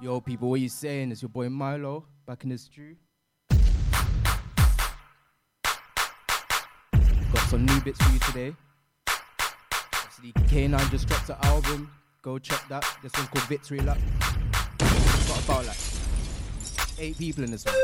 [0.00, 1.12] Yo, people, what you saying?
[1.12, 2.96] It's your boy Milo back in the stew.
[7.32, 8.54] Got some new bits for you today.
[9.94, 11.90] Obviously, K9 just dropped an album.
[12.22, 12.82] Go check that.
[13.02, 13.98] This one's called Victory Lap.
[14.78, 15.76] Got about like
[16.98, 17.74] eight people in this one.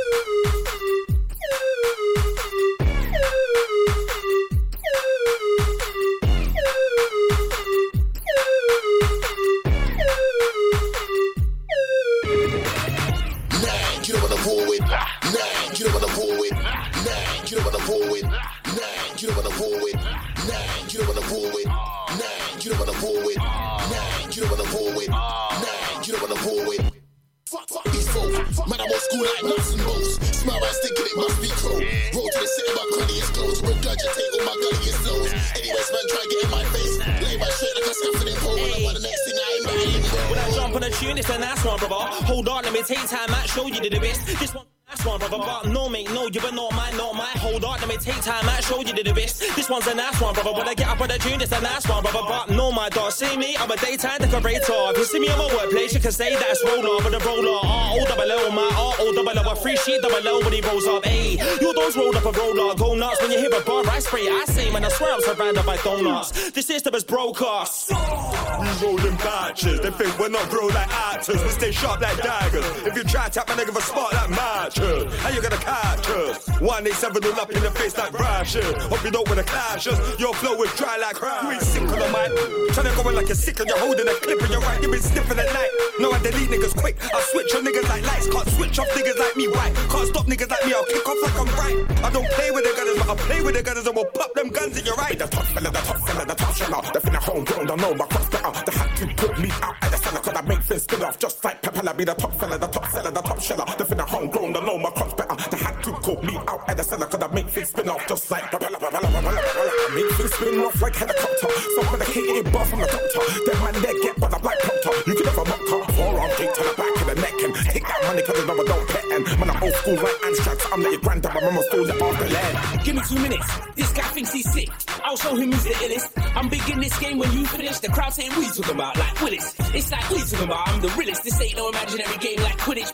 [34.45, 35.33] My gully is nose.
[35.59, 36.99] Anyways, man, try get in my face.
[36.99, 38.57] Lay my shirt like a scaffolding pole.
[38.57, 40.31] When the next thing I ain't.
[40.31, 41.95] When I jump on a tune, it's a nice one, brother.
[42.27, 44.55] Hold on, let me take time out, show you the best.
[44.55, 44.78] One.
[45.09, 47.39] One, brother, but no, mate, no, you but not mine, not mine.
[47.41, 49.41] Hold on, let me take time out, show you the best.
[49.57, 50.53] This one's a nice one, brother.
[50.53, 52.91] When I get up on the tune, it's a nice one, brother, but no, my
[52.91, 53.13] dog.
[53.13, 54.93] See me, I'm a daytime decorator.
[54.93, 57.59] If you see me on my workplace, you can say that's roller, but the roller,
[57.65, 60.53] R O double L, my R O double L, a free sheet double L when
[60.53, 61.05] he rolls up.
[61.05, 64.01] Ayy, you don't roll up a roller, go nuts when you hear a bar, I
[64.01, 64.29] spray.
[64.29, 66.51] I say, man, I swear I'm surrounded by donuts.
[66.51, 67.89] This system is us.
[67.89, 71.43] We rolling batches, they think we're not bro like actors.
[71.43, 72.67] We stay sharp like daggers.
[72.85, 76.09] If you try to tap my nigga for spot like matches, how you gonna catch
[76.09, 76.49] us?
[76.61, 78.65] 187 all up in the face like rashes.
[78.85, 79.99] Hope you don't wanna clash us.
[80.19, 81.45] Your flow is dry like crap.
[81.45, 82.31] You ain't sick on the mic.
[82.75, 84.83] Tryna go in like you're sick and you're holding a clip and you're right.
[84.83, 85.71] You been sniffing at night.
[86.01, 86.97] No, I delete niggas quick.
[87.03, 88.29] I switch on niggas like lights.
[88.29, 89.75] Can't switch off niggas like me white.
[89.91, 90.73] Can't stop niggas like me.
[90.75, 92.05] I'll kick off like I'm right.
[92.05, 94.35] I don't play with the gunners, but I play with the gunners and we'll pop
[94.35, 95.19] them guns in your right.
[95.19, 96.93] The top fella, the top fella, the top fella.
[96.93, 98.53] The finna homegrown, don't know my cross better.
[98.65, 101.19] They had to put me out at the center, cause I make things spin off.
[101.19, 103.65] Just like Pepper, be the top fella, the top seller, the top sheller.
[103.77, 105.37] The finna homegrown, don't know my cross better.
[105.51, 108.07] They had to call me out at the center, cause I make things spin off.
[108.07, 109.73] Just like propeller, propeller, propeller, propeller.
[109.73, 111.49] I make things spin off like helicopter.
[111.75, 113.23] Some medicated bar from the doctor.
[113.47, 114.93] Then man, they get by the black doctor.
[115.11, 115.83] You can never mock her.
[115.93, 118.65] Forearm kick to the back of the neck and take that money, cause know I
[118.65, 119.05] don't pet.
[119.13, 121.89] And man, I'm old school like Amstrad, so I'm like your granddad, my mama stole
[121.89, 122.85] it off the land.
[122.85, 123.49] Give me two minutes.
[123.75, 124.71] This guy thinks he's sick.
[125.05, 126.11] I'll show him who's the illest.
[126.37, 127.79] I'm big in this game when you finish.
[127.79, 128.97] The crowd saying, you talking about?
[128.97, 129.55] Like Willis.
[129.75, 130.69] It's like, you talking about?
[130.69, 131.25] I'm the realest.
[131.25, 132.93] This ain't no imaginary game like Quidditch.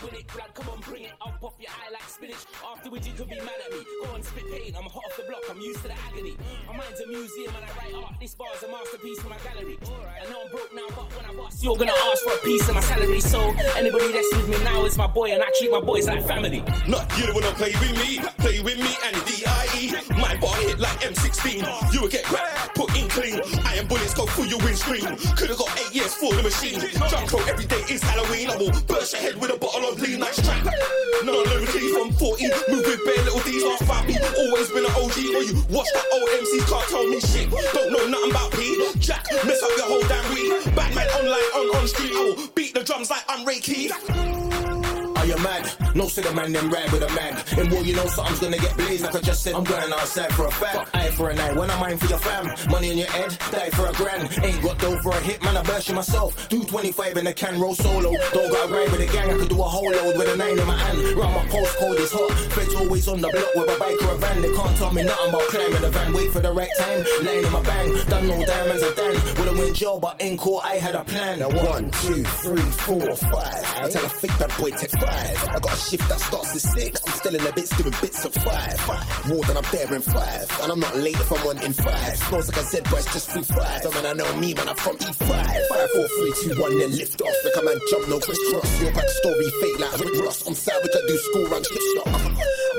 [0.00, 2.46] Come on, bring it up off your eye like spinach.
[2.64, 3.84] Afterwards, you could be mad at me.
[4.02, 4.74] Go on, spit pain.
[4.74, 5.42] I'm hot off the block.
[5.50, 6.36] I'm used to the agony.
[6.66, 8.14] My mind's a museum and I write art.
[8.18, 9.78] This bar's a masterpiece for my gallery.
[9.84, 12.66] I know I'm broke now, but when I bust, you're gonna ask for a piece
[12.68, 13.20] of my salary.
[13.20, 13.40] So
[13.76, 16.64] anybody that's with me now is my boy, and I treat my boys like family.
[16.88, 18.20] No, you don't wanna play with me.
[18.38, 19.92] Play with me and D.I.E.
[20.16, 21.92] My bar hit like M16.
[21.92, 22.24] You will get
[22.74, 23.40] put in clean.
[23.66, 25.04] Iron bullets go through your windscreen.
[25.36, 26.80] Could've got eight years for the machine.
[27.32, 28.50] Rope every day is Halloween.
[28.50, 30.64] I will burst your head with a bottle of lean like strap.
[31.24, 32.44] No lyrically from 40.
[32.70, 34.20] Move with bare little D's last five beat.
[34.38, 35.16] Always been an OG.
[35.34, 37.50] Or you watch that old MCs can't tell me shit.
[37.74, 38.76] Don't know nothing about P.
[38.98, 40.74] Jack, mess up your whole damn weed.
[40.74, 42.12] Batman online, on on street.
[42.12, 44.79] I will beat the drums like I'm Ray Keith.
[45.30, 45.94] You mad?
[45.94, 47.38] No, say the man them ride with a mag.
[47.56, 49.04] And boy, you know something's gonna get blazed.
[49.04, 50.90] Like I just said, I'm going outside for a fact.
[50.92, 52.50] Eye for an eye, when I'm mine for your fam.
[52.68, 54.28] Money in your head, die for a grand.
[54.42, 56.48] Ain't got dough for a hit, man, I burst you myself.
[56.48, 58.10] Do 25 in a can, roll solo.
[58.32, 60.58] Don't gotta ride with a gang, I could do a whole load with a nine
[60.58, 60.98] in my hand.
[61.16, 62.32] Round my postcode is hot.
[62.52, 64.42] Feds always on the block with a bike or a van.
[64.42, 66.12] They can't tell me nothing about climbing the van.
[66.12, 67.94] Wait for the right time, laying in my bang.
[68.08, 69.14] Done no diamonds a dan.
[69.38, 71.38] Would've went jail, but in court I had a plan.
[71.38, 73.64] Now one, two, three, four, five.
[73.78, 75.19] I tell a fake bad boy take five.
[75.20, 77.00] I got a shift that starts at six.
[77.06, 78.78] I'm still in the bits doing bits of five.
[79.28, 80.46] More than I'm there in five.
[80.62, 82.16] And I'm not late if I'm one in five.
[82.16, 83.82] Smells like a Z, but it's just through five.
[83.82, 85.26] So man, I know me, man, I'm from E5.
[85.26, 87.36] Five, four, three, two, one, then lift off.
[87.44, 88.70] Like a man jump, no crisscross.
[88.80, 90.46] Your backstory fake like Rick Ross.
[90.46, 92.08] I'm we can do school run, skip stop.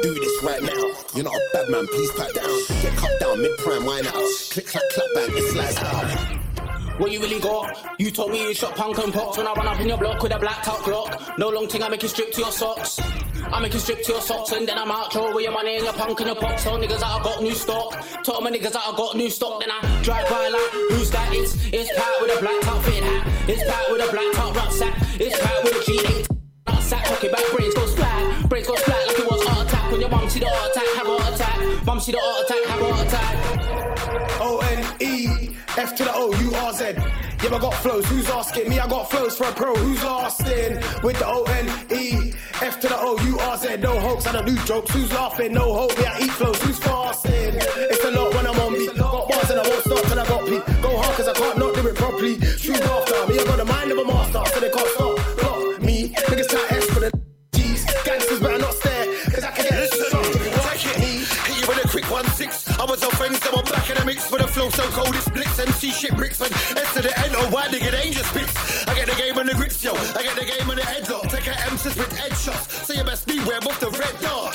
[0.01, 0.83] Do this right now.
[1.13, 2.57] You're not a bad man, please pat down.
[2.81, 4.29] Get cut down, mid prime, wine out.
[4.49, 6.40] Click, clack, clap, bang, it slides out.
[7.01, 7.99] What you really got?
[7.99, 10.21] You told me you shot punk and pox when I run up in your block
[10.21, 11.35] with a black top Glock.
[11.35, 12.99] No long thing, I make you strip to your socks.
[13.51, 15.77] I make you strip to your socks and then I'm out throw away your money
[15.77, 16.61] and your punk and your pox.
[16.61, 17.97] Tell niggas that I got new stock.
[18.23, 19.61] Tell my niggas that I got new stock.
[19.61, 21.33] Then I drive by like, who's that?
[21.33, 23.49] It's it's Pat with a black top fitted hat.
[23.49, 24.93] It's Pat with a black top rucksack.
[25.19, 26.37] It's Pat with a G8
[26.69, 27.05] rucksack.
[27.05, 28.47] Talking about brains go splat.
[28.47, 29.91] Brains go splat like it was heart attack.
[29.91, 31.83] When your mum see the heart attack, have heart attack.
[31.83, 34.39] Mum see the heart attack, have heart attack.
[34.39, 36.95] O N E F to the O, U R Z.
[37.43, 38.69] Yeah, I got flows, who's asking?
[38.69, 40.75] Me, I got flows for a pro, who's lasting?
[41.01, 43.77] With the O N E, F to the O, U R Z.
[43.77, 45.53] No hoax, I don't do jokes, who's laughing?
[45.53, 47.55] No hope, yeah, eat flows, who's fasting?
[47.55, 48.95] It's a lot when I'm on beat.
[48.97, 50.81] Got bars and I won't stop till I got beat.
[50.81, 52.39] Go hard cause I can't not do it properly.
[52.41, 55.81] Shoot after me, I got the mind of a master, so they can't stop.
[55.81, 57.11] Me, niggas try S for the
[57.53, 57.85] G's.
[58.03, 60.09] Gangsters better not stare, cause I can get Listen.
[60.11, 62.69] Take it, hit you with a quick one six.
[62.77, 63.80] I was offensive, I'm back
[64.11, 65.59] mix for the flow so cold it splits.
[65.59, 68.53] MC shit bricks and S to the N oh, O Y nigga they just bits.
[68.87, 69.93] I get the game on the grips yo.
[70.19, 71.29] I get the game on the headlock.
[71.31, 72.85] Take a emphasis with headshots.
[72.85, 74.51] So you best beware of the red dot.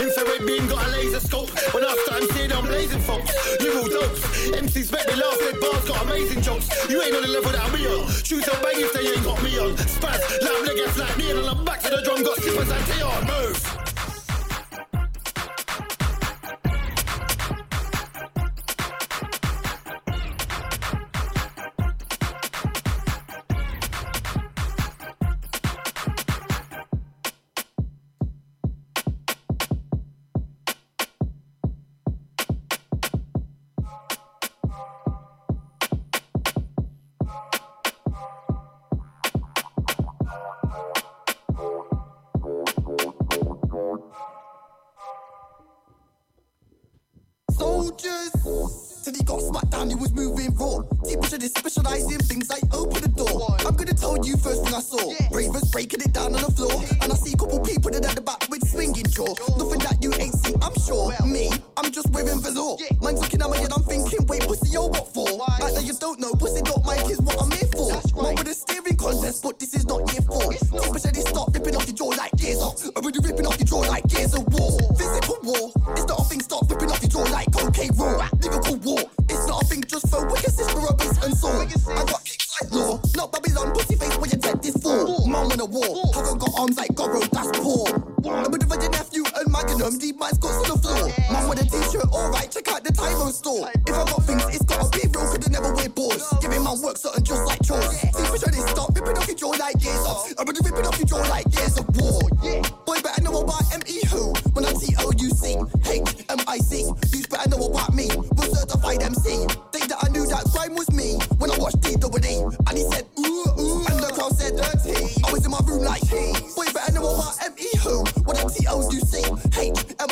[0.00, 1.50] Infrared beam got a laser scope.
[1.74, 3.32] When I start I'm seeing I'm blazing folks.
[3.60, 4.22] Liberal dopes.
[4.64, 6.66] MCs make they laugh their bars got amazing jokes.
[6.88, 8.08] You ain't on the level that we on.
[8.24, 9.76] Shoes on bang if they ain't got me on.
[9.76, 12.24] Spaz, loud niggas like me and I'm back to the drum.
[12.24, 12.92] Got slippers and T
[13.28, 13.85] move.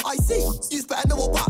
[0.05, 0.41] I see.
[0.71, 1.44] You spend the money.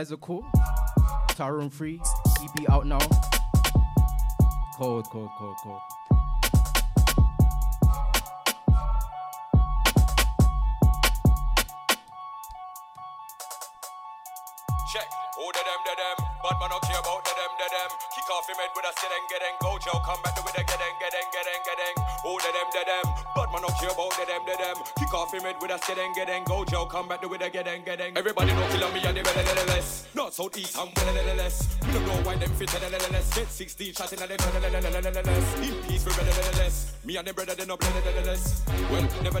[0.00, 0.40] Mezico,
[1.36, 2.00] Tarum Free,
[2.40, 2.98] EP out now.
[4.78, 5.80] Cold, cold, cold, cold.
[14.88, 15.04] Check.
[15.36, 16.16] Who oh, the them, the them.
[16.40, 17.90] Bad man don't care about the dem, the dem.
[18.16, 19.52] Kick off him head with a sitting, getting.
[19.60, 21.76] Go Joe, come back with a get in, get getting, get getting, get
[22.24, 23.39] Who oh, the dem, the them
[25.20, 26.86] coffee red with a shit and get and go Joe.
[26.86, 29.64] Come back to with a get and get and everybody know killer me and the
[29.68, 30.06] less.
[30.40, 31.68] Southeast and less.
[31.82, 33.34] We don't know why them fit less.
[33.34, 34.30] Get 16 shots in less.
[35.60, 36.12] In peace we
[36.56, 36.96] less.
[37.04, 37.76] Me and them brother they no
[38.24, 38.64] less.
[38.90, 39.40] Well, never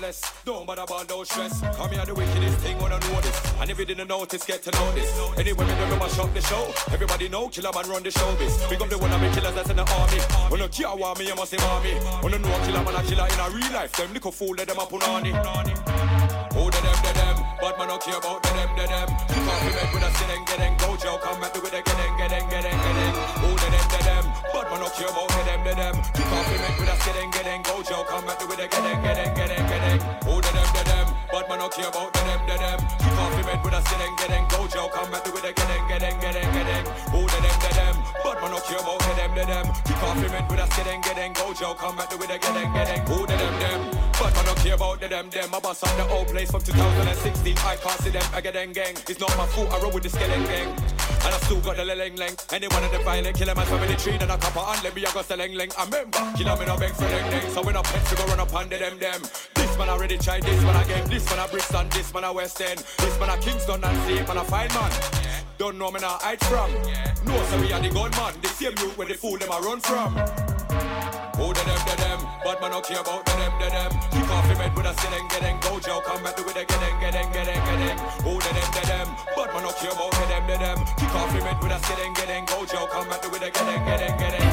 [0.00, 0.22] less.
[0.44, 1.60] Don't bother about no stress.
[1.74, 3.54] Come here the wickedest thing on know this.
[3.60, 5.10] And if you didn't notice, get to know this.
[5.36, 6.72] Anyway, we don't mash up the show.
[6.92, 8.70] Everybody know killer man run the show showbiz.
[8.70, 10.20] Big up the one of me killers that's in the army.
[10.48, 11.94] When no care want me, you must say mommy.
[12.22, 13.96] When no know killer man a killer in a real life.
[13.96, 16.15] Them little fool let them up on on.
[16.56, 17.36] Who the them, the them?
[17.60, 19.08] Bad man don't care about the them, the them.
[19.28, 22.48] Kick off your head with a sitting, getting Gojo, come back to it again, getting,
[22.48, 23.14] getting, getting.
[23.44, 24.24] Who the them, the them?
[24.56, 25.94] Bad man don't care about the them, the them.
[26.16, 29.32] Kick off your head with a sitting, getting Gojo, come back to it again, getting,
[29.36, 30.00] getting, getting.
[30.24, 30.45] Who
[31.36, 31.48] them, them?
[31.48, 32.78] Bad man don't care about the them, the them.
[32.80, 36.50] Kick off head with a sitting, getting Gojo, come back to it again, getting, getting,
[36.52, 36.84] getting.
[37.12, 37.96] Who the them, the them?
[38.24, 39.66] Bad man don't care about the them, the them.
[39.84, 43.02] Kick off head with a sitting, getting Gojo, come back to it again, getting.
[43.06, 43.80] Who the them, them?
[44.12, 45.54] Bad man don't care about the them, them.
[45.54, 47.58] I bust up the old place from 2016.
[47.58, 48.96] I can't see them again, gang.
[49.08, 49.72] It's not my fault.
[49.72, 50.72] I roll with the skeleton gang.
[51.26, 52.34] And I still got the leng leng.
[52.52, 55.04] Anyone in the violent, kill a man family tree, then I copper and let me
[55.04, 55.72] I go selling leng.
[55.76, 57.50] I remember, kill a me no beg for leng leng.
[57.50, 59.20] So when I pet, we go run up under them them.
[59.54, 61.04] This man already tried, this man again.
[61.10, 62.84] This man a Brixton, this man a West End.
[62.98, 64.92] This man a Kingston and safe man a fine man.
[65.58, 66.70] Don't know me now, hide from.
[67.24, 68.34] No, so we are the gunman.
[68.42, 70.12] The same route where the fool them a run from.
[71.40, 72.20] Who the them, the them?
[72.44, 73.90] Bad man don't care about the them, the them.
[74.12, 77.28] Kick off your head with a sitting, getting Gojo, come back to it again, getting,
[77.32, 77.98] getting, getting.
[78.24, 79.08] Who oh, the them, the them?
[79.36, 80.78] Bad man don't care about the them, the them.
[81.00, 83.84] Kick off your head with a sitting, getting Gojo, come back to it again, getting,
[83.84, 84.45] getting, getting.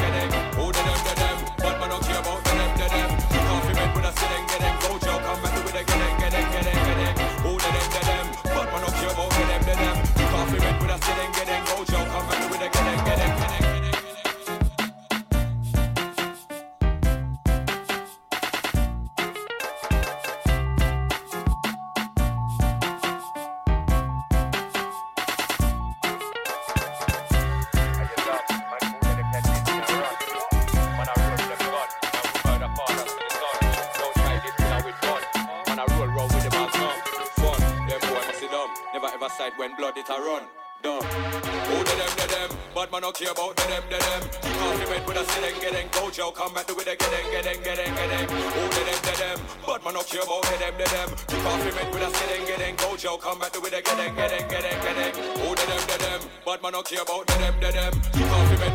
[42.84, 44.22] Bad man don't care about the them, the them.
[44.44, 47.94] Kick off your with a sitting, getting Gojo, come back to it again, getting, getting,
[47.96, 48.28] getting.
[48.28, 49.38] Who the them, the them?
[49.64, 51.08] Bad man don't care about the them, the them.
[51.24, 54.78] Kick off your with a sitting, getting Gojo, come back to it again, getting, getting,
[54.84, 55.12] getting.
[55.16, 56.20] Who the them, the them?
[56.44, 57.94] Bad man don't care about the them, the them.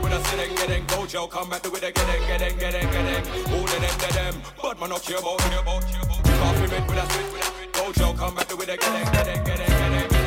[0.01, 3.23] With a sitting, getting Gojo, come back to getting, getting, getting.
[3.29, 4.33] The them, the them?
[4.81, 6.65] Man don't care about, care about, care about.
[6.65, 10.18] Head with a sitting, a Gojo, come back to it again, getting, getting, getting, getting.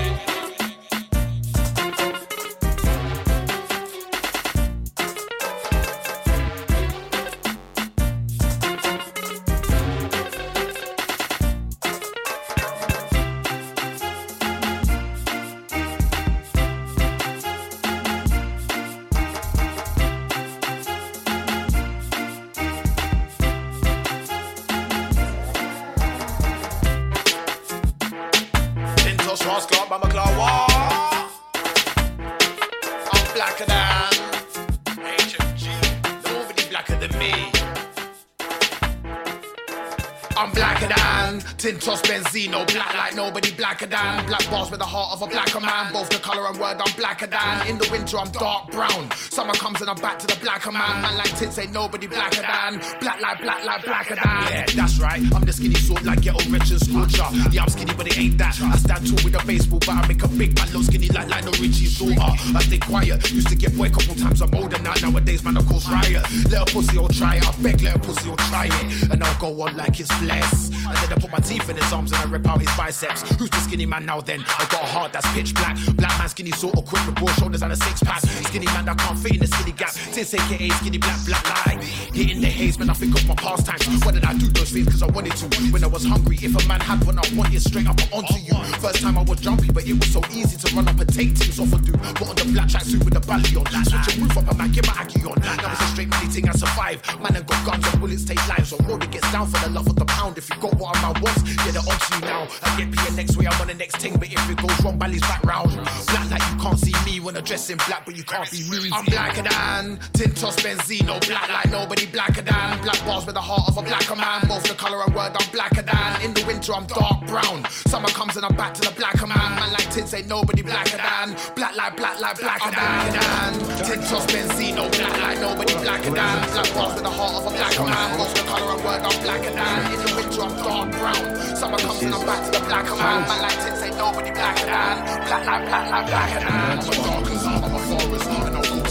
[45.12, 47.66] Of a blacker man Both the colour and word I'm blacker than.
[47.68, 49.10] In the winter I'm dark brown.
[49.12, 51.02] Summer comes and I'm back to the blacker man.
[51.02, 52.80] Man like Tins ain't nobody blacker than.
[53.00, 54.42] Black like black like blacker than.
[54.50, 55.22] Yeah, that's right.
[55.34, 57.28] I'm the skinny sort like ghetto rich and scorcher.
[57.50, 58.60] Yeah, I'm skinny but it ain't that.
[58.60, 61.28] I stand tall with a baseball but I make a big man look skinny like
[61.28, 62.34] Lionel Richie's daughter.
[62.56, 64.94] I stay quiet, used to get boy a couple times I'm older now.
[65.02, 66.24] Nowadays man I cause riot.
[66.52, 69.10] A pussy or try it, I beg a pussy or try it.
[69.10, 70.52] And I'll go on like it's flesh
[70.86, 73.22] And then I put my teeth in his arms and I rip out his biceps.
[73.36, 74.44] Who's the skinny man now then?
[74.58, 75.76] I got a heart that's pitch black.
[75.96, 78.20] Black man skinny sort of quick with broad shoulders and a six pack.
[78.20, 79.90] Skinny man that can't fit in the skinny gap.
[79.90, 81.78] Since aka skinny black black lie
[82.12, 84.04] Hitting the haze man I think of my pastimes.
[84.04, 84.88] Why did I do those things?
[84.88, 85.46] Cause I wanted to.
[85.72, 88.54] When I was hungry if a man had one I wanted straight up onto you.
[88.80, 91.36] First time I was jumpy but it was so easy to run up and take
[91.36, 93.66] things off a dude Put on the black track suit with the belly on.
[93.84, 95.38] Switch your roof up and man get my Aggie on.
[95.40, 98.42] Now it's a straight money thing I survive Man and got guns and bullets take
[98.48, 98.70] lives.
[98.70, 100.38] So road it gets down for the love of the pound.
[100.38, 102.48] If you got what a man wants get it onto you now.
[102.62, 104.14] I get P next way I'm on the next thing.
[104.18, 105.72] But if it goes wrong Bally's back round
[106.12, 108.62] Black like you can't see me when I dress in black But you can't be
[108.70, 108.90] me.
[108.92, 112.80] I'm blacker than Tintos Benzino Black like nobody blacker than.
[112.82, 114.46] Black bars with the heart of a blacker man.
[114.48, 116.22] Both the colour and word I'm blacker than.
[116.22, 117.64] In the winter I'm dark brown.
[117.88, 119.56] Summer comes and I'm back to the blacker man.
[119.56, 121.36] Man like Tins ain't nobody blacker than.
[121.54, 123.52] Black like black like blacker than.
[123.86, 126.36] Tintos Benzino Black like nobody blacker than.
[126.52, 128.18] Black bars with the heart of a blacker man.
[128.18, 129.80] Both the colour and word I'm blacker than.
[129.92, 131.56] In the winter I'm dark brown.
[131.56, 133.28] Summer comes and I'm back to the blacker man.
[133.28, 137.26] Man like Tins ain't nobody blacker than Black black like blacker than I'm a dark
[137.30, 138.28] I'm a forest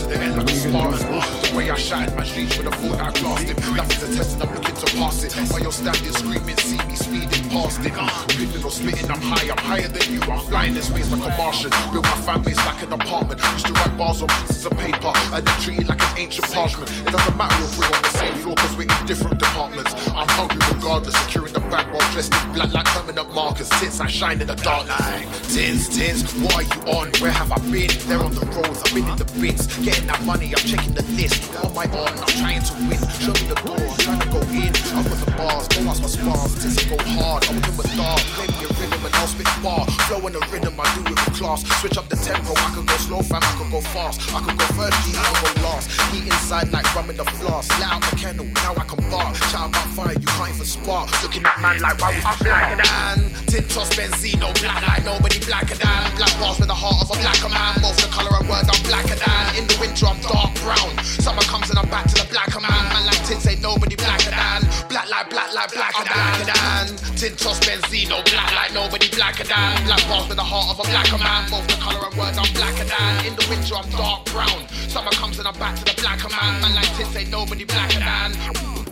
[0.08, 3.76] the end way I shine my streets with a thought I classed him.
[3.76, 5.34] Nothing's a test and I'm looking to pass it.
[5.52, 7.94] While you're standing screaming, see me speeding past it.
[8.40, 10.22] Living or spitting, I'm high, I'm higher than you.
[10.22, 11.72] I'm flying this space like a Martian.
[11.92, 13.42] Built my fan base like an apartment.
[13.54, 16.52] Used to write bars on pieces of paper I then treat it like an ancient
[16.52, 16.90] parchment.
[16.92, 19.94] It doesn't matter if we're on the same floor because we're in different departments.
[20.10, 23.70] I'm hungry regardless, securing the back while dressed in black like permanent markers.
[23.80, 25.28] Tits I shine in the dark night.
[25.50, 27.12] Tins, tins, what are you on?
[27.22, 27.90] Where have I been?
[28.08, 29.68] They're on the roads, I've been in the bins.
[29.78, 31.41] Getting that money, I'm checking the list.
[31.42, 33.02] On my own, I'm trying to win.
[33.18, 34.72] Show me the door, I'm trying to go in.
[34.94, 36.54] I've got the bars, don't ask my spars.
[36.62, 38.22] Tins I go hard, I'm in with dark.
[38.38, 39.86] Play me a rhythm and I'll spit bar.
[40.06, 41.66] Flow in the rhythm, I do it with class.
[41.82, 44.22] Switch up the tempo, I can go slow, fam, I can go fast.
[44.34, 45.86] I can go first, I can go last.
[46.14, 47.68] Heat inside like rum in the flask.
[47.80, 49.34] Let out the kennel, now I can bar.
[49.50, 51.10] Shout about fire, you can't even spark.
[51.24, 53.18] Looking at man like, why we I'm blacker than
[53.50, 57.50] Tintos, Benzino, black like nobody blacker than Black bars with the heart of a blacker
[57.50, 60.94] man Both the colour and word, I'm blacker than In the winter, I'm dark brown
[61.32, 62.84] Summer comes and I'm back to the blacker man.
[62.92, 64.68] Man like Tins ain't nobody blacker than.
[64.92, 66.44] Black like, black like, blacker than.
[66.44, 69.80] Than Tintos, Benzino, black like nobody blacker than.
[69.88, 71.48] Black bars with the heart of a blacker man.
[71.48, 73.32] Both the colour and word, I'm blacker than.
[73.32, 74.68] In the winter, I'm dark brown.
[74.92, 76.60] Summer comes and I'm back to the blacker man.
[76.60, 78.36] Man like Tins ain't nobody blacker than.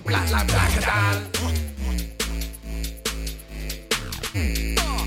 [0.07, 1.39] Black like, blacker than.
[4.39, 4.98] elemental.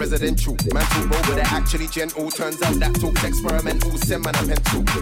[0.00, 0.56] Road, but they look residential.
[0.72, 2.30] Man talk road, but they're actually gentle.
[2.30, 3.90] Turns out that talk's experimental.
[3.98, 4.42] Send man a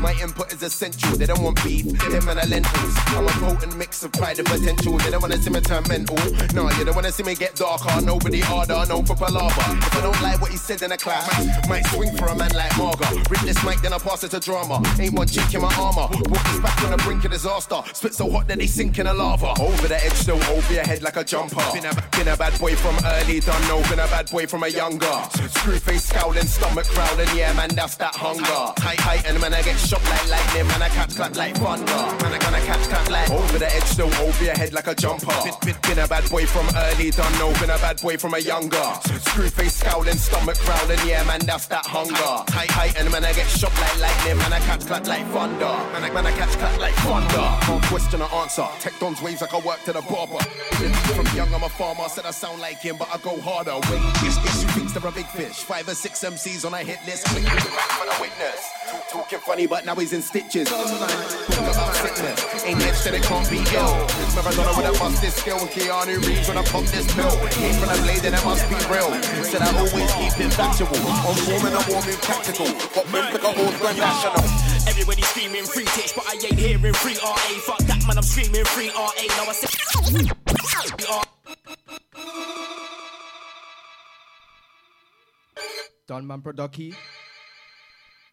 [0.00, 1.16] My input is essential.
[1.16, 2.94] They don't want beef, them man are lentils.
[3.08, 4.96] I'm a potent mix of pride and potential.
[4.98, 6.16] They don't wanna see me turn mental.
[6.54, 8.00] No, you don't wanna see me get darker.
[8.00, 9.62] Nobody harder, no for palaver.
[9.78, 11.28] If I don't like what he said in a class,
[11.68, 13.08] might swing for a man like Marga.
[13.30, 14.82] Rip this mic, then I pass it to drama.
[14.98, 16.08] Ain't one cheek in my armor.
[16.10, 17.82] Walk this back on the brink of disaster.
[17.92, 19.54] Spit so hot that they sink in the lava.
[19.60, 21.62] Over the edge, still over your head like a jumper.
[21.72, 23.82] Been a, been a bad boy from early, done no.
[23.88, 25.06] Been a bad boy from a younger.
[25.50, 28.72] Screw face scowling, stomach growling, yeah, man, that's that hunger.
[28.76, 31.84] Tight, tight, and man, I get shot like lightning, man, I catch clap like thunder.
[32.22, 34.94] Man, I gonna catch clap like over the edge, still over your head like a
[34.94, 35.34] jumper.
[35.42, 37.50] Been, been, been a bad boy from early, done no.
[37.58, 38.86] Been a bad boy from a younger.
[39.26, 42.46] Screw face scowling, stomach growling, yeah, man, that's that hunger.
[42.46, 45.74] Tight, tight, and man, I get shot like lightning, man, I catch clap like thunder.
[45.90, 47.50] Man, I, man, I catch clap like thunder.
[47.66, 48.68] No question or answer.
[48.78, 50.38] Tech Don's waves like I work to the barber.
[51.18, 53.74] From young, I'm a farmer, said I sound like him, but I go harder.
[54.22, 55.66] Yes, you thinks they're a big fish.
[55.66, 57.26] Five or six MCs on a hit list.
[57.34, 58.77] With the back for the witness.
[59.10, 60.68] Talking funny, but now he's in stitches.
[60.68, 62.64] Talk about sickness.
[62.64, 63.96] Ain't bitch that it can't be ill.
[64.36, 65.56] Maradona with a bust this skill.
[65.72, 67.32] Keanu Reeves when I pump this pill.
[67.56, 69.08] Came from a blade and it must be real.
[69.48, 70.92] Said I always keep it factual.
[71.24, 72.68] On form and I'm warming tactical.
[72.92, 74.44] Got men pick a horse, grand national.
[74.84, 77.32] Everybody screaming free titch, but I ain't hearing free RA.
[77.64, 79.08] Fuck that man, I'm screaming free RA.
[79.40, 79.72] Now I said.
[86.08, 86.94] Don Man Producky.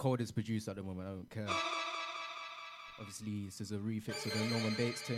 [0.06, 1.48] Coldest producer at the moment, I don't care.
[3.00, 5.18] Obviously, this is a refix of the Norman Bates thing.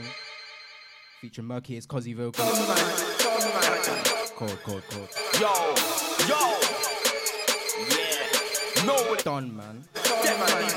[1.20, 2.48] Featuring Murky, it's Cozzy vocals.
[4.38, 5.10] Cold, cold, cold.
[5.42, 5.52] Yo,
[6.24, 6.40] yo.
[7.92, 8.86] Yeah.
[8.86, 9.16] No.
[9.26, 9.84] Don, man.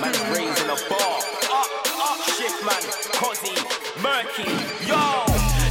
[0.00, 1.20] Man raising a bar.
[1.54, 2.82] Up, up, shift man.
[3.14, 3.54] Cozzy,
[4.02, 4.50] Murky.
[4.88, 5.22] Yo.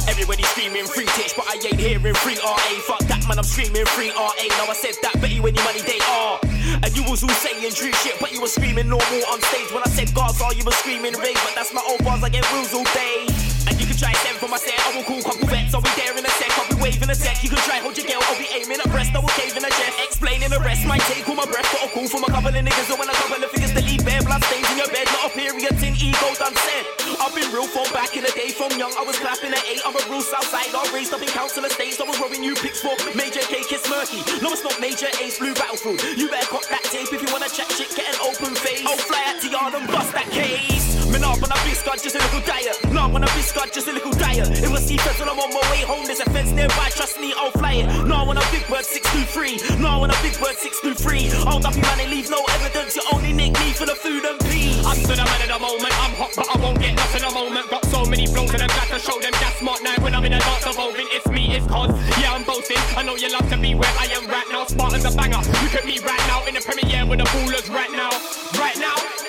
[0.08, 2.56] Everybody screaming free titch, but I ain't hearing free RA.
[2.88, 4.32] Fuck that man, I'm screaming free RA.
[4.56, 6.49] Now I said that, bet you any money they are.
[6.82, 9.70] And you was all saying true shit, but you were screaming normal on stage.
[9.72, 12.44] When I said Gaza, you were screaming rage, but that's my old bars, I get
[12.52, 13.26] wheels all day.
[13.68, 15.90] And you can try send for my set, I will call couple vets, I'll be
[15.96, 16.49] there in a sec,
[16.80, 17.44] I'll be waving a sec.
[17.44, 19.60] You can try hold your girl, I'll be aiming at breast, I will cave in
[19.60, 20.00] a chest.
[20.00, 22.56] Explaining the rest, might take all my breath, got a call from a couple of
[22.56, 25.04] niggas want a couple of figures to leave bare blood stains in your bed.
[25.12, 26.84] Not a period in ego done said.
[27.20, 29.84] I've been real from back in the day, from young I was clapping at eight.
[29.84, 32.00] I'm a real Southside, I raised up in council estates.
[32.00, 34.24] I was robbing you pics for Major K Kiss Murky.
[34.40, 36.00] No, it's not Major Ace Blue Battlefield.
[36.16, 38.88] You better cop that tape if you wanna chat shit, get an open face.
[38.88, 40.79] Oh, fly out to yard and bust that case.
[41.10, 42.78] Man, up on a biscuit, just a little diet.
[42.94, 44.46] Nah, on a biscuit, just a little diet.
[44.62, 46.06] It was see when I'm on my way home.
[46.06, 47.86] There's a fence nearby, trust me, I'll fly it.
[48.06, 49.82] Nah, on a big bird 623.
[49.82, 51.42] Nah, on a big bird 623.
[51.50, 52.94] Hold up, man, they leave no evidence.
[52.94, 54.78] You only nick me for the food and pee.
[54.86, 55.94] I'm still a man in the moment.
[55.98, 57.70] I'm hot, but I won't get nothing in a moment.
[57.70, 59.98] Got so many flows and I'm glad to show them that's smart now.
[59.98, 61.90] When I'm in a dance evolving, it's me, it's cause.
[62.22, 62.78] Yeah, I'm boasting.
[62.94, 64.64] I know you love to be where I am right now.
[64.64, 65.42] Spartan's a banger.
[65.42, 68.14] Look at me right now in the premiere with the ballers right now.
[68.58, 69.19] Right now.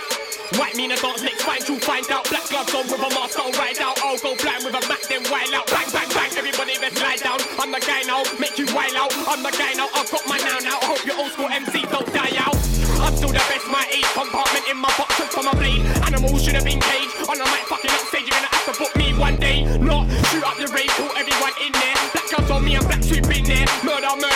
[0.61, 2.29] White mean dance next fight to find out.
[2.29, 3.97] Black gloves on with a mask, I'll ride out.
[4.05, 5.65] I'll go blind with a Mac, then wild out.
[5.73, 7.41] Bang, bang, bang, everybody best lie down.
[7.57, 9.09] I'm the guy now, make you wild out.
[9.25, 10.77] I'm the guy now, I've got my now now.
[10.77, 12.53] I hope your old school MC don't die out.
[13.01, 15.81] I'm still the best, my age compartment in my box for my blade.
[16.05, 17.25] Animals should have been caged.
[17.25, 19.65] On the mic, fucking up stage, you're gonna have to book me one day.
[19.81, 21.97] Not shoot up the raid, put everyone in there.
[22.13, 23.65] Black gloves on me and black sheep in there.
[23.81, 24.30] Murder, murder,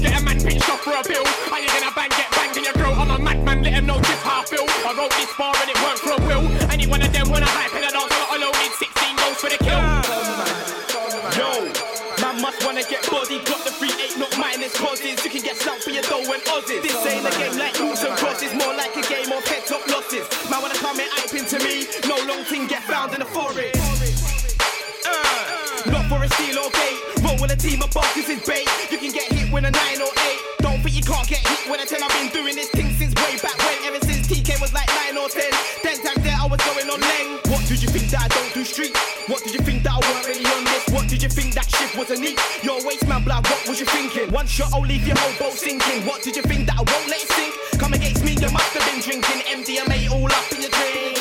[0.00, 1.24] get a man pitched off for a bill.
[1.52, 2.96] Are you gonna bang, get banged in your throat?
[2.96, 4.64] I'm a madman, let him know just how I feel.
[4.64, 6.44] I wrote this bar and it worked for a will.
[6.72, 9.16] Any one of them when I hype in a dance, I got a loaded 16
[9.20, 9.80] goals for the kill.
[11.36, 11.48] Yo,
[12.24, 13.44] man must wanna get bodied.
[13.44, 15.20] Got the free eight, not minus causes.
[15.24, 16.82] You can get slumped for your dough and Aussies.
[16.82, 19.84] This ain't a game like moves and crosses, more like a game of head top
[19.88, 20.24] losses.
[20.48, 23.76] Man wanna come and hype into me, no long thing get found in the forest.
[25.04, 27.00] Uh, not for a steal or gate.
[27.22, 28.68] Roll with a team of bosses is bait.
[28.90, 29.29] You can get
[29.60, 30.40] with a nine or eight.
[30.64, 33.12] Don't think you can't get hit when I tell I've been doing this thing since
[33.20, 33.76] way back when.
[33.84, 35.52] Ever since TK was like nine or ten.
[35.84, 37.28] Ten times there I was going on leng.
[37.52, 38.96] What did you think that I don't do street?
[39.28, 40.88] What did you think that I weren't really on this?
[40.88, 42.40] What did you think that shift was a neat?
[42.64, 44.32] Your waste man blood, what was you thinking?
[44.32, 46.06] One shot, I'll leave your whole boat sinking.
[46.08, 47.52] What did you think that I won't let it sink?
[47.76, 51.20] Come against me, you must have been drinking MDMA all up in your drink.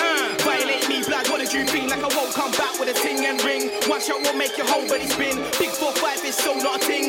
[0.00, 1.28] Uh, violate me, blood.
[1.28, 1.90] What did you think?
[1.90, 3.68] Like I won't come back with a ting and ring.
[3.90, 5.36] One shot will make your whole body spin.
[5.58, 7.01] Big four five is so not a ting.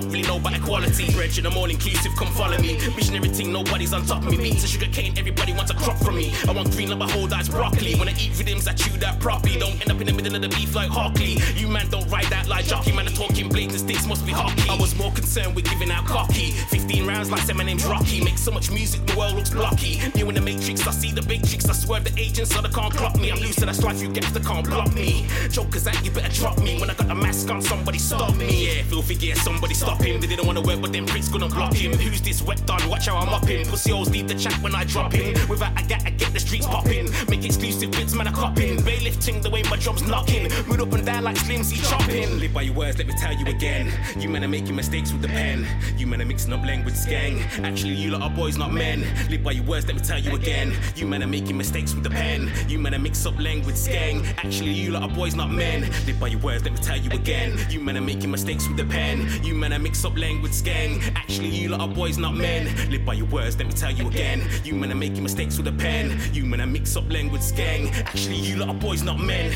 [0.00, 1.12] Don't really know about equality.
[1.12, 2.76] Bridge I'm all inclusive, come follow me.
[2.96, 4.36] Missionary thing, nobody's on top of me.
[4.36, 6.34] Beats and sugar cane, everybody wants a crop from me.
[6.48, 7.94] I want green my whole diet's broccoli.
[7.94, 9.58] When I eat rhythms, I chew that properly.
[9.58, 11.38] Don't end up in the middle of the beef like Hockley.
[11.54, 12.92] You man don't ride that like jockey.
[12.92, 14.68] Man, are talking blades and sticks must be hockey.
[14.68, 16.52] I was more concerned with giving out cocky.
[16.52, 18.22] 15 rounds like say my name's Rocky.
[18.24, 20.00] Make so much music, the world looks blocky.
[20.14, 21.68] New in the matrix, I see the big chicks.
[21.68, 23.30] I swerve the agents so they can't clock me.
[23.30, 25.26] I'm loose to that's life, you gangster can't block me.
[25.50, 26.80] Jokers out, you better drop me.
[26.80, 28.66] When I got a mask on, somebody stop me.
[28.66, 30.20] Yeah, filthy gear, somebody stop him.
[30.20, 31.92] They didn't wanna work, but them pricks couldn't block him.
[31.92, 32.88] Who's this wet done?
[32.88, 33.66] Watch how I'm up him.
[33.66, 35.34] Pussy hoes leave the chat when I drop in.
[35.48, 37.10] Without a get, I get the streets popping.
[37.28, 38.78] Make exclusive bits, man, I copping.
[38.78, 40.50] Baylifting the way my drums knocking.
[40.66, 42.38] Mood up and down like Slimsy chopping.
[42.38, 43.92] Live by your words, let me tell you again.
[44.18, 45.66] You men are making mistakes with the pen.
[45.96, 47.40] You men are mixing up language gang.
[47.64, 49.04] Actually, you lot are boys, not men.
[49.30, 50.74] Live by your words, let me tell you again.
[50.94, 52.50] You men are making mistakes with the pen.
[52.68, 54.24] You men are mix up language gang.
[54.38, 55.82] Actually, you lot are boys, not men.
[56.06, 57.58] Live by your words, let me tell you again.
[57.70, 59.28] You men are making mistakes with the pen.
[59.42, 61.00] You men are mix up language gang.
[61.14, 62.66] Actually, you lot are boys, not men.
[62.90, 64.48] Live by your words, let me tell you again.
[64.64, 66.18] You men are making mistakes with the pen.
[66.32, 67.90] You men are mix up language gang.
[67.90, 69.52] Actually, you lot are boys, not men.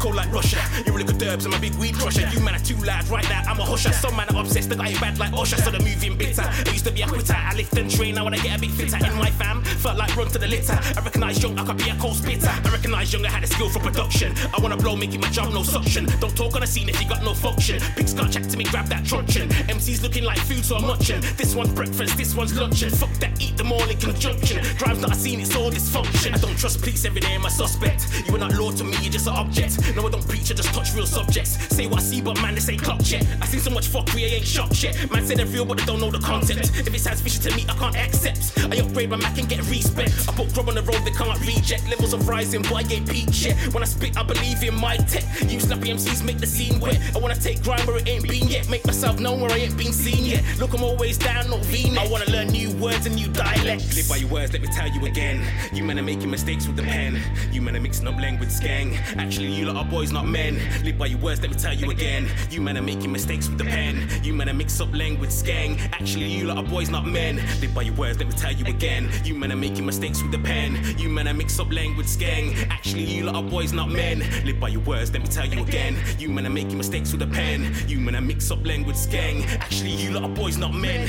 [0.00, 2.28] Cold like Russia, you really good derbs, I'm a big weed crusher.
[2.32, 3.92] You man are too loud right now, I'm a husher.
[3.92, 6.42] Some man are obsessed, the guy bad like Usher, so the moving bitter.
[6.42, 8.60] I used to be a quitter, I lift and train, now when I get a
[8.60, 8.96] bit fitter.
[8.96, 10.78] In my fam, felt like run to the litter.
[10.96, 12.48] I recognize young, I could be a cold spitter.
[12.48, 14.34] I recognize young, I had a skill for production.
[14.54, 16.06] I wanna blow, making my job no suction.
[16.20, 17.80] Don't talk on a scene if you got no function.
[18.18, 19.48] Can't chat to me, grab that truncheon.
[19.68, 21.20] MC's looking like food, so I'm munching.
[21.36, 22.90] This one's breakfast, this one's luncheon.
[22.90, 24.62] Fuck that, eat them all in conjunction.
[24.76, 26.34] Drives not a scene, it's all dysfunction.
[26.34, 28.06] I don't trust police every day, I'm a suspect.
[28.26, 30.94] You are not law to me, you're just No, I don't preach, I just touch
[30.94, 31.58] real subjects.
[31.74, 33.22] Say what I see, but man, this ain't clock check.
[33.40, 35.10] I seen so much fuckery, I ain't shocked yet.
[35.10, 36.70] Man say they're real, but they don't know the concept.
[36.78, 38.58] If it sounds fishy to me, I can't accept.
[38.58, 40.12] I upgrade my Mac and get respect.
[40.28, 41.88] I put grub on the road, they can't reject.
[41.88, 43.56] Levels of rising, but I ain't peak shit.
[43.74, 45.24] When I spit, I believe in my tech.
[45.48, 46.98] You snappy MCs make the scene wet.
[47.14, 48.68] I wanna take grind where it ain't been yet.
[48.68, 50.44] Make myself known where I ain't been seen yet.
[50.58, 53.96] Look, I'm always down, not v I wanna learn new words and new dialects.
[53.96, 55.42] Live by your words, let me tell you again.
[55.72, 57.20] You men are making mistakes with the pen.
[57.52, 58.96] You men are mixing up language gang.
[59.18, 60.60] Actually, you lot are boys, not men.
[60.84, 62.28] Live by your words, let me tell you again.
[62.50, 64.08] You men are making mistakes with the pen.
[64.22, 65.78] You men are mix up language gang.
[65.92, 67.36] Actually, you lot are boys, not men.
[67.60, 69.10] Live by your words, let me tell you again.
[69.24, 70.78] You men are making mistakes with the pen.
[70.98, 72.54] You men are mix up language gang.
[72.70, 74.20] Actually, you lot are boys, not men.
[74.44, 75.96] Live by your words, let me tell you again.
[76.18, 77.74] You men are making mistakes with the pen.
[77.88, 79.44] You men are mix up language gang.
[79.44, 81.08] Actually, you lot are boys, not men.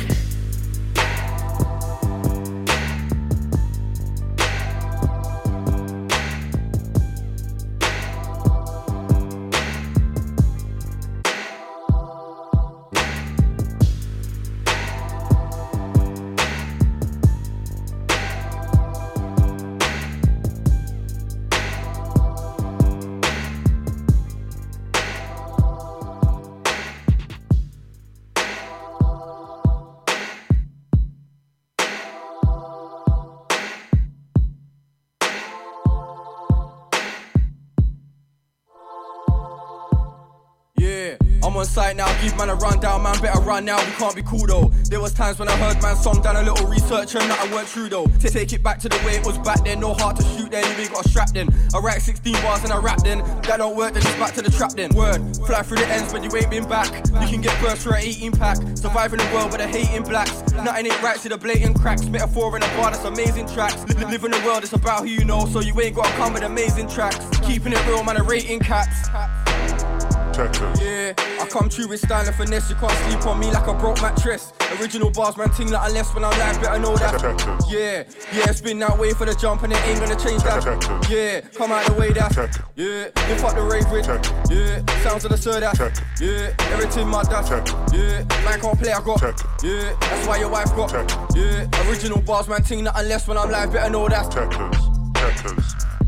[43.65, 44.69] Now, we can't be cool though.
[44.89, 47.53] There was times when I heard man song, done a little research and that I
[47.53, 48.05] weren't true though.
[48.05, 50.51] To take it back to the way it was back then, no heart to shoot
[50.51, 51.53] then, ain't got a strap then.
[51.73, 54.41] I write 16 bars and I rap then, that don't work then it's back to
[54.41, 54.93] the trap then.
[54.95, 56.91] Word, fly through the ends but you ain't been back.
[57.21, 60.41] You can get burst for an 18 pack, surviving the world with a hating blacks.
[60.53, 63.83] Nothing ain't right to the blatant cracks, metaphor in a bar that's amazing tracks.
[63.87, 66.33] Li- live in the world, it's about who you know, so you ain't gotta come
[66.33, 67.17] with amazing tracks.
[67.39, 69.98] Keeping it real, man, a rating caps.
[70.39, 72.69] Yeah, I come true with style and finesse.
[72.69, 74.53] You can't sleep on me like a broke mattress.
[74.79, 77.21] Original bars, man, ting like unless when I'm live, better know that.
[77.67, 80.63] Yeah, yeah, it's been that way for the jump and it ain't gonna change that.
[81.09, 82.37] Yeah, come out the way that.
[82.77, 84.07] Yeah, you fuck the rave with.
[84.49, 85.77] Yeah, sounds of the sir that.
[86.21, 87.49] Yeah, everything my dad.
[87.91, 89.21] Yeah, man can't play, I got.
[89.61, 90.93] Yeah, that's why your wife got.
[91.35, 95.98] Yeah, original bars, man, ting like unless when I'm live, better know that.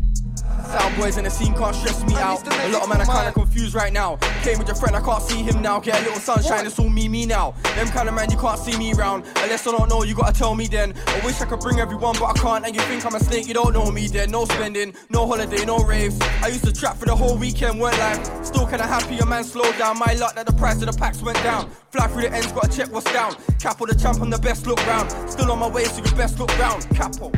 [0.72, 2.40] Sound boys in the scene can't stress me out.
[2.48, 4.16] A lot of men are kinda confused right now.
[4.42, 5.78] Came with your friend, I can't see him now.
[5.80, 7.52] Get a little sunshine, it's all me, me now.
[7.76, 9.26] Them kind of man, you can't see me round.
[9.36, 10.94] Unless I don't know, you gotta tell me then.
[11.08, 12.64] I wish I could bring everyone, but I can't.
[12.64, 14.30] And you think I'm a snake, you don't know me then.
[14.30, 16.18] No spending, no holiday, no raves.
[16.42, 18.24] I used to trap for the whole weekend, weren't like.
[18.42, 19.98] Still kinda happy, a man slowed down.
[19.98, 21.68] My luck that the price of the packs went down.
[21.90, 23.36] Fly through the ends, gotta check what's down.
[23.60, 25.10] Capo the champ, I'm the best look round.
[25.30, 26.88] Still on my way, so you best look round.
[26.96, 27.30] Capo.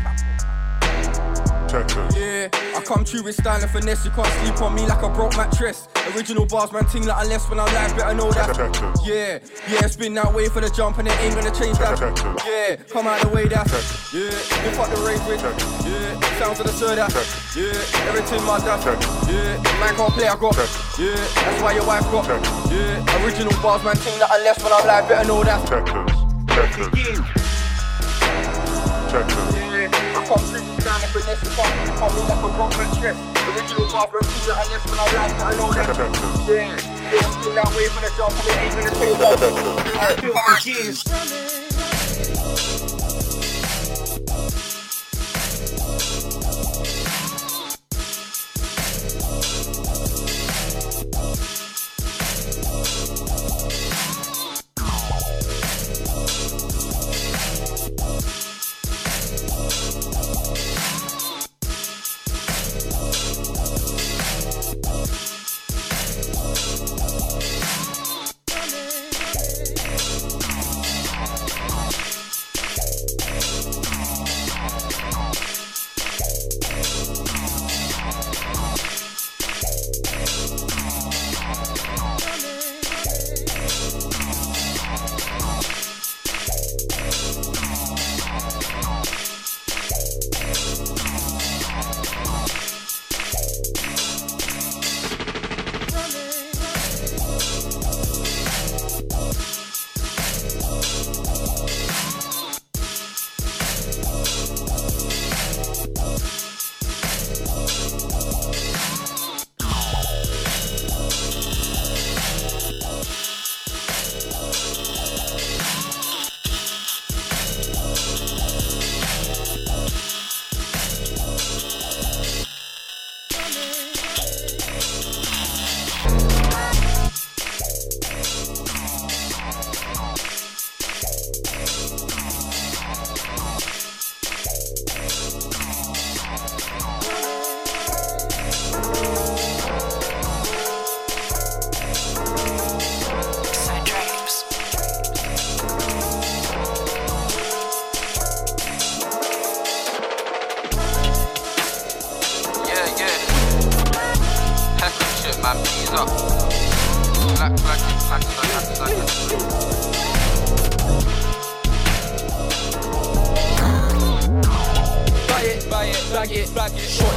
[1.74, 4.04] Yeah, I come true with style and finesse.
[4.04, 5.88] You can't sleep on me like a broke mattress.
[6.14, 8.56] Original bars, man, ting like unless when I'm live, better know that.
[9.04, 11.98] Yeah, yeah, it's been that way for the jump and it ain't gonna change that.
[12.46, 13.66] Yeah, come out the way that.
[14.14, 15.42] Yeah, you fuck the rave with.
[15.82, 17.10] Yeah, sounds of the sir that.
[17.58, 17.74] Yeah,
[18.06, 18.78] everything my dad.
[19.26, 20.54] Yeah, man can't play, I got.
[20.96, 22.28] Yeah, that's why your wife got.
[22.70, 25.58] Yeah, original bars, man, ting like unless when I'm live, better know that.
[29.10, 29.63] I come
[30.26, 31.42] true with style and finesse.
[31.44, 33.16] You can't sleep on me like a.
[33.44, 35.88] Original ting like unless when I'm live, better know that.
[36.48, 39.40] Yeah, yeah, it's been that way for the and it ain't gonna change that.
[40.00, 41.63] I feel like years.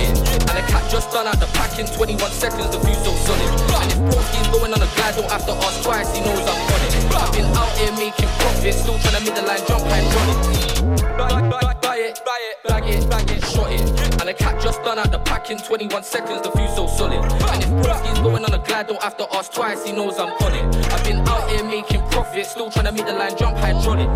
[0.02, 0.18] It.
[0.48, 3.50] And the cat just done out the pack in 21 seconds, the view so solid.
[3.82, 6.60] And if Broski's going on a glide, don't have to ask twice, he knows I'm
[6.60, 6.94] on it.
[7.16, 10.30] I've been out here making profits, still trying to make the line jump and run
[10.32, 10.68] it.
[11.18, 13.82] Buy, it, buy it, bag it, bag it, shot it.
[14.20, 17.24] And the cat just done out the pack in 21 seconds, the view so solid.
[17.24, 20.32] And if Broski's going on a glide, don't have to ask twice, he knows I'm
[20.32, 20.94] on it.
[20.94, 24.08] I've been out here making profits, still trying to make the line jump hydraulic.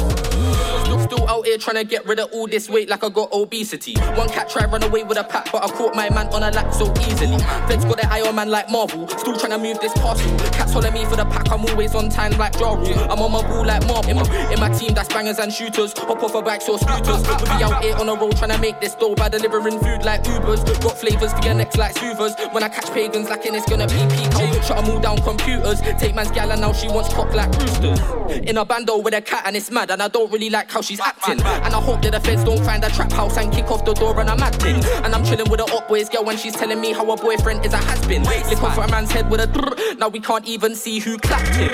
[1.42, 3.96] Out here trying to get rid of all this weight like I got obesity.
[4.14, 6.52] One cat tried run away with a pack, but I caught my man on a
[6.52, 7.40] lap so easily.
[7.68, 10.38] Feds got their eye on man like Marvel, still trying to move this parcel.
[10.52, 12.94] Cats holler me for the pack, I'm always on time like Ja Rule.
[13.10, 14.12] I'm on my ball like Marvel.
[14.12, 15.98] In my, in my team, that's bangers and shooters.
[15.98, 17.28] Hop off a bikes or scooters.
[17.28, 20.06] We be out here on a road trying to make this dough by delivering food
[20.06, 20.64] like Ubers.
[20.84, 22.34] Got flavors for your necks like Hoovers.
[22.52, 24.62] When I catch pagans lacking, it's gonna be Pico.
[24.62, 25.82] Shut 'em all down computers.
[26.00, 28.00] Take man's gal and now she wants cock like roosters.
[28.48, 30.82] In a bando with a cat and it's mad, and I don't really like how
[30.82, 31.31] she's acting.
[31.40, 33.94] And I hope that the feds don't find a trap house and kick off the
[33.94, 34.84] door and a mad thing.
[35.04, 37.66] And I'm chilling with a up boys girl when she's telling me how her boyfriend
[37.66, 38.24] is a has been.
[38.24, 39.98] Lick off a man's head with a drrr.
[39.98, 41.72] Now we can't even see who clapped him.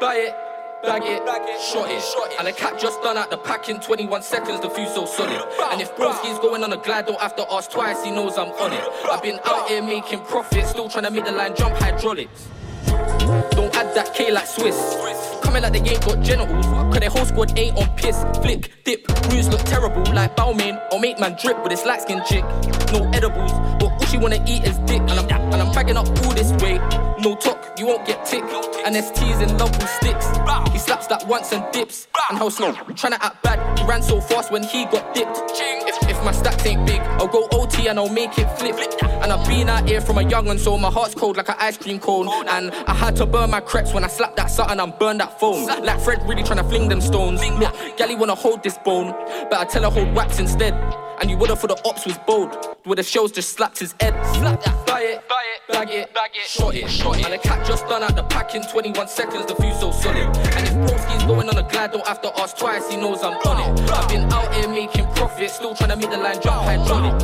[0.00, 0.34] Buy it.
[0.82, 4.60] Bag it, shot it, and the cat just done out the pack in 21 seconds,
[4.60, 5.42] the fuse so solid.
[5.70, 8.48] And if Broski's going on a glide, don't have to ask twice, he knows I'm
[8.52, 8.82] on it.
[9.04, 12.48] I've been out here making profits, still trying to make the line jump hydraulics.
[12.86, 14.96] Don't add that K like Swiss.
[15.42, 16.66] Coming like they ain't got genitals.
[16.66, 18.24] Cause their whole squad ain't on piss.
[18.42, 20.02] Flick, dip, moves look terrible.
[20.12, 22.44] Like Bowman or make man drip with this light skin chick.
[22.92, 25.00] No edibles, but she wanna eat is dick.
[25.00, 26.80] And I'm, and I'm bagging up all this weight.
[27.20, 28.42] No talk, you won't get tick.
[28.84, 30.26] And ST's in love with sticks.
[30.72, 32.08] He slaps that once and dips.
[32.28, 33.78] And how slow, tryna act bad.
[33.78, 35.38] He ran so fast when he got dipped.
[35.54, 38.76] If, if my stacks ain't big, I'll go OT and I'll make it flip.
[39.02, 41.56] And I've been out here from a young one, so my heart's cold like an
[41.58, 42.28] ice cream cone.
[42.48, 45.38] And I had to burn my crepes when I slapped that something and burn that
[45.38, 45.66] phone.
[45.66, 47.40] Like Fred really tryna fling them stones.
[47.44, 49.12] Look, Gally wanna hold this bone,
[49.50, 50.74] but I tell her hold wax instead.
[51.20, 52.50] And you would've for the ops was bold.
[52.84, 54.14] Where the shows just slapped his head.
[54.34, 57.24] Slap that, buy it, buy it, bag it, bag it, shot it, shot it.
[57.24, 60.16] And the cat just done out the pack in 21 seconds, the fuse so solid.
[60.16, 63.34] And if Broski's going on a glide, don't have to ask twice, he knows I'm
[63.46, 63.90] on it.
[63.90, 67.20] I've been out here making profit, still trying to make the line jump hydraulic.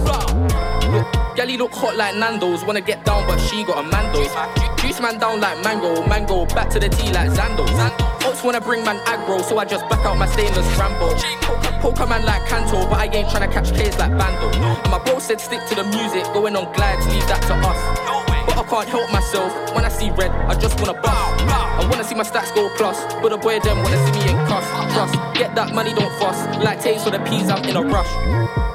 [0.93, 4.29] Look, Gally look hot like Nando's, wanna get down, but she got a Mando's.
[4.29, 7.67] Ju- Juice man down like mango, mango back to the tea like Zando.
[8.27, 11.15] Oats wanna bring man aggro, so I just back out my stainless Rambo.
[11.47, 14.51] Poker, poker man like Canto, but I ain't tryna catch K's like Bando.
[14.51, 17.79] And my bro said stick to the music, going on glides, leave that to us.
[18.47, 21.15] But I can't help myself when I see red, I just wanna bust.
[21.79, 24.37] I wanna see my stats go plus, but the boy them wanna see me in
[24.51, 24.67] cuss.
[24.93, 26.39] Trust, get that money, don't fuss.
[26.59, 28.11] Like taste for the peas, I'm in a rush.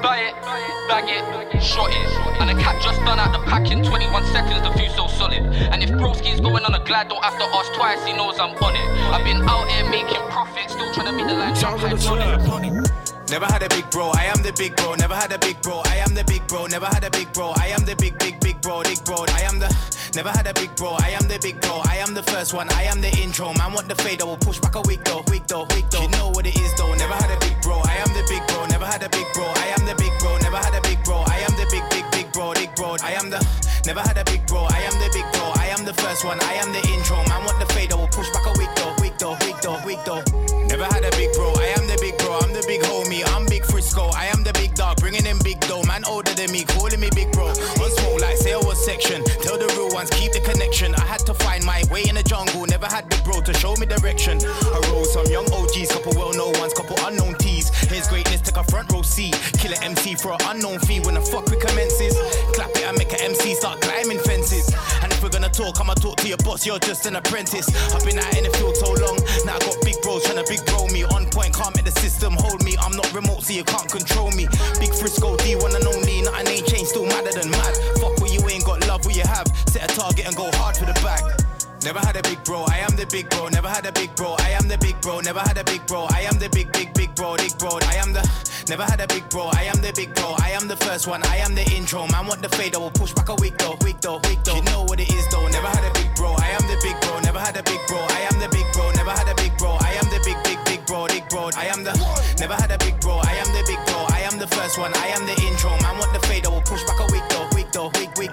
[0.00, 0.34] Buy it.
[0.40, 2.40] Buy it, bag it, shot it.
[2.40, 5.42] And the cat just done out the pack in 21 seconds, the fuse so solid.
[5.42, 8.56] And if Broski's going on a glide, don't have to ask twice, he knows I'm
[8.56, 8.88] on it.
[9.12, 13.11] I've been out here making profit, still trying to make the line jump.
[13.32, 14.92] Never had a big bro, I am the big bro.
[14.92, 16.66] Never had a big bro, I am the big bro.
[16.66, 19.24] Never had a big bro, I am the big, big, big bro, big bro.
[19.24, 19.72] I am the.
[20.14, 21.80] Never had a big bro, I am the big bro.
[21.88, 23.54] I am the first one, I am the intro.
[23.54, 26.02] Man, want the fade, I will push back a week though, week though, week though.
[26.02, 26.92] You know what it is though.
[26.92, 28.66] Never had a big bro, I am the big bro.
[28.66, 30.36] Never had a big bro, I am the big bro.
[30.36, 33.00] Never had a big bro, I am the big, big, big bro, big bro.
[33.00, 33.40] I am the.
[33.86, 35.61] Never had a big bro, I am the big bro.
[35.62, 37.16] I am the first one, I am the intro.
[37.30, 39.78] Man, want the fade, I will push back a week though, week though, week though,
[39.86, 40.22] week though.
[40.66, 42.34] Never had a big bro, I am the big bro.
[42.42, 44.10] I'm the big homie, I'm big Frisco.
[44.10, 45.84] I am the big dog, bringing in big dough.
[45.84, 47.46] Man older than me, calling me big bro.
[47.46, 49.22] On smoke like say I was section.
[49.46, 50.96] Tell the real ones, keep the connection.
[50.96, 52.66] I had to find my way in the jungle.
[52.66, 54.42] Never had big bro to show me direction.
[54.42, 57.70] I roll some young OGs, couple well known ones, couple unknown T's.
[57.86, 59.38] Here's greatness, take a front row seat.
[59.62, 60.98] Kill an MC for an unknown fee.
[61.00, 62.18] When the fuck we commences,
[62.56, 64.66] clap it and make an MC start climbing fences.
[65.02, 66.66] And we're gonna talk, I'ma talk to your boss.
[66.66, 67.68] You're just an apprentice.
[67.94, 69.18] I've been out in the field so long.
[69.46, 71.04] Now I got big bros trying to big bro me.
[71.04, 72.76] On point, can't make the system hold me.
[72.80, 74.48] I'm not remote, so you can't control me.
[74.80, 76.22] Big Frisco D, one and only.
[76.22, 77.74] Nothing ain't changed, still madder than mad.
[78.00, 79.46] Fuck what you ain't got, love what you have.
[79.68, 81.41] Set a target and go hard for the bag.
[81.84, 83.48] Never had a big bro, I am the big bro.
[83.48, 85.18] Never had a big bro, I am the big bro.
[85.18, 87.78] Never had a big bro, I am the big, big, big bro, big bro.
[87.82, 88.22] I am the.
[88.68, 90.36] Never had a big bro, I am the big bro.
[90.38, 92.06] I am the first one, I am the intro.
[92.06, 94.54] Man, want the fade, I will push back a week though, week though, week though.
[94.54, 95.46] You know what it is though.
[95.48, 97.18] Never had a big bro, I am the big bro.
[97.18, 98.90] Never had a big bro, I am the big bro.
[98.94, 101.50] Never had a big bro, I am the big, big, big bro, big bro.
[101.58, 101.98] I am the.
[102.38, 104.06] Never had a big bro, I am the big bro.
[104.06, 105.74] I am the first one, I am the intro.
[105.82, 108.30] Man, want the fade, I will push back a week though, though, week, week.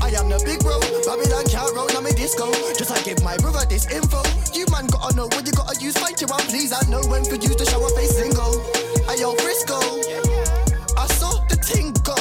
[0.00, 2.50] I am the big bro, Babylon can't roll, I'm a disco.
[2.74, 4.24] Just I give my brother this info.
[4.56, 6.72] You man gotta know what you gotta use, fight your own, please.
[6.72, 8.64] I know when for you to show a face single.
[9.12, 9.78] Ayo, Frisco,
[10.96, 12.16] I saw the ting go.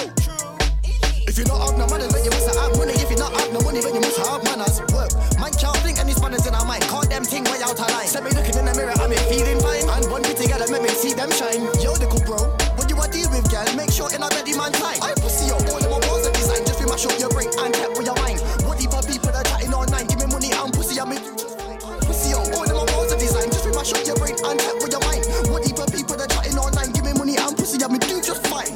[1.27, 2.93] If you not have no money, then you must have money.
[2.99, 4.79] If you not have no money, then you must have manners.
[4.91, 6.83] Work, man can't think any spanners in our mind.
[6.91, 8.07] Call them ting way out of line.
[8.07, 9.87] Set me looking in the mirror, I'm feeling fine.
[9.87, 11.63] And one bit together, make me see them shine.
[11.79, 12.39] Yo, the cool bro,
[12.75, 13.67] what you a deal with, girl?
[13.75, 14.99] Make sure in a ready man time.
[16.97, 18.41] Just be mash up your brain and kept with your mind.
[18.65, 20.07] What deeper people are chatting online?
[20.07, 21.21] Give me money and pussy, I'm in.
[22.01, 23.53] Pussy yo, all of my balls are designed.
[23.53, 25.21] Just be mash up your brain and kept with your mind.
[25.53, 26.91] What deeper people are chatting online?
[26.93, 28.73] Give me money and pussy, I'm do just fine.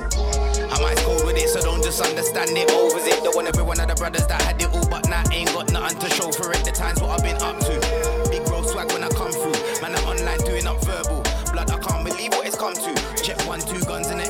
[0.69, 2.69] I might cold with it, so don't just understand it.
[2.69, 3.23] Overs it.
[3.23, 5.71] Don't want every one of the brothers that had it all, but now ain't got
[5.71, 6.63] nothing to show for it.
[6.63, 7.73] The times what I've been up to.
[8.29, 9.57] Big bro swag when I come through.
[9.81, 11.25] Man, I'm online doing up verbal.
[11.51, 12.91] Blood, I can't believe what it's come to.
[13.23, 14.29] Check one, two guns in the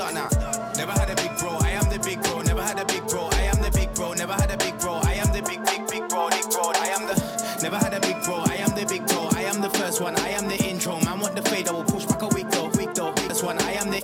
[0.00, 0.76] out.
[0.76, 2.40] Never had a big bro, I am the big bro.
[2.42, 4.12] Never had a big bro, I am the big bro.
[4.14, 6.72] Never had a big bro, I am the big, big, big bro, big bro.
[6.74, 7.14] I am the.
[7.62, 9.28] Never had a big bro, I am the big bro.
[9.32, 10.98] I am the first one, I am the intro.
[11.00, 13.12] Man, want the fade, I will push back a week though, week though.
[13.28, 14.00] This one, I am the.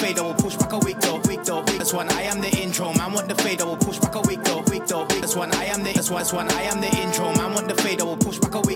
[0.00, 1.62] Fade, I will push back a week though, week though.
[1.62, 2.92] This one, I am the intro.
[2.92, 5.06] Man, want the fade, I will push back a week though, week though.
[5.06, 5.92] This one, I am the.
[5.92, 7.32] This one, I am the intro.
[7.34, 8.67] Man, want the fade, I will push back a week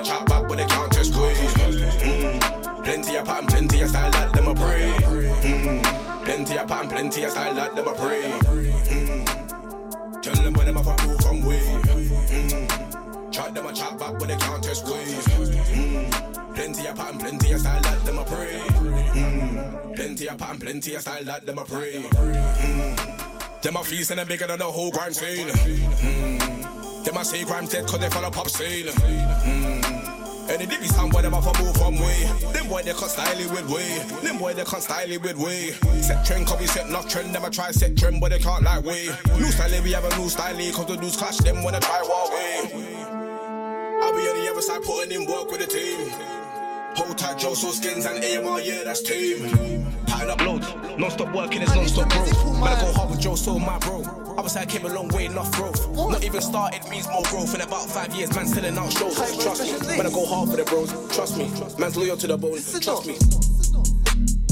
[0.00, 0.06] Mm.
[0.06, 1.20] Chat a back, but they can't just go.
[1.20, 2.84] Mm.
[2.84, 4.92] Plenty of pattern, plenty of style, let them a pray.
[4.92, 6.24] Mm.
[6.24, 8.22] plenty of pan, plenty of style that them a pray.
[8.22, 10.22] Mm.
[10.22, 11.60] Tell them when them have a move from way.
[11.60, 13.32] Mm.
[13.32, 15.26] Chat them a chat back when they can't test ways.
[15.26, 16.54] Mm.
[16.54, 18.58] Plenty of pan, plenty of style that them a pray.
[18.58, 19.96] Mm.
[19.96, 22.02] Plenty of pan, plenty of style that them a pray.
[22.02, 23.62] Mm.
[23.62, 25.48] Them a feast and them bigger than the whole crime scene.
[25.48, 26.79] Mm.
[27.04, 28.86] Them a say crime dead cause they follow pop scene.
[28.86, 30.00] Mm.
[30.50, 32.24] And it be some boy them off a move from way.
[32.52, 33.98] Them boy they can't style it with way.
[34.22, 35.70] Them boy they can't style it with way.
[36.02, 37.34] Set trend, cause we set not trend.
[37.34, 39.10] Them a try set trend, but they can't like way.
[39.38, 42.02] New style, we have a new style, cause the dudes clash them when they try
[42.02, 43.00] war way.
[44.02, 46.10] I'll be on the other side putting in work with the team.
[46.96, 49.86] Hold tight, Joe, so skins and AMR, yeah, that's team.
[50.06, 50.66] Piling up loads,
[50.98, 52.60] non stop working, it's non stop growth.
[52.60, 54.29] Better go hard with Joe, so my bro.
[54.48, 55.88] Side came a long way, enough growth.
[55.94, 57.54] Not even started means more growth.
[57.54, 59.14] In about five years, man, selling out shows.
[59.42, 60.90] Trust me, better go hard for the bros.
[61.14, 62.58] Trust me, man's loyal to the bone.
[62.80, 63.14] Trust me.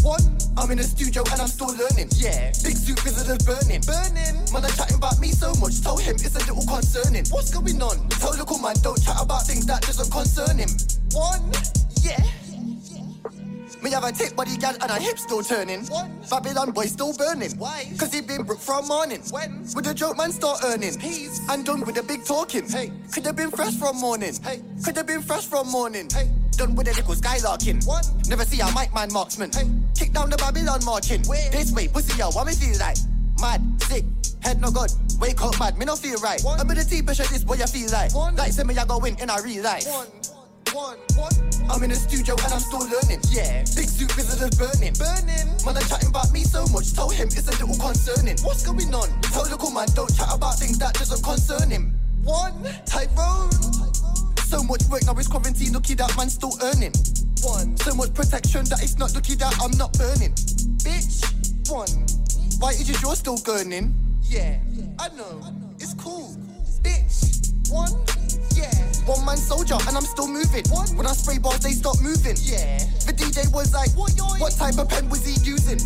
[0.03, 0.23] One,
[0.57, 2.09] I'm in the studio and I'm still learning.
[2.17, 3.83] Yeah, big suit visitors burning.
[3.83, 4.37] Burning.
[4.53, 5.81] Man, they're chatting about me so much.
[5.83, 7.27] Tell him it's a little concerning.
[7.31, 8.09] What's going on?
[8.21, 10.71] Tell local man, don't chat about things that doesn't concern him.
[11.13, 11.51] One,
[12.03, 12.23] yeah.
[13.89, 15.87] Me have a tick body gal and a hip still turning.
[15.87, 16.11] What?
[16.29, 17.53] Babylon boy still burning.
[17.53, 17.91] Why?
[17.97, 19.23] Cause he been broke from morning.
[19.31, 19.63] When?
[19.75, 20.99] With the joke man start earning.
[20.99, 21.41] Peace.
[21.49, 22.69] And done with the big talking.
[22.69, 22.93] Hey.
[23.11, 24.35] Could have been fresh from morning.
[24.45, 24.61] Hey.
[24.85, 26.07] Could have been fresh from morning.
[26.13, 26.29] Hey.
[26.59, 27.87] Done with the little skylarking.
[27.87, 28.07] What?
[28.29, 29.51] Never see a mic man marksman.
[29.53, 29.71] Hey.
[29.97, 31.23] Kick down the Babylon marching.
[31.23, 31.51] Where?
[31.51, 32.99] This way, pussy yo, what me feel like?
[33.41, 34.05] Mad, sick,
[34.43, 34.93] head no good.
[35.19, 36.43] Wake up mad, me no feel right.
[36.43, 36.61] One.
[36.61, 38.15] I'm with the T-pressure, this boy I feel like.
[38.15, 38.37] One.
[38.37, 39.87] Like say me I go win in a real life.
[39.89, 40.09] One.
[40.75, 40.99] One.
[41.71, 43.21] I'm in the studio and I'm still learning.
[43.31, 44.95] Yeah, big suit visitors burning.
[44.97, 45.49] Burning.
[45.65, 46.93] Man, they're chatting about me so much.
[46.93, 48.37] Tell him it's a little concerning.
[48.43, 49.09] What's going on?
[49.33, 51.95] Tell local man don't chat about things that doesn't concern him.
[52.25, 53.53] One, Tyrone.
[54.49, 55.73] So much work now it's quarantine.
[55.73, 56.93] Lucky that man still earning.
[57.43, 57.77] One.
[57.77, 60.33] So much protection that it's not lucky that I'm not burning.
[60.81, 61.23] Bitch.
[61.71, 62.07] One.
[62.59, 63.93] Why is your jaw still gurning?
[64.23, 64.59] Yeah,
[64.99, 65.41] I know.
[65.79, 66.35] It's cool.
[66.83, 67.53] Bitch.
[67.71, 67.93] One.
[68.57, 68.88] Yeah.
[69.09, 70.65] One man soldier and I'm still moving.
[70.95, 72.37] When I spray bars, they stop moving.
[72.43, 72.77] Yeah.
[73.07, 75.79] The DJ was like, what, what type of pen was he using?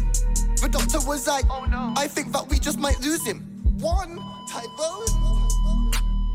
[0.60, 1.94] The doctor was like, oh no.
[1.96, 3.38] I think that we just might lose him.
[3.78, 4.18] One.
[4.50, 5.06] Tyrone.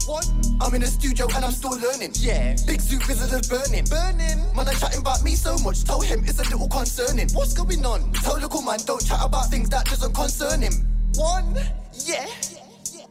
[0.07, 0.23] One.
[0.61, 2.13] I'm in the studio and I'm still learning.
[2.15, 2.55] Yeah.
[2.65, 3.83] Big suit visitors burning.
[3.91, 4.39] Burning.
[4.55, 5.83] Man, they're chatting about me so much.
[5.83, 7.27] Tell him it's a little concerning.
[7.31, 8.13] What's going on?
[8.13, 10.88] Tell local man don't chat about things that doesn't concern him.
[11.15, 11.53] One.
[12.05, 12.27] Yeah.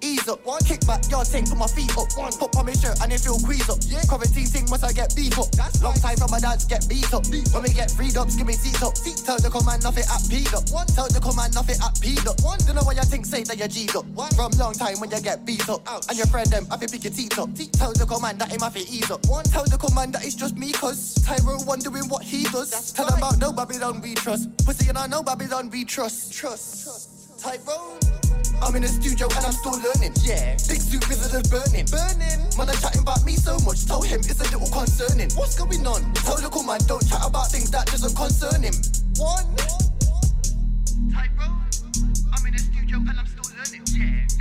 [0.00, 2.72] Ease up, one kick back, yard thing, put my feet up, one put on my
[2.72, 3.78] shirt and it feel queased up.
[3.88, 4.02] Yeah.
[4.08, 5.50] Quarantine thing must I get beat up.
[5.52, 7.22] That's Long time from my dads get beat up.
[7.30, 8.96] Beat when we get freed up, give me seats up.
[8.96, 9.22] Seat.
[9.24, 10.68] Tell the command nothing at peed up.
[10.70, 10.86] One.
[10.86, 12.40] Tell the command nothing at peed up.
[12.42, 12.58] One.
[12.66, 14.04] Don't know why you think say that you're G'd up.
[14.12, 14.30] One.
[14.32, 15.80] From long time when you get beat up.
[15.86, 16.06] Ouch.
[16.08, 17.54] And your friend them I to pick your teeth up.
[17.54, 17.72] Teeth.
[17.72, 19.24] Tell the command that him have to ease up.
[19.26, 19.44] One.
[19.44, 22.70] Tell the command that it's just me cause Tyro one doing what he does.
[22.70, 23.18] That's Tell right.
[23.18, 24.50] about no Babylon we trust.
[24.64, 26.32] Pussy and I know Babylon we trust.
[26.32, 26.84] Trust.
[26.84, 27.42] trust.
[27.42, 28.15] Tyrone.
[28.62, 30.14] I'm in the studio and I'm still learning.
[30.22, 31.86] Yeah, big suit visitors burning.
[31.86, 32.40] Burning.
[32.56, 33.84] Man, they're chatting about me so much.
[33.86, 35.30] Tell him it's a little concerning.
[35.36, 36.02] What's going on?
[36.24, 38.74] Tell local man don't chat about things that doesn't concern him.
[39.20, 39.46] One.
[41.12, 41.68] Tyrone.
[42.32, 43.84] I'm in the studio and I'm still learning.
[43.92, 44.35] Yeah,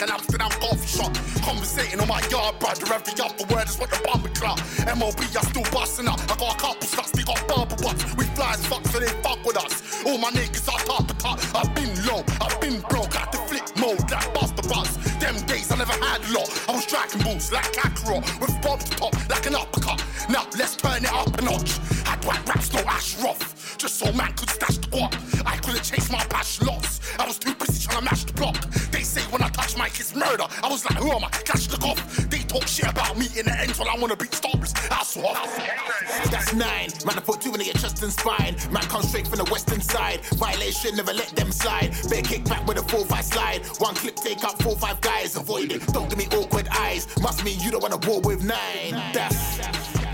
[0.00, 1.14] like an Amsterdam coffee shop.
[1.42, 2.92] Conversating on my yard, brother.
[2.92, 4.58] Every other word is what the bomb clock.
[4.96, 6.20] MOB, I still busting up.
[6.30, 8.04] I got a couple shots, they got bubble butts.
[8.16, 10.04] We fly as fuck, so they fuck with us.
[10.06, 11.38] All my niggas are top to top.
[11.54, 14.96] I've been low, I've been broke, got the flip mode, like Busta Bus.
[15.18, 16.48] Them days I never had a lot.
[16.68, 20.02] I was striking balls like Kakarot, with bombs to top, like an uppercut.
[20.28, 21.78] Now let's turn it up a notch.
[22.04, 23.59] Had white raps, no ash rough.
[23.78, 25.12] Just so man could stash the guap.
[25.46, 27.02] I couldn't chase my passion lost.
[27.18, 28.56] I was too busy trying to mash the block.
[28.90, 30.46] They say when I touch mic it's murder.
[30.62, 31.28] I was like, who am I?
[31.28, 31.98] Catch the cop.
[32.30, 34.74] They talk shit about me in the end while I wanna beat stoppers.
[34.90, 35.36] I swap.
[36.30, 36.90] That's nine.
[37.06, 38.56] Man, I put two in your chest and spine.
[38.70, 40.20] Man, come straight from the western side.
[40.36, 41.94] Violation, never let them slide.
[42.08, 43.66] Bear kick back with a 4-5 slide.
[43.78, 45.36] One clip, take out 4-5 guys.
[45.36, 45.86] Avoid it.
[45.88, 47.06] Don't give me awkward eyes.
[47.20, 48.92] Must mean you don't wanna war with nine.
[49.12, 49.58] That's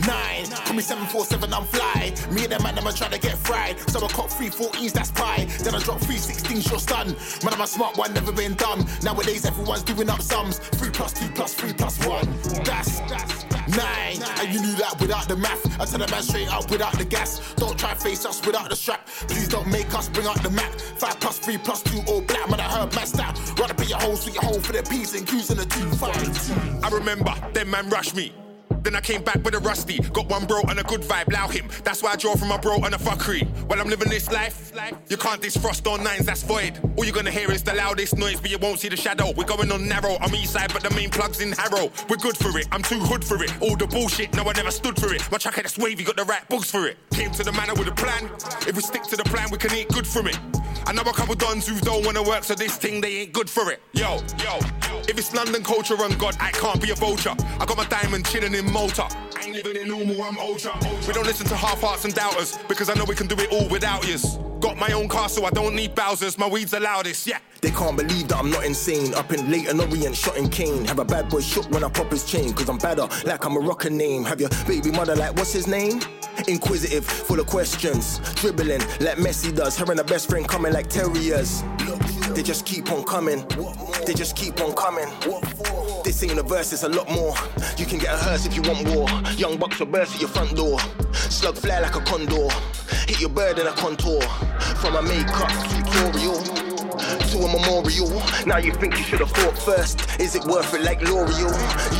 [0.06, 0.35] nine.
[0.76, 2.12] Me 747, I'm fly.
[2.30, 3.80] Me and them man, I'm trying to get fried.
[3.88, 5.46] So I caught 314s, that's pie.
[5.64, 7.16] Then I dropped 316s, you're stunned.
[7.42, 8.84] Man, I'm a smart one, never been dumb.
[9.02, 10.58] Nowadays, everyone's doing up sums.
[10.58, 12.26] 3 plus 2 plus 3 plus 1.
[12.64, 14.22] That's, that's, nine.
[14.38, 15.64] And you knew that without the math.
[15.80, 17.54] I tell the man straight up without the gas.
[17.54, 19.06] Don't try face us without the strap.
[19.28, 20.78] Please don't make us bring out the map.
[20.78, 22.50] 5 plus 3 plus 2 all black.
[22.50, 23.40] Man, I heard man stat.
[23.58, 26.84] Rather pay your whole, sweet hole for the P's and Q's and the 2 5.
[26.84, 28.34] I remember, them man rushed me.
[28.82, 29.98] Then I came back with a rusty.
[29.98, 31.68] Got one bro and a good vibe, allow him.
[31.82, 33.44] That's why I draw from my bro and a fuckery.
[33.68, 34.72] While I'm living this life,
[35.08, 36.78] you can't disfrost on nines, that's void.
[36.96, 39.32] All you're gonna hear is the loudest noise, but you won't see the shadow.
[39.36, 41.90] We're going on narrow, I'm east side, but the main plug's in Harrow.
[42.08, 43.52] We're good for it, I'm too hood for it.
[43.60, 45.30] All the bullshit, no, I never stood for it.
[45.32, 46.96] My track had a wavy, got the right books for it.
[47.10, 48.30] Came to the manor with a plan.
[48.68, 50.38] If we stick to the plan, we can eat good from it.
[50.86, 53.50] I know a couple dons who don't wanna work, so this thing they ain't good
[53.50, 53.82] for it.
[53.92, 54.58] Yo, yo,
[55.08, 57.34] if it's London culture and God, I can't be a vulture.
[57.58, 59.06] I got my diamond chilling in Malta.
[59.36, 61.06] I ain't living in normal, I'm ultra, ultra.
[61.06, 63.52] We don't listen to half hearts and doubters because I know we can do it
[63.52, 64.38] all without yous.
[64.60, 67.38] Got my own castle, I don't need Bowser's, my weed's the loudest, yeah.
[67.60, 69.14] They can't believe that I'm not insane.
[69.14, 70.84] Up in Leyton Orient, shot in Kane.
[70.84, 72.52] Have a bad boy shook when I pop his chain.
[72.52, 74.24] Cause I'm badder, like I'm a rocker name.
[74.24, 76.00] Have your baby mother like, what's his name?
[76.48, 78.18] Inquisitive, full of questions.
[78.36, 79.76] Dribbling like Messi does.
[79.76, 81.62] Her and her best friend coming like terriers.
[82.34, 83.46] They just keep on coming.
[84.06, 85.08] They just keep on coming.
[86.04, 87.34] This ain't a verse, it's a lot more.
[87.78, 89.08] You can get a hearse if you want war.
[89.36, 90.78] Young bucks will burst at your front door.
[91.12, 92.48] Slug fly like a condor.
[93.08, 94.20] Hit your bird in a contour.
[94.80, 96.66] From a makeup tutorial
[97.30, 98.22] to a memorial.
[98.46, 100.20] Now you think you should have thought first.
[100.20, 101.52] Is it worth it like L'Oreal?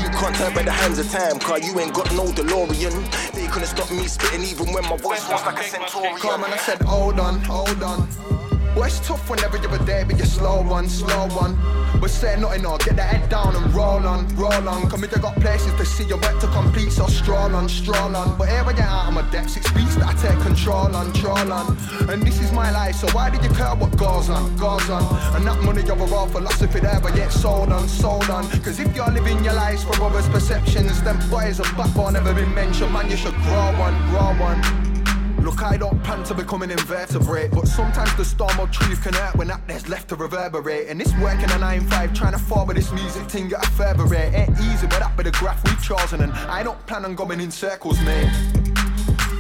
[0.03, 3.33] You can't turn by the hands of time, car you ain't got no DeLorean.
[3.33, 6.17] They couldn't stop me spitting even when my voice was like a centurion.
[6.19, 8.09] Come on, I said, hold on, hold on.
[8.77, 11.57] Well, it's tough whenever you're there, but you're slow one, slow one.
[11.99, 14.91] But say nothing, or get the head down and roll on, roll on.
[14.91, 18.37] Come here, got places to see your work to complete, so stroll on, stroll on.
[18.37, 21.11] But here I get out of my depth, six beats that I take control on,
[21.15, 21.75] troll on.
[22.11, 25.05] And this is my life, so why did you care what goes on, goes on?
[25.35, 28.47] And that money overall philosophy there, but yet sold on, sold on.
[28.61, 32.53] Cause if you're living your lives for others' perceptions, then boys of backbone never been
[32.55, 34.96] mentioned, man, you should grow one, grow one.
[35.47, 39.15] Look, I don't plan to become an invertebrate, but sometimes the storm of truth can
[39.15, 40.89] hurt when that there's left to reverberate.
[40.89, 44.35] And it's working a 9-5, trying to forward this music thing at a further rate.
[44.35, 47.41] Ain't easy, but that be the graph we've chosen, and I don't plan on going
[47.41, 48.29] in circles, mate.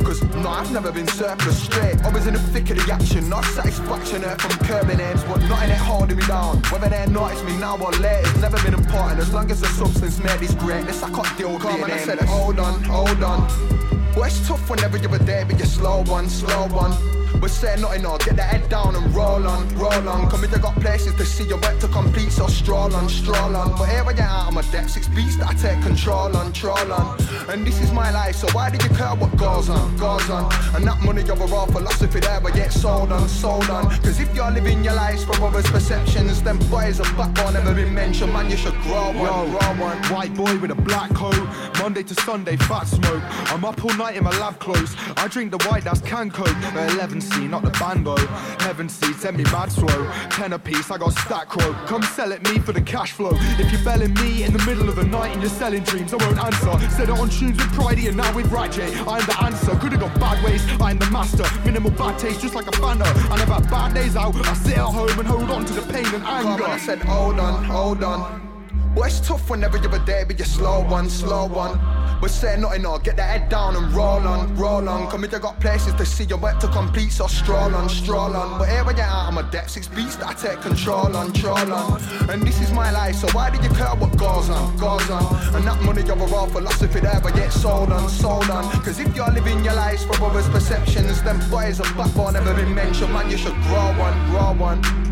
[0.05, 2.01] Cause no, I've never been surplus straight.
[2.05, 5.71] Always in the thick of the action, not satisfaction hurt from curbing aims, but nothing
[5.71, 6.59] that holding me down.
[6.71, 9.19] Whether they notice me now or later, it's never been important.
[9.19, 12.21] As long as the substance made this greatness, I can't deal with being I said,
[12.21, 13.96] hold on, hold on.
[14.17, 17.26] Well, it's tough whenever you're there, but you're slow one, slow one.
[17.41, 20.31] But say nothing, or get the head down and roll on, roll on.
[20.31, 23.77] Come here, got places to see your work to complete, so stroll on, stroll on.
[23.79, 26.53] But here I get out of my depth, six beats that I take control on,
[26.53, 27.19] troll on.
[27.49, 30.53] And this is my life, so why do you care what goes on, goes on?
[30.75, 33.91] And that money overall philosophy there, but yet sold on, sold on.
[34.01, 37.95] Cause if you're living your lives from others' perceptions, then boys of backbone never been
[37.95, 39.97] mentioned, man, you should grow one, grow one.
[40.05, 41.47] White boy with a black coat,
[41.81, 43.23] Monday to Sunday, fat smoke.
[43.53, 44.95] I'm up all night in my lab clothes.
[45.17, 46.49] I drink the white, that's can coke.
[46.49, 48.17] At 11C, not the bando.
[48.65, 50.11] Heaven C, send me mad slow.
[50.31, 51.73] Ten a piece, I got stack crow.
[51.87, 53.33] Come sell it me for the cash flow.
[53.59, 56.17] If you're belling me in the middle of the night and you're selling dreams, I
[56.17, 56.91] won't answer.
[56.91, 58.85] Said it on tunes with Pridey and now with Right J.
[59.07, 59.75] I'm the answer.
[59.77, 61.45] Could've got bad ways, I'm the master.
[61.65, 62.77] Minimal bad taste, just like a.
[62.87, 64.37] And I never had bad days out.
[64.37, 66.63] I sit at home and hold on to the pain and anger.
[66.63, 68.56] Come on, I said, hold on, hold on.
[68.97, 71.79] Well, it's tough whenever you're there, but you're slow one, slow one.
[72.19, 75.11] But say nothing, or get the head down and roll on, roll on.
[75.11, 78.59] Come here, got places to see your work to complete, so stroll on, stroll on.
[78.59, 81.35] But here I get out of my depth, six beats that I take control on,
[81.35, 82.01] troll on.
[82.31, 85.55] And this is my life, so why did you care what goes on, goes on?
[85.55, 88.65] And that money overall philosophy there, but yet sold on, sold on.
[88.83, 92.75] Cause if you're living your lives for others' perceptions, then boys of backbone never been
[92.75, 95.06] mentioned, man, you should grow one, grow one.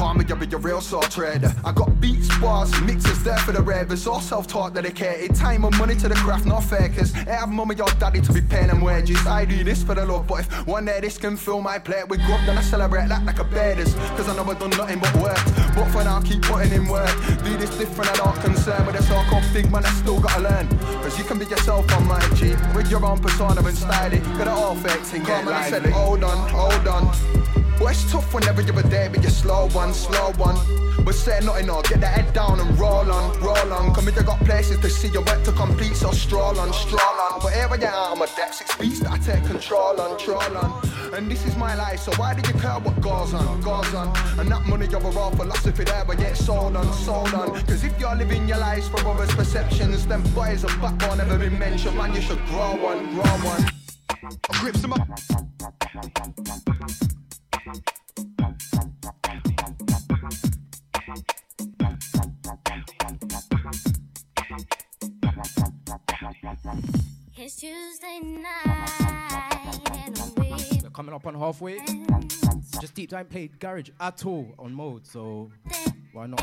[0.00, 1.54] Call me, be a real sore trader.
[1.62, 4.06] I got beats, bars, mixes there for the ravers.
[4.06, 5.36] All self-taught, dedicated.
[5.36, 7.14] Time and money to the craft, not fakers.
[7.14, 9.26] I have mum or your daddy to be paying them wages.
[9.26, 12.08] I do this for the love, but if one day this can fill my plate
[12.08, 13.94] with grub, then I celebrate that like a bearders.
[14.16, 15.44] Cause I know I've done nothing but work.
[15.74, 17.14] But for now, keep putting in work.
[17.44, 20.66] Do this different, I don't concern with the so-called thing, man, I still gotta learn.
[21.02, 22.54] Cause you can be yourself on my G.
[22.74, 24.22] With your own persona and style it.
[24.38, 25.92] Got it all fake thing, get Come on, I said, lively.
[25.92, 27.59] hold on, hold on.
[27.80, 30.58] Well, it's tough whenever you're there, but you're slow one, slow one.
[31.02, 33.94] But say nothing, or get the head down and roll on, roll on.
[33.94, 37.40] Come here, got places to see your work to complete, so stroll on, stroll on.
[37.40, 40.18] But here I get out of my depth, six beats that I take control on,
[40.18, 40.88] troll on.
[41.14, 42.00] and this is my life.
[42.00, 44.14] So why did you care what goes on, goes on?
[44.38, 47.48] And that money a raw philosophy there, but yet sold on, sold on.
[47.64, 51.58] Cause if you're living your lives for others' perceptions, then boys of backbone never been
[51.58, 51.96] mentioned.
[51.96, 53.64] Man, you should grow one, grow one.
[54.60, 55.08] Grips them up.
[67.36, 69.29] It's Tuesday night
[71.10, 71.78] coming up on halfway.
[72.80, 75.50] Just deep time played garage at all on mode, so
[76.12, 76.38] why not?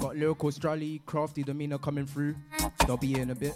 [0.00, 2.34] Got lyrical Strally, crafty demeanor coming through.
[2.86, 3.54] They'll be here in a bit,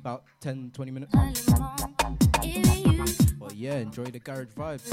[0.00, 1.12] about 10 20 minutes.
[3.38, 4.90] But yeah, enjoy the garage vibes.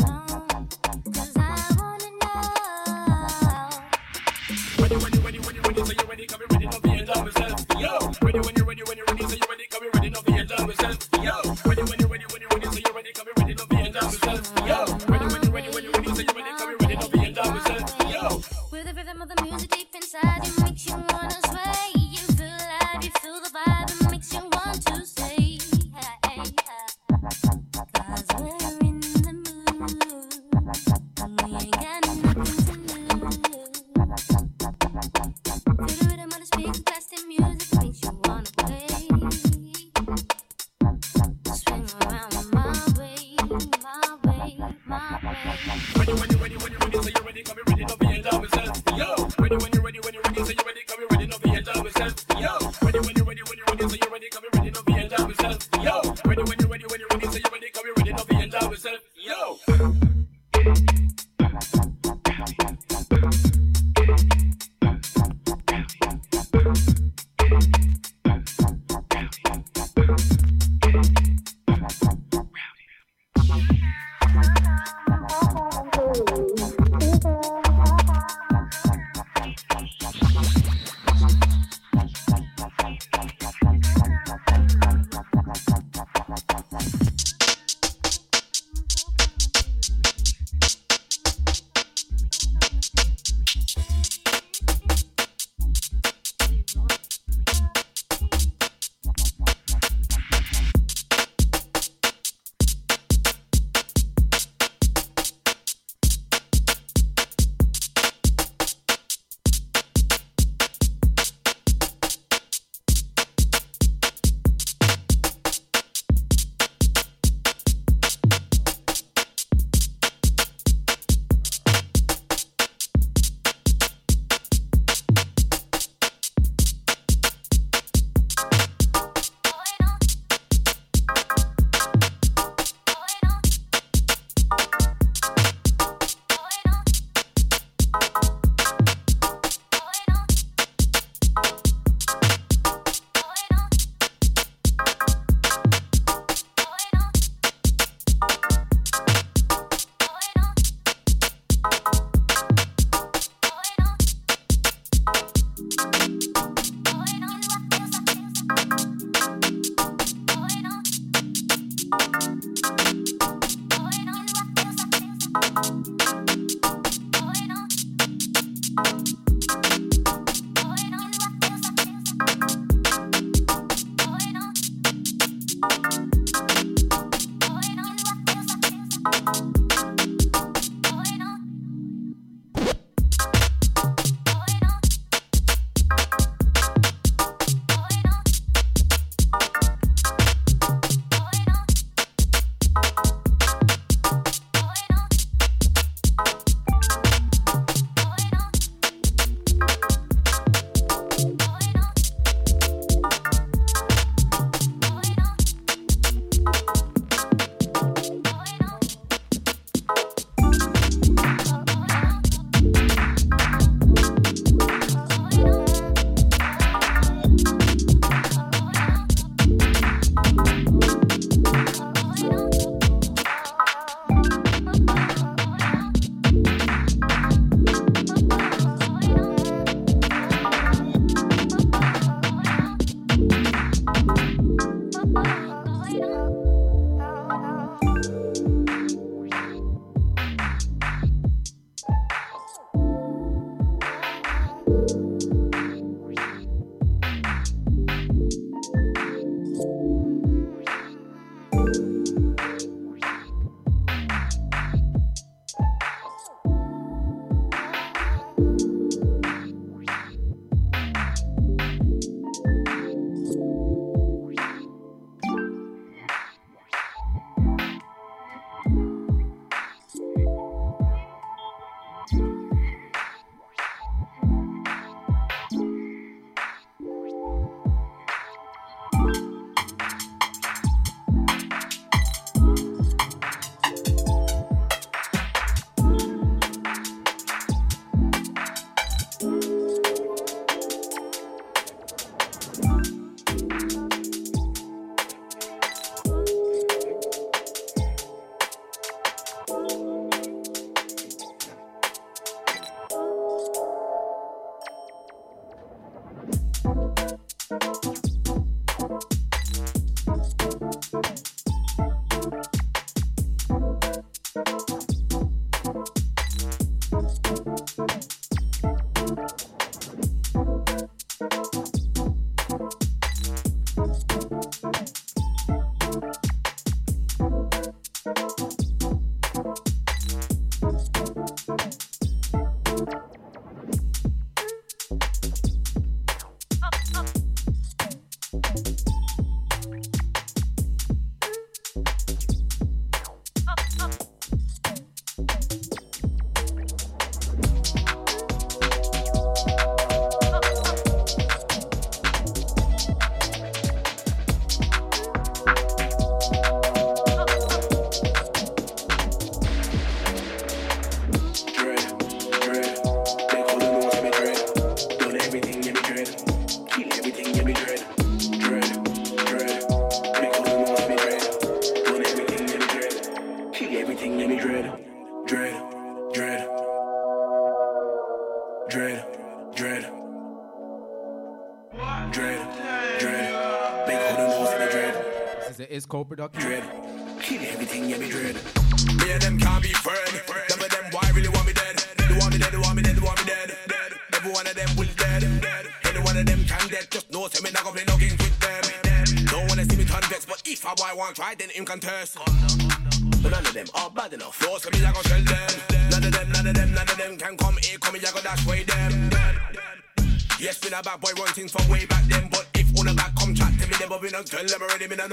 [4.78, 7.66] When you ready when you ready, so you ready, come ready, not being done yourself.
[7.78, 9.69] Yo, when you ready when you ready, so you ready,
[10.70, 11.10] yourself.
[11.24, 13.92] Yo, ready when you ready when you ready, so you ready, come ready, not being
[13.92, 14.59] done yourself.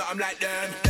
[0.04, 0.85] I'm like them.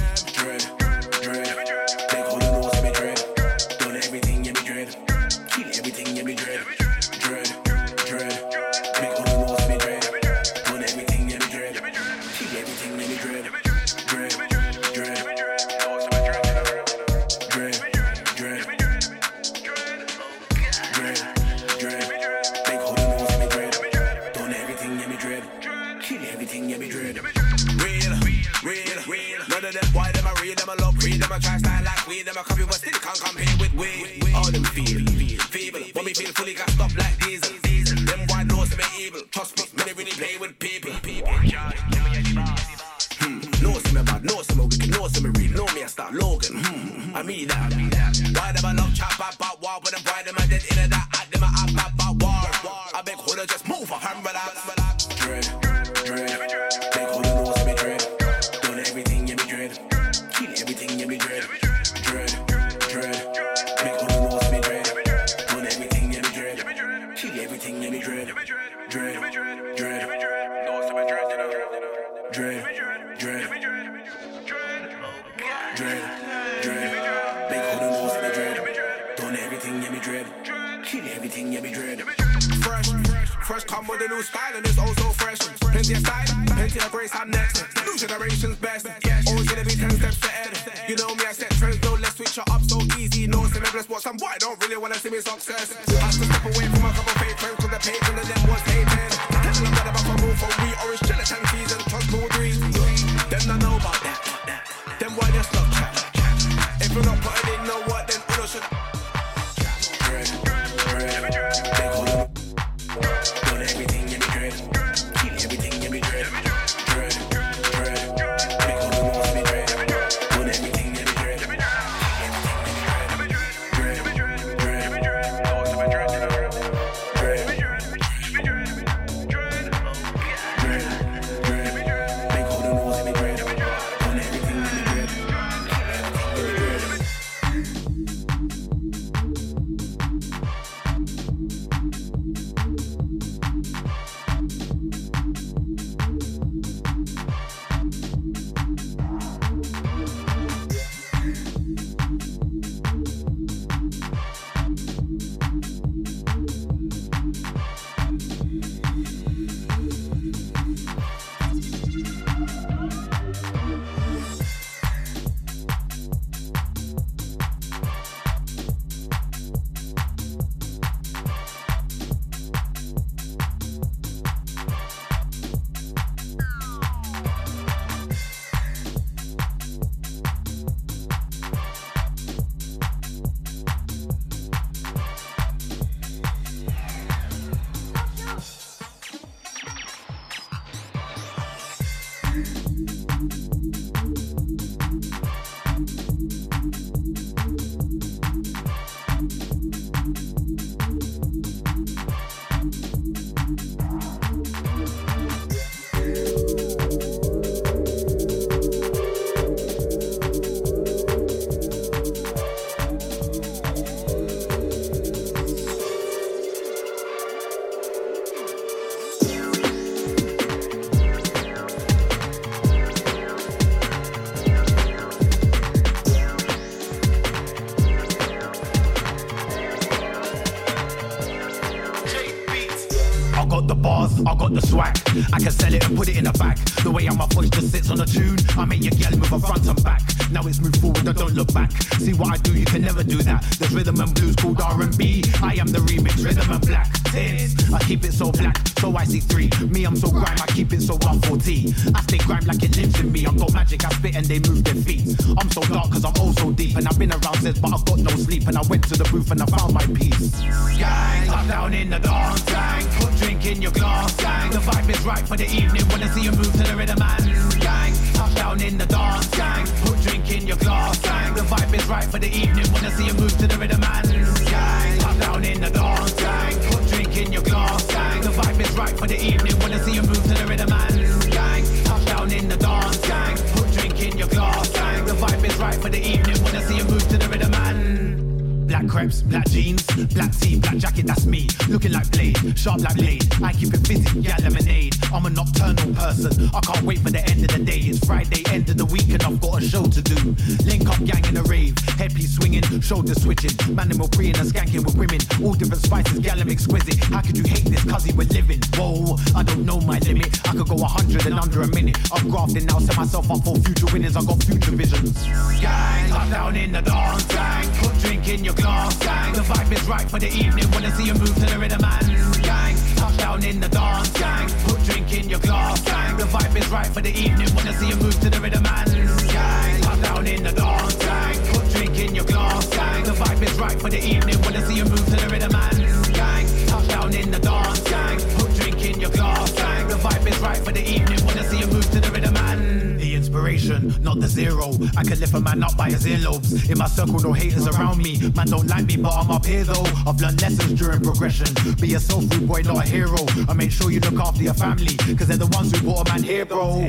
[351.86, 353.14] Be a soul food boy, not a hero.
[353.48, 356.12] I make sure you look after your family, cause they're the ones who brought a
[356.12, 356.82] man here, bro.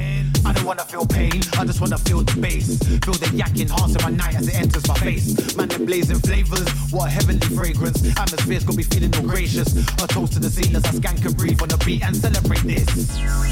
[0.43, 2.81] I don't wanna feel pain, I just wanna feel the bass.
[3.05, 5.55] Feel the yak enhancing my night as it enters my face.
[5.55, 8.01] Man, they're blazing flavors, what a heavenly fragrance.
[8.17, 9.69] Atmosphere's got me feeling all gracious.
[10.01, 12.65] A toast to the scene as I skank and breathe on the beat and celebrate
[12.65, 12.89] this.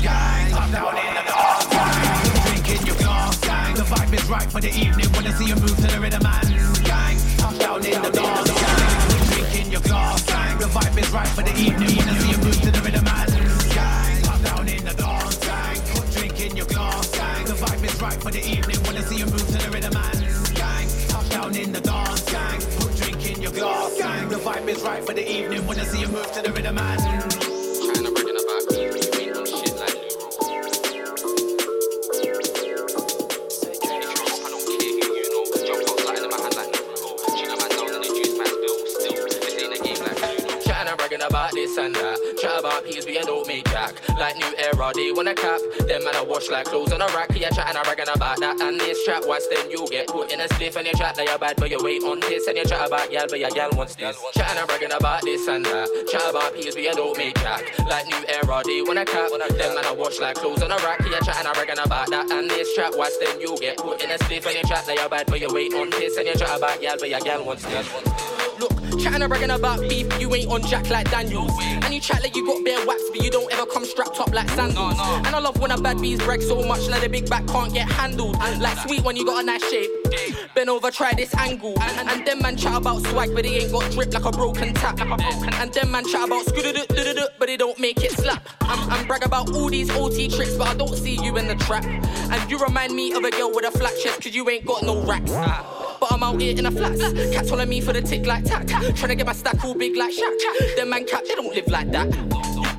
[0.02, 2.42] Gang, I'm down in the dance, gang.
[2.50, 3.76] Drink in your glass, gang.
[3.76, 5.14] The vibe is right for the evening.
[5.14, 6.50] Wanna see you move to the rhythm and
[6.90, 7.18] gang.
[7.38, 9.30] Touchdown in the dance, gang.
[9.30, 10.45] Drink in your glass, gang.
[10.66, 11.96] The vibe is right for the evening.
[11.96, 13.32] Wanna see you move to the rhythm and
[13.70, 14.22] gang.
[14.24, 15.78] Touchdown in the dance, gang.
[15.94, 17.46] Put drink in your glass, gang.
[17.46, 18.78] The vibe is right for the evening.
[18.84, 20.88] Wanna see you move to the rhythm and gang.
[21.08, 22.60] Touchdown in the dance, gang.
[22.80, 24.28] Put drink in your glass, gang.
[24.28, 25.68] The vibe is right for the evening.
[25.68, 27.15] Wanna see you move to the rhythm and
[42.86, 43.94] Chat peas, we don't make jack.
[44.18, 45.60] Like new era, they wanna cap.
[45.88, 47.30] Them man, I wash like clothes on a rack.
[47.36, 48.60] Yeah, chatting and bragging about that.
[48.62, 51.26] And this chat, once then you get put in a spliff and you chat that
[51.26, 52.48] you're bad, but you wait on this.
[52.48, 54.18] And you chat about gal, but your gal wants this.
[54.34, 55.88] Chatting and bragging about this and that.
[56.12, 57.64] Chat about peas, we don't make jack.
[57.88, 59.32] Like new era, they wanna cap.
[59.32, 61.02] Them man, I wash like clothes on a rack.
[61.10, 62.30] Yeah, chatting and bragging about that.
[62.32, 64.96] And this chat, once then you get put in a spliff and you chat that
[64.96, 66.18] you're bad, but you wait on this.
[66.18, 68.35] And you chat about gal, but your gal wants this.
[68.60, 71.52] Look, chatting and bragging about beef, you ain't on jack like Daniels.
[71.62, 74.34] And you chat like you got bare wax, but you don't ever come strapped up
[74.34, 74.96] like sandals.
[75.00, 77.74] And I love when a bad bees brag so much, like the big back can't
[77.74, 78.38] get handled.
[78.60, 79.90] Like sweet when you got a nice shape.
[80.56, 81.76] Bend over, try this angle.
[81.82, 84.74] And, and them man chat about swag, but they ain't got drip like a broken
[84.74, 85.00] tap.
[85.02, 86.66] And them man chat about skoo
[87.38, 88.48] but they don't make it slap.
[88.62, 91.56] I'm, I'm brag about all these OT tricks, but I don't see you in the
[91.56, 91.84] trap.
[91.86, 94.84] And you remind me of a girl with a flat chest, cause you ain't got
[94.84, 95.32] no racks.
[96.00, 97.02] But I'm out here in a flats.
[97.34, 98.68] Cats following me for the tick like tack.
[98.68, 100.76] Trying to get my stack all big like Shaq.
[100.76, 102.75] Them man cap, they don't live like that.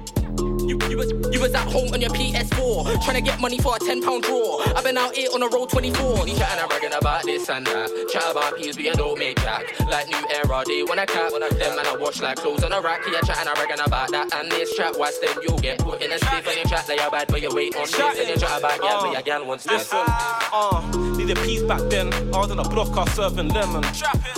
[0.66, 3.76] You, you, was, you was at home on your PS4, trying to get money for
[3.76, 4.58] a 10 pound draw.
[4.74, 6.26] I've been out here on the road 24.
[6.26, 8.08] You chatting and bragging about this and that.
[8.12, 9.62] Chat about peas, we don't make jack.
[9.86, 11.30] Like new era, they wanna cap.
[11.30, 13.00] Them man, I wash like clothes on a rack.
[13.12, 14.34] Yeah, chatting and bragging about that.
[14.34, 16.96] And this trap, what's then you get put in a spliff and you chat that
[16.96, 18.18] you're bad, but you wait on this.
[18.18, 19.92] And you chat about gal, but your gal wants this.
[19.92, 20.82] Listen, uh,
[21.16, 22.12] need a piece back then.
[22.34, 23.84] I was on a block, I was serving lemon.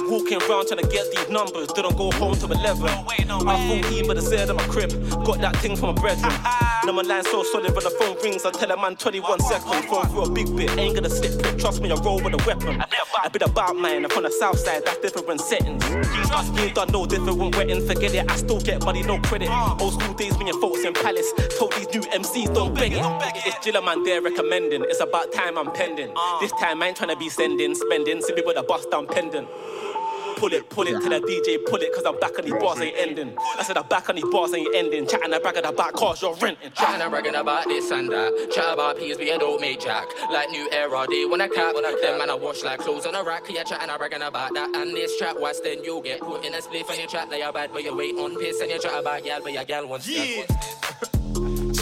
[0.00, 2.86] Walking around trying to get these numbers, didn't go home till 11.
[2.86, 4.90] I 14, but I said in my crib,
[5.24, 6.40] got that thing from my brethren.
[6.84, 9.84] Now my line so solid when the phone rings, I tell a man 21 seconds.
[9.86, 12.42] Phone through a big bit, ain't gonna slip quick, trust me, I roll with a
[12.46, 12.82] weapon.
[13.24, 15.84] A bit about mine, I'm on the south side, that's different settings.
[15.88, 19.48] You ain't done no different weddings, forget it, I still get money, no credit.
[19.50, 19.76] Ah.
[19.80, 23.02] Old school days, me and folks in Palace, told these new MCs don't beg it.
[23.44, 26.12] It's Jilla man there recommending, it's about time I'm pending.
[26.16, 26.38] Ah.
[26.40, 29.06] This time I ain't trying to be sending, spending, see me with a bust down
[29.08, 29.48] pendant.
[30.38, 32.80] Pull it, pull it to the DJ, pull it, cause I'm back on these bars
[32.80, 33.36] ain't ending.
[33.58, 35.04] I said I'm back on these bars ain't ending.
[35.08, 36.70] Chatting a bragging about cars you're renting.
[36.72, 38.50] Chatting and I bragging about this and that.
[38.52, 40.06] Chat about peas, we don't make jack.
[40.30, 41.74] Like new era, they wanna cap.
[41.74, 43.50] Them man, I wash like clothes on a rack.
[43.50, 44.76] Yeah, chatting and I bragging about that.
[44.76, 47.40] And this trap, what's then you get put in a spliff and you chat like
[47.40, 49.88] you're bad, but you wait on piss and you chat about gal, but your gal
[49.88, 50.44] wants Yeah.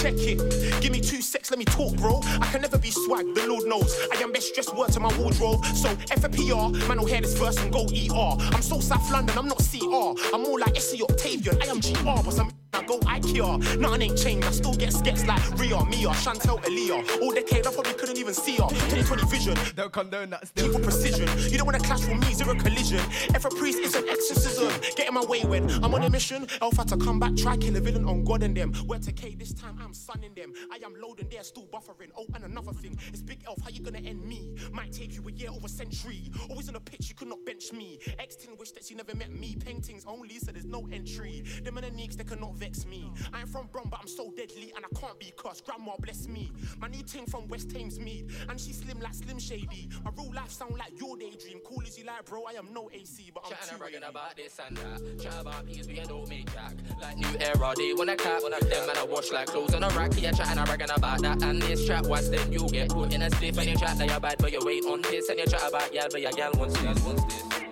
[0.07, 0.81] Check it.
[0.81, 2.21] Give me two secs, let me talk, bro.
[2.41, 3.93] I can never be swag, the Lord knows.
[4.13, 5.65] I am best dressed word to my wardrobe.
[5.67, 8.37] So F a PR, man will hear this verse and go ER.
[8.55, 10.15] I'm so South London, I'm not CR.
[10.33, 11.61] I'm more like SE Octavian.
[11.61, 13.81] I am GR, but some I go IKEA.
[13.81, 17.23] Nothing ain't changed, I still get skets like Ria, Mia, Chantel, Aaliyah.
[17.23, 18.69] All decade, I probably couldn't even see her.
[18.69, 19.57] 2020 vision.
[19.75, 20.69] Don't condone that still.
[20.75, 21.29] With precision.
[21.51, 23.01] You don't wanna clash with me, zero collision.
[23.35, 26.47] A priest is an exorcism, get in my way when I'm on a mission.
[26.61, 28.75] Alpha to come back, try kill a villain on God and them.
[28.87, 30.53] Where to K this time, I'm sunning them.
[30.73, 32.11] I am loading, they're still buffering.
[32.17, 34.55] Oh, and another thing, it's Big Elf, how you gonna end me?
[34.73, 36.31] Might take you a year over century.
[36.51, 37.99] Always on a pitch, you could not bench me.
[38.21, 39.57] X10 wish that she never met me.
[39.57, 41.43] Paintings only, so there's no entry.
[41.65, 43.11] Them and the neeks, they cannot vex me.
[43.33, 45.65] I ain't from Brum, but I'm so deadly, and I can't be cursed.
[45.65, 46.53] Grandma bless me.
[46.81, 49.89] My new ting from West Thamesmead, and she slim like Slim Shady.
[50.05, 51.61] My real life sound like your daydream.
[51.67, 52.45] Cool as you like, bro.
[52.49, 55.23] I am no AC, but I'm too and bragging about this and that.
[55.23, 56.75] Chat about peas, we don't make jack.
[57.01, 58.43] Like new era, they wanna cap.
[58.43, 60.13] Them man, I wash like clothes on a rack.
[60.21, 61.43] Yeah, chatting and bragging about that.
[61.43, 64.09] And this trap, once then you get put in a spliff and you chat that
[64.09, 65.29] you're bad, but you wait on this.
[65.29, 67.66] And you chat about yeah, but your gal wants this, wants this.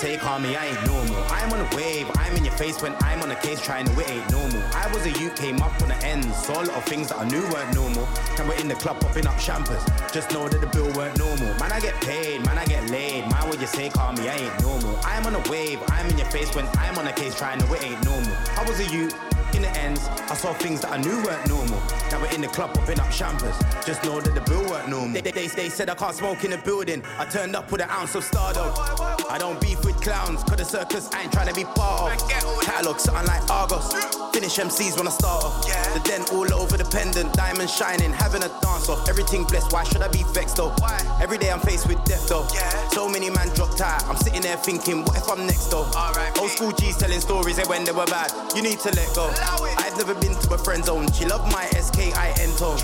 [0.00, 1.22] Say, call me, I ain't normal.
[1.28, 3.92] I'm on a wave, I'm in your face when I'm on a case trying to
[4.00, 4.62] it ain't normal.
[4.72, 7.18] I was a youth, came up on the ends, saw a lot of things that
[7.18, 8.08] I knew weren't normal.
[8.38, 11.52] And we're in the club popping up champers, just know that the bill weren't normal.
[11.60, 13.28] Man, I get paid, man, I get laid.
[13.28, 14.98] Man, what you say, call me, I ain't normal.
[15.04, 17.70] I'm on a wave, I'm in your face when I'm on a case trying to
[17.74, 18.34] it ain't normal.
[18.56, 19.14] I was a youth.
[19.54, 21.80] In the ends, I saw things that I knew weren't normal.
[22.10, 23.56] Now we're in the club popping up champers.
[23.84, 25.20] Just know that the bill weren't normal.
[25.20, 27.02] They, they, they, said I can't smoke in the building.
[27.18, 28.72] I turned up with an ounce of Stardo.
[29.28, 32.30] I don't beef with clowns, cause the circus I ain't trying to be part of.
[32.62, 33.92] Catalog something like Argos.
[34.32, 35.66] Finish MCs when I start off.
[35.94, 39.08] The den all over the pendant, diamond shining, having a dance off.
[39.08, 40.74] Everything blessed, why should I be vexed though?
[41.20, 42.46] Every day I'm faced with death though.
[42.90, 44.04] So many man dropped out.
[44.06, 45.90] I'm sitting there thinking, what if I'm next though?
[46.38, 48.30] Old school G's telling stories of when they were bad.
[48.54, 49.32] You need to let go.
[49.42, 51.10] I've never been to a friend zone.
[51.12, 52.78] She loved my SKIN tone.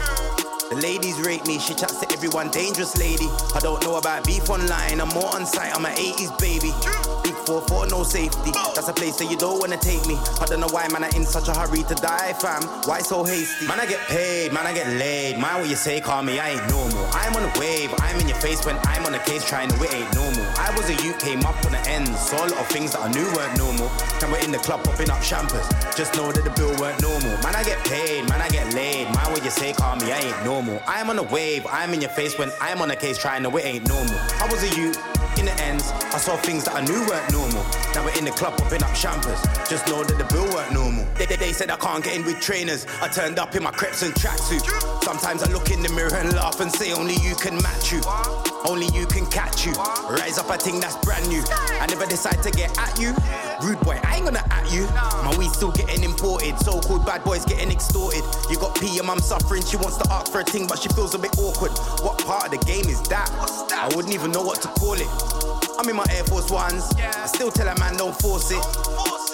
[0.71, 3.29] The ladies rate me, she chats to everyone, dangerous lady.
[3.55, 7.16] I don't know about beef online, I'm more on site, I'm an 80s baby.
[7.37, 8.53] Big 4-4, no safety.
[8.75, 10.17] That's a place that you don't wanna take me.
[10.41, 12.63] I don't know why, man, I in such a hurry to die, fam.
[12.87, 13.67] Why so hasty?
[13.67, 15.39] Man, I get paid, man, I get laid.
[15.39, 17.05] Mind what you say, call me, I ain't normal.
[17.13, 19.77] I'm on a wave, I'm in your face when I'm on a case trying to
[19.83, 20.45] it ain't normal.
[20.59, 23.03] I was a youth, came up on the ends, saw a lot of things that
[23.03, 23.91] I knew weren't normal.
[24.23, 25.67] And we're in the club popping up champers.
[25.97, 27.37] Just know that the bill weren't normal.
[27.43, 29.05] Man, I get paid, man, I get laid.
[29.15, 30.81] Mind what you say, call me, I ain't normal.
[30.87, 33.57] I'm on a wave, I'm in your face when I'm on a case trying to
[33.57, 34.19] it ain't normal.
[34.41, 34.97] I was a youth.
[35.39, 37.65] In the ends, I saw things that I knew weren't normal.
[37.95, 39.41] Now we're in the club popping up champers.
[39.69, 41.07] Just know that the bill weren't normal.
[41.15, 42.87] They, they, they said I can't get in with trainers.
[43.01, 44.63] I turned up in my creps and tracksuit.
[45.03, 48.01] Sometimes I look in the mirror and laugh and say only you can match you.
[48.69, 49.73] Only you can catch you.
[50.11, 51.43] Rise up a thing that's brand new.
[51.81, 53.15] I never decide to get at you.
[53.63, 54.87] Rude boy, I ain't gonna at you.
[55.23, 56.59] My weed still getting imported.
[56.59, 58.23] So called bad boys getting extorted.
[58.51, 59.63] You got P, your mum suffering.
[59.63, 61.73] She wants to ask for a thing, but she feels a bit awkward.
[62.03, 63.31] What part of the game is that?
[63.73, 65.09] I wouldn't even know what to call it.
[65.79, 66.91] I'm in my Air Force Ones.
[67.19, 68.63] I still tell a man don't force it.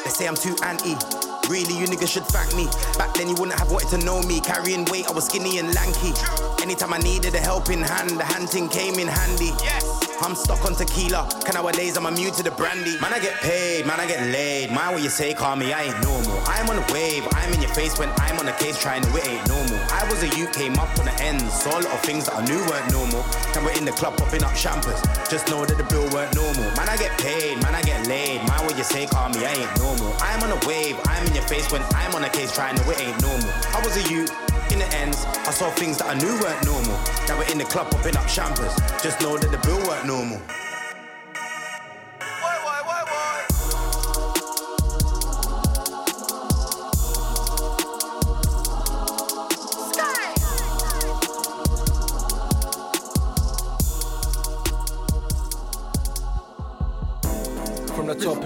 [0.05, 1.42] They say I'm too anti.
[1.53, 2.65] Really, you niggas should thank me.
[2.97, 4.41] Back then, you wouldn't have wanted to know me.
[4.41, 6.15] Carrying weight, I was skinny and lanky.
[6.63, 9.53] Anytime I needed a helping hand, the hand thing came in handy.
[10.23, 11.29] I'm stuck on tequila.
[11.45, 12.95] Can nowadays I'm immune to the brandy.
[13.01, 14.71] Man, I get paid, man, I get laid.
[14.71, 16.39] Mind what you say, call me, I ain't normal.
[16.47, 19.11] I'm on a wave, I'm in your face when I'm on a case trying to
[19.19, 19.81] it ain't normal.
[19.91, 22.45] I was a UK up on the ends, saw a lot of things that I
[22.47, 23.27] knew weren't normal.
[23.57, 25.03] And we're in the club popping up champers.
[25.29, 26.71] Just know that the bill weren't normal.
[26.79, 28.47] Man, I get paid, man, I get laid.
[28.47, 30.15] Mind what you say, call me, I ain't normal.
[30.23, 32.91] I'm on a wave, I'm in your face when I'm on a case trying to
[32.91, 33.51] it ain't normal.
[33.75, 34.31] I was a youth.
[34.73, 36.97] In the ends, I saw things that I knew weren't normal.
[37.29, 38.75] Now we're in the club popping up champers.
[39.03, 40.41] Just know that the bill weren't normal.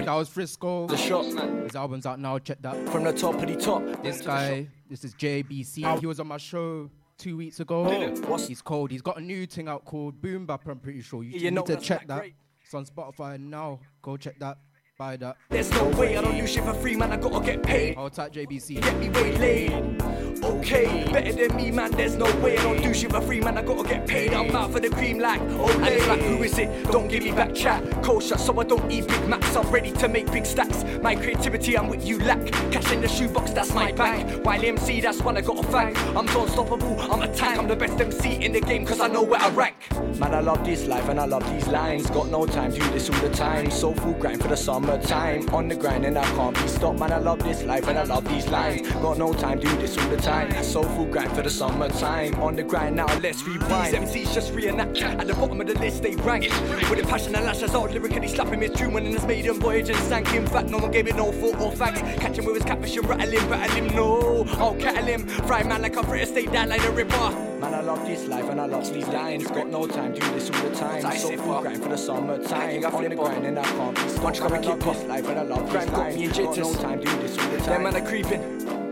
[0.07, 0.87] That was Frisco.
[0.87, 1.25] The shot.
[1.25, 2.39] His album's out now.
[2.39, 2.77] Check that.
[2.93, 3.83] From the top of the top.
[4.01, 5.99] This guy, this is JBC.
[5.99, 7.85] He was on my show two weeks ago.
[7.85, 8.37] Oh.
[8.37, 8.89] He's cold.
[8.89, 10.65] He's got a new thing out called Boom Bap.
[10.65, 12.19] I'm pretty sure you, Yeah, you need to check that.
[12.19, 12.35] great.
[12.63, 13.81] It's on Spotify now.
[14.01, 14.59] Go check that.
[14.97, 15.37] Buy that.
[15.49, 17.11] There's no way I don't do shit for free, man.
[17.11, 17.93] I gotta get paid.
[17.93, 18.81] Hold tight, JBC.
[18.81, 20.01] Get me waylaid.
[20.43, 21.91] Okay, better than me, man.
[21.91, 23.59] There's no way I don't do shit for free, man.
[23.59, 24.33] I gotta get paid.
[24.33, 26.91] I'm out for the cream like, oh, and it's like, who is it?
[26.91, 27.83] Don't give me back chat.
[28.01, 29.55] Kosher, so I don't eat big macs.
[29.55, 30.83] I'm ready to make big stacks.
[31.01, 32.43] My creativity, I'm with you lack.
[32.71, 34.43] Cash in the shoebox, that's my bank.
[34.43, 35.95] While MC, that's when I gotta fang.
[36.17, 37.59] I'm so unstoppable, I'm a tank.
[37.59, 39.75] I'm the best MC in the game, cause I know where I rank.
[40.19, 42.09] Man, I love this life and I love these lines.
[42.09, 43.69] Got no time, to do this all the time.
[43.69, 44.57] Soulful grind for the
[44.87, 45.49] summertime.
[45.53, 46.99] On the grind and I can't be stopped.
[46.99, 48.89] Man, I love this life and I love these lines.
[48.93, 50.51] Got no time, do this all the time.
[50.63, 52.35] Soulful grind for the summertime.
[52.35, 53.93] On the grind now, let's rewind.
[53.93, 55.01] These MCs just reenact.
[55.01, 56.43] At the bottom of the list, they rank.
[56.89, 59.89] With a passion and lashes out, lyrically slapping his tune when in his maiden voyage
[59.89, 60.33] and sank.
[60.33, 61.99] In fact, no one gave it no thought or facts.
[62.21, 64.45] Catch him with his catfish and rattle him, rattle him, no.
[64.51, 65.27] I'll cattle him.
[65.27, 67.56] Fry man like a fritter, stay down like a ripper.
[67.59, 69.47] Man, I love this life and I love these lines.
[69.47, 71.03] Got no time, to do this all the time.
[71.03, 72.85] I So full grind for the summertime.
[72.85, 74.39] I on the grind and I can't be stopped.
[74.41, 76.37] Man, I love this life and I love these lines.
[76.37, 77.65] Got no time, do this all the time.
[77.65, 78.86] Them man are creeping.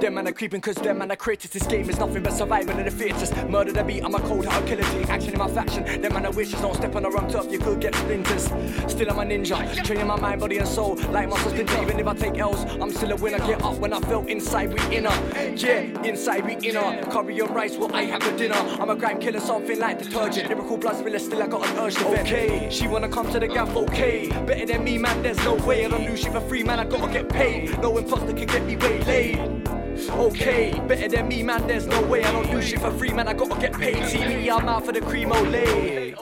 [0.00, 2.78] Them man are creeping cause them man are created This game is nothing but survival
[2.78, 5.48] in the fittest Murder the beat, I'm a cold heart killer Take action in my
[5.48, 5.84] faction.
[6.02, 8.44] Them man are wishes, don't step on the wrong turf You could get splinters.
[8.92, 9.84] Still I'm a ninja.
[9.84, 10.96] Training my mind, body and soul.
[11.10, 12.64] Like muscle splinter Even if I take L's.
[12.80, 13.38] I'm still a winner.
[13.38, 15.10] Get up when I felt inside we inner.
[15.54, 17.02] Yeah, inside we inner.
[17.10, 18.54] Curry and rice, what I have for dinner.
[18.54, 20.48] I'm a grime killer, something like detergent.
[20.50, 23.48] Lyrical blood spiller, still I got an urge to Okay, she wanna come to the
[23.48, 24.28] gaff, okay.
[24.28, 25.84] Better than me, man, there's no way.
[25.84, 27.80] I don't do shit for free, man, I gotta get paid.
[27.80, 29.65] No imposter can get me waylaid
[29.96, 31.66] Okay, better than me, man.
[31.66, 33.28] There's no way I don't do shit for free, man.
[33.28, 34.04] I gotta get paid.
[34.06, 36.14] See me, I'm out for the cream, ole.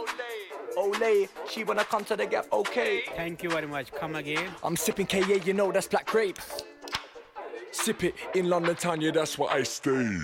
[0.76, 3.02] Ole, she wanna come to the gap, okay.
[3.16, 3.92] Thank you very much.
[3.92, 4.50] Come again.
[4.62, 6.38] I'm sipping KA, you know that's black grape.
[7.72, 10.18] Sip it in London town, yeah, that's where I stay.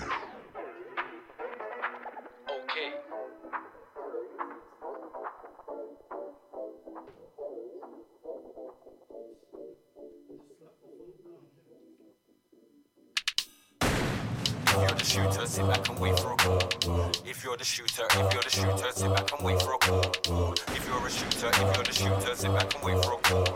[15.00, 17.10] The shooter, sit back and wait for a call.
[17.24, 20.52] If you're the shooter, if you're the shooter, sit back and wait for a call.
[20.68, 23.46] If you're a shooter, if you're the shooter, sit back and wait for a call.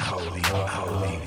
[0.00, 1.20] Holy, holy,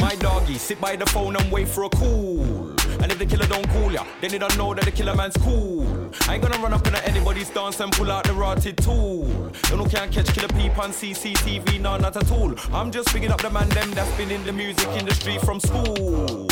[0.00, 2.77] My doggy, sit by the phone and wait for a call.
[3.02, 5.36] And if the killer don't call ya, then they don't know that the killer man's
[5.38, 6.10] cool.
[6.28, 9.52] I ain't gonna run up in anybody's dance and pull out the rotted tool.
[9.70, 12.54] You know can't catch killer peep on CCTV, no not at all.
[12.72, 16.46] I'm just picking up the man them that's been in the music industry from school.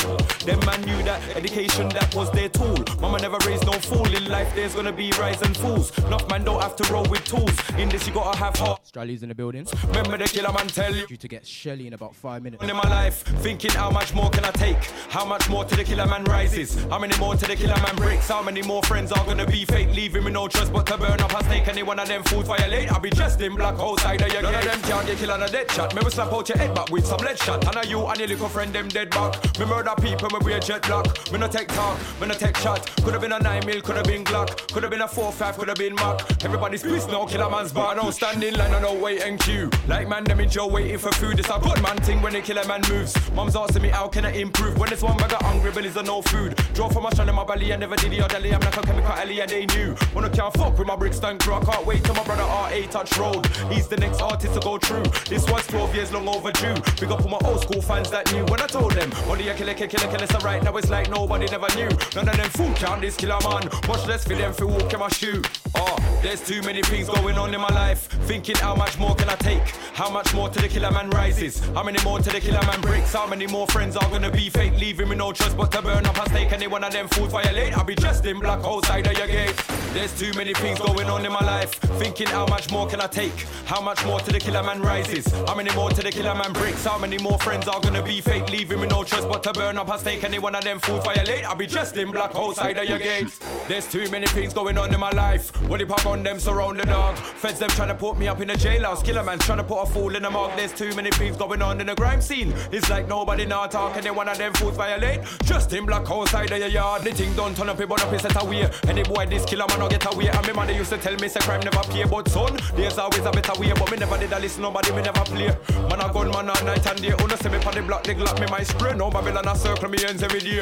[0.45, 2.77] Them man knew that education that was their tool.
[3.01, 4.55] Mama never raised no fool in life.
[4.55, 5.97] There's gonna be rise and fools.
[5.99, 7.53] Enough man don't have to roll with tools.
[7.79, 8.87] In this you gotta have heart.
[8.87, 9.67] Strally's in the building.
[9.89, 11.07] Remember the killer man tell you.
[11.07, 12.63] Due to get Shelly in about five minutes.
[12.63, 14.83] In my life, thinking how much more can I take?
[15.09, 16.75] How much more till the killer man rises?
[16.91, 18.29] How many more till the killer man breaks?
[18.29, 19.91] How many more friends are gonna be fake?
[19.95, 21.67] Leaving me no trust but to burn up a snake.
[21.69, 22.93] Any one of them fools violate?
[22.93, 25.43] I'll be dressed in black outside of your None of them can't get killed on
[25.43, 25.95] a dead shot.
[25.95, 27.67] Me will slap out your head back with some lead shot.
[27.67, 29.33] And are you and your little friend them dead back?
[29.59, 31.07] Me murder people, me wear jet black.
[31.33, 32.81] Me no take talk, me no take shot.
[33.03, 34.73] Could have been a 9 mil, could have been Glock.
[34.73, 36.45] Could have been a 4-5, could have been Mac.
[36.45, 37.95] Everybody's pissed, no killer man's bar.
[37.95, 39.71] No standing line, no wait and queue.
[39.89, 41.39] Like man, them in jail waiting for food.
[41.39, 43.15] It's a good man thing when the killer man moves.
[43.33, 46.07] Mom's asking me how can I improve when it's one bag of hungry bellies and
[46.07, 46.55] no food.
[46.75, 48.83] Draw from my strand in my belly, I never did the other I'm like a
[48.83, 49.95] chemical alley and they knew.
[50.17, 52.91] I can't fuck with my bricks stand crew, I can't wait till my brother R8
[52.91, 53.47] touch road.
[53.71, 55.05] He's the next artist to go true.
[55.29, 56.75] This one's 12 years long overdue.
[57.01, 59.11] Big up all my old school fans that knew when I told them.
[59.29, 61.89] Only a killer, killer, killer, killer, so right now it's like nobody never knew.
[62.17, 63.69] None of them fool count this killer man.
[63.87, 65.43] Much less for them for walk my shoe.
[65.75, 68.09] Oh, there's too many things going on in my life.
[68.27, 69.63] Thinking how much more can I take?
[69.95, 71.59] How much more till the killer man rises?
[71.75, 73.13] How many more till the killer man breaks?
[73.13, 74.79] How many more friends are gonna be fake?
[74.79, 76.53] Leaving me no trust but to burn up a stake.
[76.53, 77.77] Any one of them fools violate?
[77.77, 79.57] I'll be dressed in black outside of your gate.
[79.93, 81.73] There's too many things going on in my life.
[81.99, 83.47] Thinking how much more can I take?
[83.65, 85.27] How much more till the killer man rises?
[85.47, 86.85] How many more till the killer man breaks?
[86.85, 88.51] How many more friends are gonna be fake?
[88.51, 90.25] Leaving me no trust but to burn up a stake.
[90.25, 91.45] Any one of them fools violate?
[91.45, 93.39] I'll be dressed in black outside of your gate.
[93.69, 95.51] There's too many things going on in my life.
[95.69, 97.17] What if I on them surround the dog?
[97.17, 99.05] Feds them trying to put me up in a jailhouse.
[99.05, 100.53] Killer man trying to put a fool in the mug.
[100.57, 102.55] There's too many things going on in the grime scene.
[102.71, 103.97] It's like nobody now talk.
[103.97, 105.21] Any one of them fools violate?
[105.45, 107.03] Just in black outside of your yard.
[107.03, 108.71] The thing don't turn up, burn up, set away.
[108.87, 110.29] Any boy this killer man no get away.
[110.29, 113.25] And me mother used to tell me say crime never pay, but son, there's always
[113.25, 113.73] a better way.
[113.73, 115.49] But me never did a listen, nobody me never play.
[115.89, 117.15] Man a gun man all night and day.
[117.19, 118.95] Wanna see me on the block, they glock me my spray.
[118.95, 120.61] No Babylon a circle me ends every day.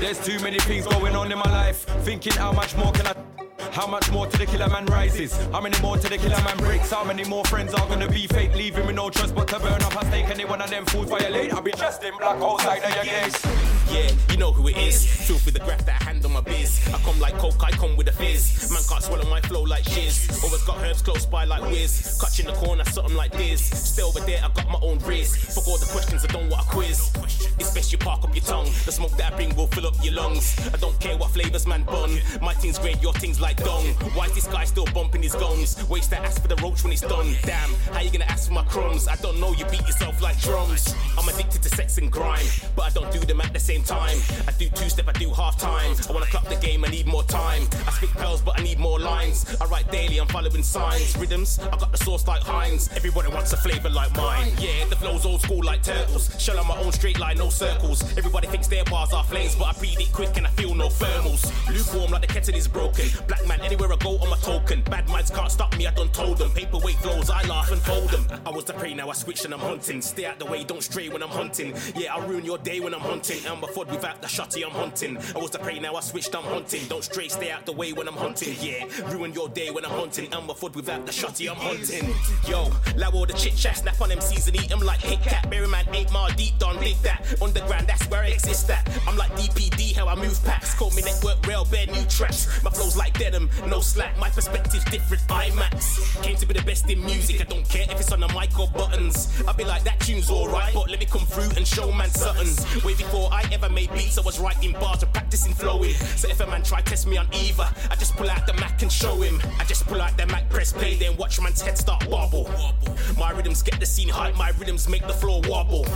[0.00, 1.84] There's too many things going on in my life.
[2.04, 3.45] Thinking how much more can I?
[3.72, 5.36] How much more till the killer man rises?
[5.52, 6.90] How many more till the killer man breaks?
[6.90, 8.54] How many more friends are gonna be fake?
[8.54, 10.28] Leaving me no trust but to burn up a stake.
[10.28, 11.52] Any one of them fools violate?
[11.52, 13.75] I'll be dressed in black outside of your gates.
[13.90, 15.06] Yeah, you know who it is.
[15.26, 16.80] Feel for the graph that I hand on my biz.
[16.92, 18.70] I come like coke, I come with a fizz.
[18.70, 20.42] Man can't swallow my flow like shiz.
[20.42, 22.18] Always got herbs close by like whiz.
[22.20, 23.60] Catch in the corner, something like this.
[23.60, 25.36] Stay over there, I got my own riz.
[25.54, 27.12] Fuck all the questions, I don't want a quiz.
[27.58, 28.66] It's best you park up your tongue.
[28.84, 30.58] The smoke that I bring will fill up your lungs.
[30.72, 32.18] I don't care what flavors man bun.
[32.42, 33.84] My thing's great, your thing's like dong.
[34.14, 35.88] Why is this guy still bumping his gongs?
[35.88, 37.34] Waste that ass for the roach when it's done.
[37.42, 39.08] Damn, how you gonna ask for my crumbs?
[39.08, 40.94] I don't know, you beat yourself like drums.
[41.18, 44.18] I'm addicted to sex and grime, but I don't do them at the same time.
[44.46, 45.94] I do two step, I do half time.
[46.08, 47.62] I wanna clock the game, I need more time.
[47.86, 49.56] I speak pearls, but I need more lines.
[49.60, 51.16] I write daily, I'm following signs.
[51.16, 52.88] Rhythms, I got the sauce like Heinz.
[52.96, 54.52] Everybody wants a flavor like mine.
[54.58, 56.30] Yeah, the flow's old school like turtles.
[56.40, 58.02] Shell on my own straight line, no circles.
[58.16, 60.88] Everybody thinks their bars are flames, but I breathe it quick and I feel no
[60.88, 61.44] thermals.
[61.68, 63.06] Lukewarm like the kettle is broken.
[63.26, 64.82] Black man, anywhere I go, I'm a token.
[64.82, 66.50] Bad minds can't stop me, I done told them.
[66.50, 68.26] Paperweight flows, I laugh and fold them.
[68.44, 70.00] I was the prey, now I switch and I'm hunting.
[70.00, 71.74] Stay out the way, don't stray when I'm hunting.
[71.94, 73.44] Yeah, I'll ruin your day when I'm hunting.
[73.66, 75.18] Before without the shotty, I'm hunting.
[75.34, 76.86] I was the prey, now I switched, I'm hunting.
[76.88, 78.54] Don't stray, stay out the way when I'm hunting.
[78.60, 80.30] Yeah, ruin your day when I'm hunting.
[80.46, 82.14] Before without the shotty, I'm hunting.
[82.48, 85.50] Yo, allow all the chit chat, snap on MCs and eat them like Kit Kat.
[85.50, 87.24] Berry man, 8 mile deep, done, dig that.
[87.42, 88.88] Underground, that's where I exist at.
[89.06, 90.74] I'm like DPD, how I move packs.
[90.74, 92.62] Call me network rail, bare new tracks.
[92.62, 94.16] My flow's like denim, no slack.
[94.18, 96.22] My perspective's different, IMAX.
[96.22, 98.58] Came to be the best in music, I don't care if it's on the mic
[98.58, 99.42] or buttons.
[99.48, 102.46] I be like, that tune's alright, but let me come through and show man something.
[102.84, 105.94] Way before I ever made beats, I was writing bars and practicing flowing.
[106.16, 108.82] So if a man try test me on either, I just pull out the Mac
[108.82, 109.40] and show him.
[109.58, 112.50] I just pull out the Mac, press play, then watch man's head start wobble.
[113.18, 115.86] My rhythms get the scene hype, my rhythms make the floor wobble.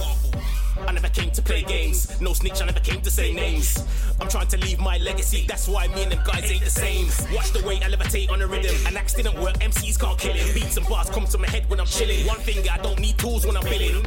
[0.87, 3.85] I never came to play games, no snitch, I never came to say names.
[4.21, 7.07] I'm trying to leave my legacy, that's why me and them guys ain't the same.
[7.35, 10.35] Watch the way I levitate on a rhythm, an axe didn't work, MCs can't kill
[10.35, 10.55] him.
[10.55, 12.27] Beats and bars come to my head when I'm chilling.
[12.27, 14.05] One finger, I don't need tools when I'm billing.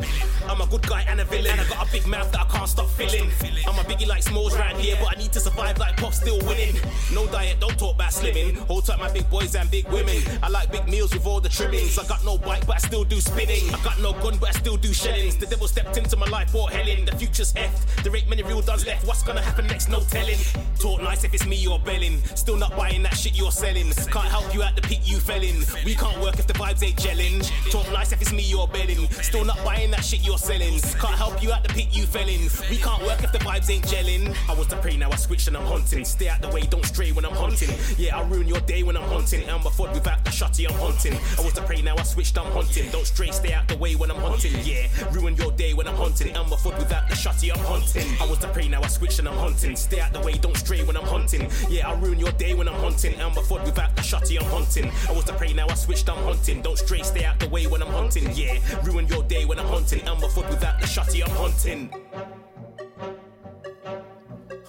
[0.48, 2.46] I'm a good guy and a villain, and I got a big mouth that I
[2.46, 3.30] can't stop filling.
[3.68, 6.40] I'm a biggie like Smalls round here, but I need to survive like Pop still
[6.46, 6.76] winning.
[7.14, 8.58] No diet, don't talk about slimming.
[8.68, 10.22] Hold tight my big boys and big women.
[10.42, 11.98] I like big meals with all the trimmings.
[11.98, 13.74] I got no bike, but I still do spinning.
[13.74, 15.38] I got no gun, but I still do shellings.
[15.38, 17.06] The devil stepped into my life, hell in.
[17.06, 18.04] The future's effed.
[18.04, 19.06] There ain't many real duds left.
[19.06, 19.90] What's gonna happen next?
[19.90, 20.40] No telling.
[20.80, 22.22] Talk nice if it's me you're belling.
[22.36, 23.92] Still not buying that shit you're selling.
[23.92, 25.64] Can't help you out the pit you fell in.
[25.86, 27.42] We can't work if the vibes ain't gelling.
[27.72, 29.10] Talk nice if it's me you're belling.
[29.22, 30.80] Still not buying that shit you're selling.
[30.80, 32.50] Can't help you out the pit you fell in.
[32.70, 34.36] We can't work if the vibes ain't gelling.
[34.50, 36.06] I was the prey, now I switched and I'm hunting.
[36.06, 37.70] Stay out the way, don't stray when I'm hunting.
[37.98, 39.44] Yeah, I'll ruin your day when I'm hunting.
[39.48, 41.14] And before without the shotty, I'm hunting.
[41.38, 42.90] I was the prey, now I switched, I'm hunting.
[42.92, 44.54] Don't stray, stay out the way when I'm hunting.
[44.64, 46.36] Yeah, ruin your day when I'm hunting.
[46.54, 48.08] Before without the shotty, I'm hunting.
[48.22, 49.76] I was the prey, now I switched and I'm hunting.
[49.76, 51.50] Stay out the way, don't stray when I'm hunting.
[51.68, 53.20] Yeah, I'll ruin your day when I'm hunting.
[53.20, 54.92] And before without the shotty, I'm hunting.
[55.10, 56.62] I was the prey, now I switched, I'm hunting.
[56.62, 58.30] Don't stray, stay out the way when I'm hunting.
[58.36, 60.08] Yeah, ruin your day when I'm hunting.
[60.08, 61.90] And before without the shotty, I'm hunting.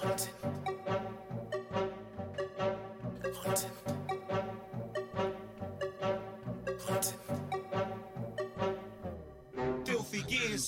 [0.05, 0.43] Filthy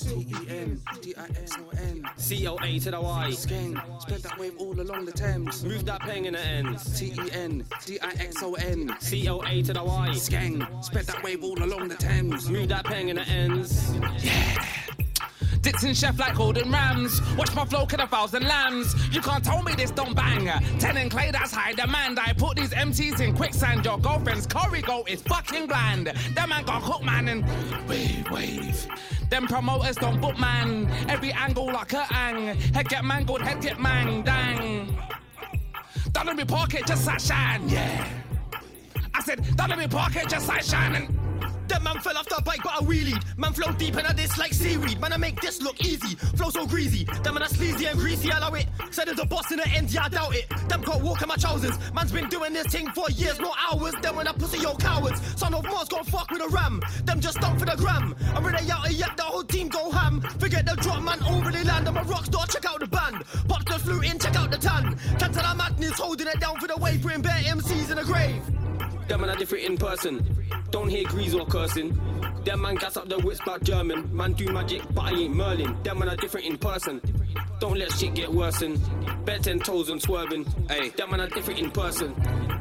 [0.03, 0.27] gears.
[0.27, 2.05] T-E-N, D-I-S-O-N.
[2.17, 3.31] C-O-A to the Y.
[3.31, 5.65] Skeng, spread that wave all along the Thames.
[5.65, 6.99] Move that peng in the ends.
[6.99, 8.97] T-E-N, D-I-X-O-N.
[9.01, 10.09] C-O-A to the Y.
[10.11, 12.51] Skeng, spread that wave all along the Thames.
[12.51, 13.93] Move that peng in the ends.
[15.67, 17.21] Dixon chef like Gordon Rams.
[17.37, 18.95] Watch my flow kill a thousand lambs.
[19.13, 20.47] You can't tell me this don't bang.
[20.79, 22.21] Ten and clay, that's high demand.
[22.21, 23.85] I put these MCs in quicksand.
[23.85, 26.13] Your girlfriend's curry goat is fucking bland.
[26.37, 27.45] That man got cook man and
[27.89, 28.87] wave, wave.
[29.29, 30.89] Them promoters don't book man.
[31.09, 32.57] Every angle like a ang.
[32.73, 34.97] Head get mangled, head get mang, dang.
[36.13, 38.07] Down in my pocket, just like shine, yeah.
[39.13, 41.19] I said, down in my pocket, just like shining.
[41.69, 43.23] That man fell off the bike, but I wheelied.
[43.37, 45.01] Man flow deep into this like seaweed.
[45.01, 46.17] Man, I make this look easy.
[46.37, 47.05] Flow so greasy.
[47.23, 48.67] That man, I sleazy and greasy, I allow it.
[48.91, 50.49] Said there's a boss in the end, yeah, I doubt it.
[50.69, 51.77] Them can't walk in my trousers.
[51.93, 53.95] Man's been doing this thing for years, not hours.
[54.03, 55.21] Then when I pussy, yo, cowards.
[55.39, 56.81] Son of Mars gon' fuck with a ram.
[57.05, 58.15] Them just dump for the gram.
[58.35, 60.21] I'm ready out yet, the whole team go ham.
[60.39, 61.89] Forget the drop, man, overly land.
[61.89, 63.25] I'm a rock star, check out the band.
[63.49, 64.99] Pop the flute in, check out the tan.
[65.19, 68.43] Cancel madness, holding it down for the wave, bring bare MCs in the grave.
[69.09, 70.25] Them man are different in person.
[70.71, 71.99] Don't hear grease or cursing.
[72.45, 74.15] Them man gas up the wits back German.
[74.15, 75.77] Man do magic, but I ain't Merlin.
[75.83, 77.01] Them man are different in person.
[77.61, 78.81] Don't let shit get worsen.
[79.25, 80.45] Bet ten toes and swerving.
[80.69, 82.15] Hey, them man are different in person.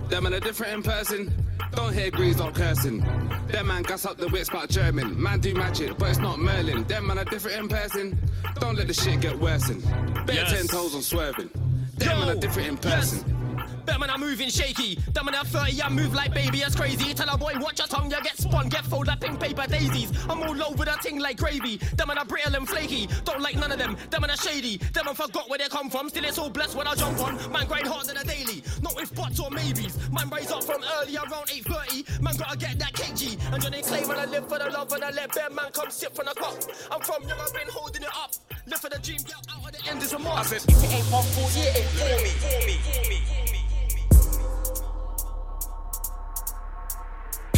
[0.10, 1.34] Them man are different in person.
[1.74, 3.00] Don't hear grease or cursing.
[3.48, 5.22] Them man gas up the wits about German.
[5.22, 6.84] Man do magic, but it's not Merlin.
[6.86, 8.18] Them man are different in person.
[8.60, 9.82] Don't let the shit get worsen.
[10.26, 10.52] Bet Yes.
[10.52, 11.50] ten toes on swerving.
[11.98, 13.55] Them man are different in person.
[13.86, 14.96] Bet man, I'm moving shaky.
[15.14, 17.14] Them man, I'm 30, I move like baby, it's crazy.
[17.14, 20.12] Tell a boy, watch your tongue, you get spun, get folded like pink paper daisies.
[20.30, 21.78] I'm all over the thing like gravy.
[21.78, 23.08] Them man, are brittle and flaky.
[23.24, 23.96] Don't like none of them.
[24.10, 24.78] Them man, are shady.
[24.78, 26.10] Them man, forgot where they come from.
[26.10, 27.36] Still, it's all blessed when I jump on.
[27.52, 28.64] Man, grind hard than a daily.
[28.82, 29.98] Not with buts or maybes.
[30.12, 32.22] Man, raise up from early around 8.30.
[32.22, 33.38] Man, gotta get that KG.
[33.54, 35.92] And Johnny claim when I live for the love and I let bear man come
[35.92, 36.56] sit from the cup.
[36.92, 38.34] I'm from young, I've been holding it up.
[38.68, 40.40] Live for the dream, get out of the end is a mark.
[40.40, 43.35] I said, if it ain't one for yeah, it for me, for me, for me.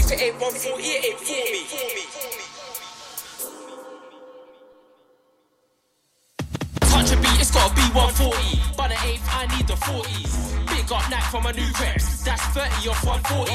[0.08, 2.46] If it ain't one for yeah, it for me, for me, for me.
[6.80, 8.78] Touch a beat, it's gotta be 140.
[8.78, 10.66] By the 8th, I need the 40s.
[10.68, 12.24] Big up knack from my new crepes.
[12.24, 13.52] That's 30 off 140.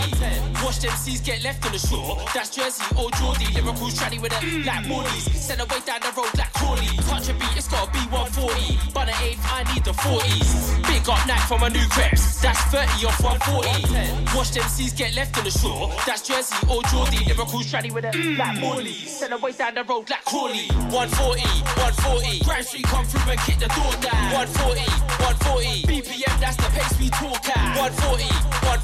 [0.62, 2.20] Watch them C's get left on the shore.
[2.34, 3.48] That's Jersey, old Geordie.
[3.54, 5.24] Lyrical tranny with it like Morley's.
[5.32, 6.86] Send away down the road like Crawley.
[7.10, 8.94] Touch a beat, it's gotta be 140.
[8.94, 10.78] By the 8th, I need the 40s.
[10.86, 12.40] Big up knack from my new crepes.
[12.40, 14.36] That's 30 off 140.
[14.36, 15.90] Watch them C's get left on the shore.
[16.06, 17.24] That's Jersey, old Geordie.
[17.26, 18.14] Lyrical tranny with mm.
[18.14, 19.10] it black Morley's.
[19.10, 20.70] Send away down the road like Crawley.
[20.94, 22.44] 140, 140.
[22.44, 24.46] Grand Street come through and kick the door down.
[24.54, 24.86] 140,
[25.18, 25.82] 140.
[25.90, 27.74] BPM, that's the pace we talk at.
[27.74, 28.24] 140,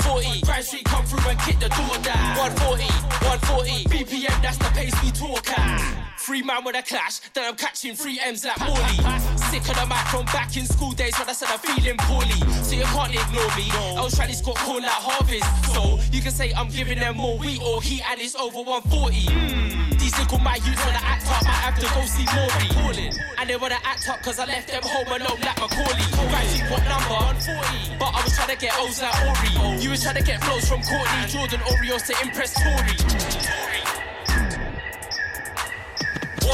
[0.03, 0.43] 140.
[0.43, 2.37] Grand Street come through and kick the door down.
[2.59, 2.83] 140,
[3.23, 3.87] 140.
[3.87, 6.08] BPM, that's the pace we talk at.
[6.29, 9.01] Three man with a clash, then I'm catching three M's like Morley.
[9.49, 12.37] Sick of the mic from back in school days when I said I'm feeling poorly.
[12.61, 13.65] So you can't ignore me.
[13.97, 15.49] I was trying to score call like harvest.
[15.73, 19.25] So you can say I'm giving them more wheat or heat and it's over 140.
[19.25, 19.97] Hmm.
[19.97, 22.69] These little my youths wanna act up, might have to go see Maury.
[22.77, 23.13] Calling.
[23.41, 26.05] And they wanna act up cause I left them home alone like Macaulay.
[26.29, 27.41] Right, what number?
[27.41, 27.97] 140.
[27.97, 29.81] But I was trying to get O's like Ori.
[29.81, 33.78] You was trying to get flows from Courtney, Jordan, Oreos to impress Tory.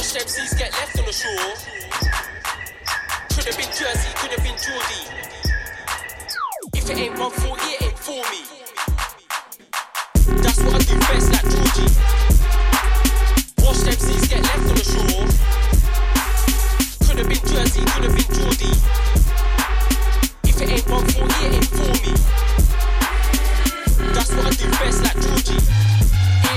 [0.05, 1.55] Watch them C's get left on the shore.
[3.31, 5.09] Could have been Jersey, could have been Geordie.
[6.75, 8.45] If it ain't 140, it ain't for me.
[10.43, 11.89] That's what I do best like Georgie.
[13.65, 15.25] Watch them C's get left on the shore.
[17.09, 18.77] Could have been Jersey, could have been Geordie.
[20.45, 22.13] If it ain't 140, it ain't for me.
[24.13, 25.65] That's what I do best like Georgie.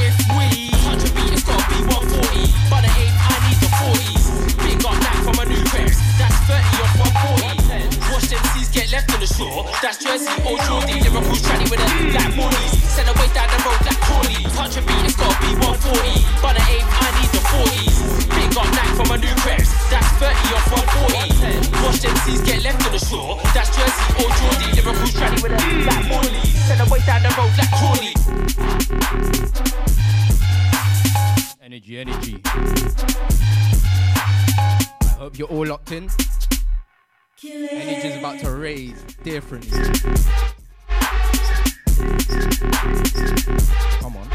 [0.04, 1.18] If we touch a
[1.48, 2.58] gotta be 140.
[2.70, 3.27] By the 8th, I need the
[3.88, 4.24] 40s.
[4.64, 6.00] Big up that from a new reps.
[6.20, 6.94] That's 30 off
[7.40, 8.12] 140.
[8.12, 9.64] Watch them C's get left on the shore.
[9.80, 11.00] That's Jersey, old Geordie.
[11.08, 12.76] Liverpool tranny with a like Morley's.
[12.84, 14.44] Send away down the road like Crawley.
[14.52, 16.44] Touch a beat, it's gotta be 140.
[16.44, 18.28] By the 8th, I need the 40s.
[18.36, 19.72] Big up that from a new reps.
[19.88, 20.68] That's 30 off
[21.08, 21.88] 140.
[21.88, 23.40] Watch them C's get left on the shore.
[23.56, 24.72] That's Jersey, old Geordie.
[24.76, 26.52] Liverpool tranny with a like Morley's.
[26.68, 28.14] Send away down the road like Crawley.
[31.68, 32.40] Energy, energy.
[32.46, 33.18] I
[35.20, 36.10] hope you're all locked in.
[37.44, 39.78] Energy's about to raise differently.
[44.00, 44.30] Come on.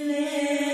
[0.00, 0.69] Warrior,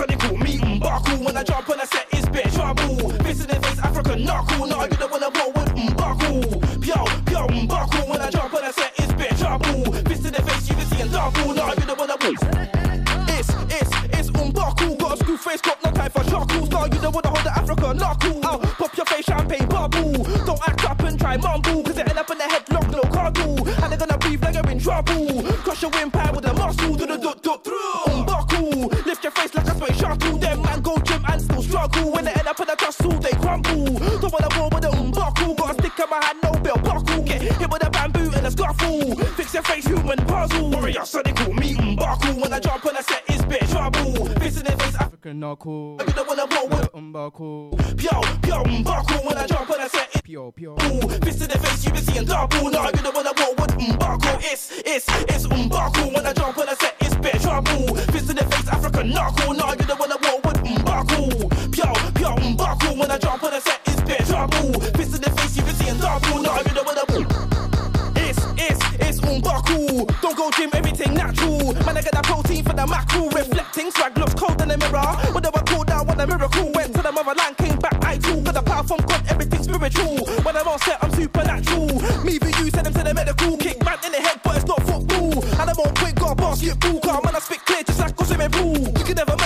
[0.00, 1.22] Sonical, me Mbaku.
[1.22, 3.10] When I jump on a set, it's bit trouble.
[3.20, 4.66] Fist in the face, African knuckle.
[4.66, 6.40] Now you don't wanna roll with Mbaku.
[6.80, 8.08] Pyo, pyo, Mbaku.
[8.08, 9.92] When I jump on a set, it's bit trouble.
[10.08, 13.50] Fist in the face, you can see a double Now you don't wanna roll It's,
[13.76, 14.98] it's, it's Mbaku.
[14.98, 16.70] Got a screw face, got no time for chuckles.
[16.70, 18.40] Now you don't wanna hold the African knuckle.
[18.42, 20.12] I'll pop your face, champagne bubble.
[20.48, 23.68] Don't act up and try mumble Cause it end up in the headlock, no cuddle.
[23.68, 25.42] And they're gonna breathe like you're in trouble.
[25.60, 26.96] Crush your windpipe with a muscle.
[26.96, 28.09] Do the dut dut through
[31.90, 32.12] struggle.
[32.12, 33.84] When they end up in a tussle, they crumble.
[33.84, 35.56] Don't wanna roll with a umbuckle.
[35.56, 37.22] Got a stick in my hand, no belt buckle.
[37.22, 39.16] Get hit with a bamboo and a scuffle.
[39.36, 40.70] Fix your face, human puzzle.
[40.70, 42.40] Warrior, Sonical, me umbuckle.
[42.40, 44.26] When I jump on a set, it's bit trouble.
[44.40, 46.00] Fist in the face, African knuckle.
[46.06, 47.70] You don't wanna roll with Umbaku.
[47.96, 50.08] Pyo, pyo, Mbaku when I jump on a set.
[50.12, 50.76] It's pyo, pyo.
[51.24, 52.70] Fist to the face, you been seeing double.
[52.70, 54.38] No, you don't wanna roll with Mbaku.
[54.42, 56.96] It's, it's, it's Mbaku when I jump on a set.
[57.00, 57.94] It's bit trouble.
[58.12, 59.54] Fist to the face, African knuckle.
[59.54, 60.29] No, you don't wanna roll
[60.62, 61.48] with Mbaku.
[61.70, 63.80] Pyo, pyo, Mbaku when I jump on a set.
[63.86, 64.80] It's bit trouble.
[64.96, 66.42] Fist to the face, you been seeing double.
[66.42, 67.00] No, you don't wanna
[68.16, 70.06] it's, it's, it's Umbaku.
[70.20, 71.74] Don't go gym, everything natural.
[71.84, 73.28] Man, I get that protein for the macro.
[73.28, 75.10] Reflecting, swag looks cold in the mirror.
[75.32, 76.70] Whatever cool down, what a miracle.
[76.72, 78.40] Went to the motherland, came back, I too.
[78.42, 80.26] Got the power from God, everything spiritual.
[80.44, 81.88] When I'm on set, I'm supernatural.
[82.24, 83.56] Me for you, send them to the medical.
[83.56, 85.44] Kick man in the head, but it's not football.
[85.60, 87.00] And I'm on quick, got a basketball.
[87.00, 88.78] Car, man, I spit clear just like a swimming pool.
[88.78, 89.36] You can never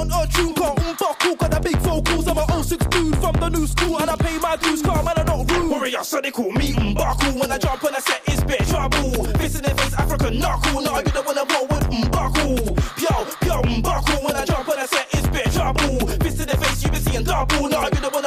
[0.00, 0.54] on a tune.
[0.54, 2.26] Car, Umbaku, got the big vocals.
[2.26, 4.00] I'm an 06 dude from the new school.
[4.00, 5.70] And I pay my dues, car, man, I not rude.
[5.70, 7.38] Warrior, so they call me Umbaku.
[7.40, 9.24] When I jump on a set, it's bit trouble.
[9.38, 10.80] Fist in the face, African knuckle.
[10.80, 12.56] No, you don't wanna roll with Mbaku.
[12.96, 14.24] Pyo, pyo, Mbaku.
[14.24, 15.98] When I jump on a set, it's bit trouble.
[16.24, 17.68] Fist in the face, you been seeing double.
[17.68, 18.19] No, you don't wanna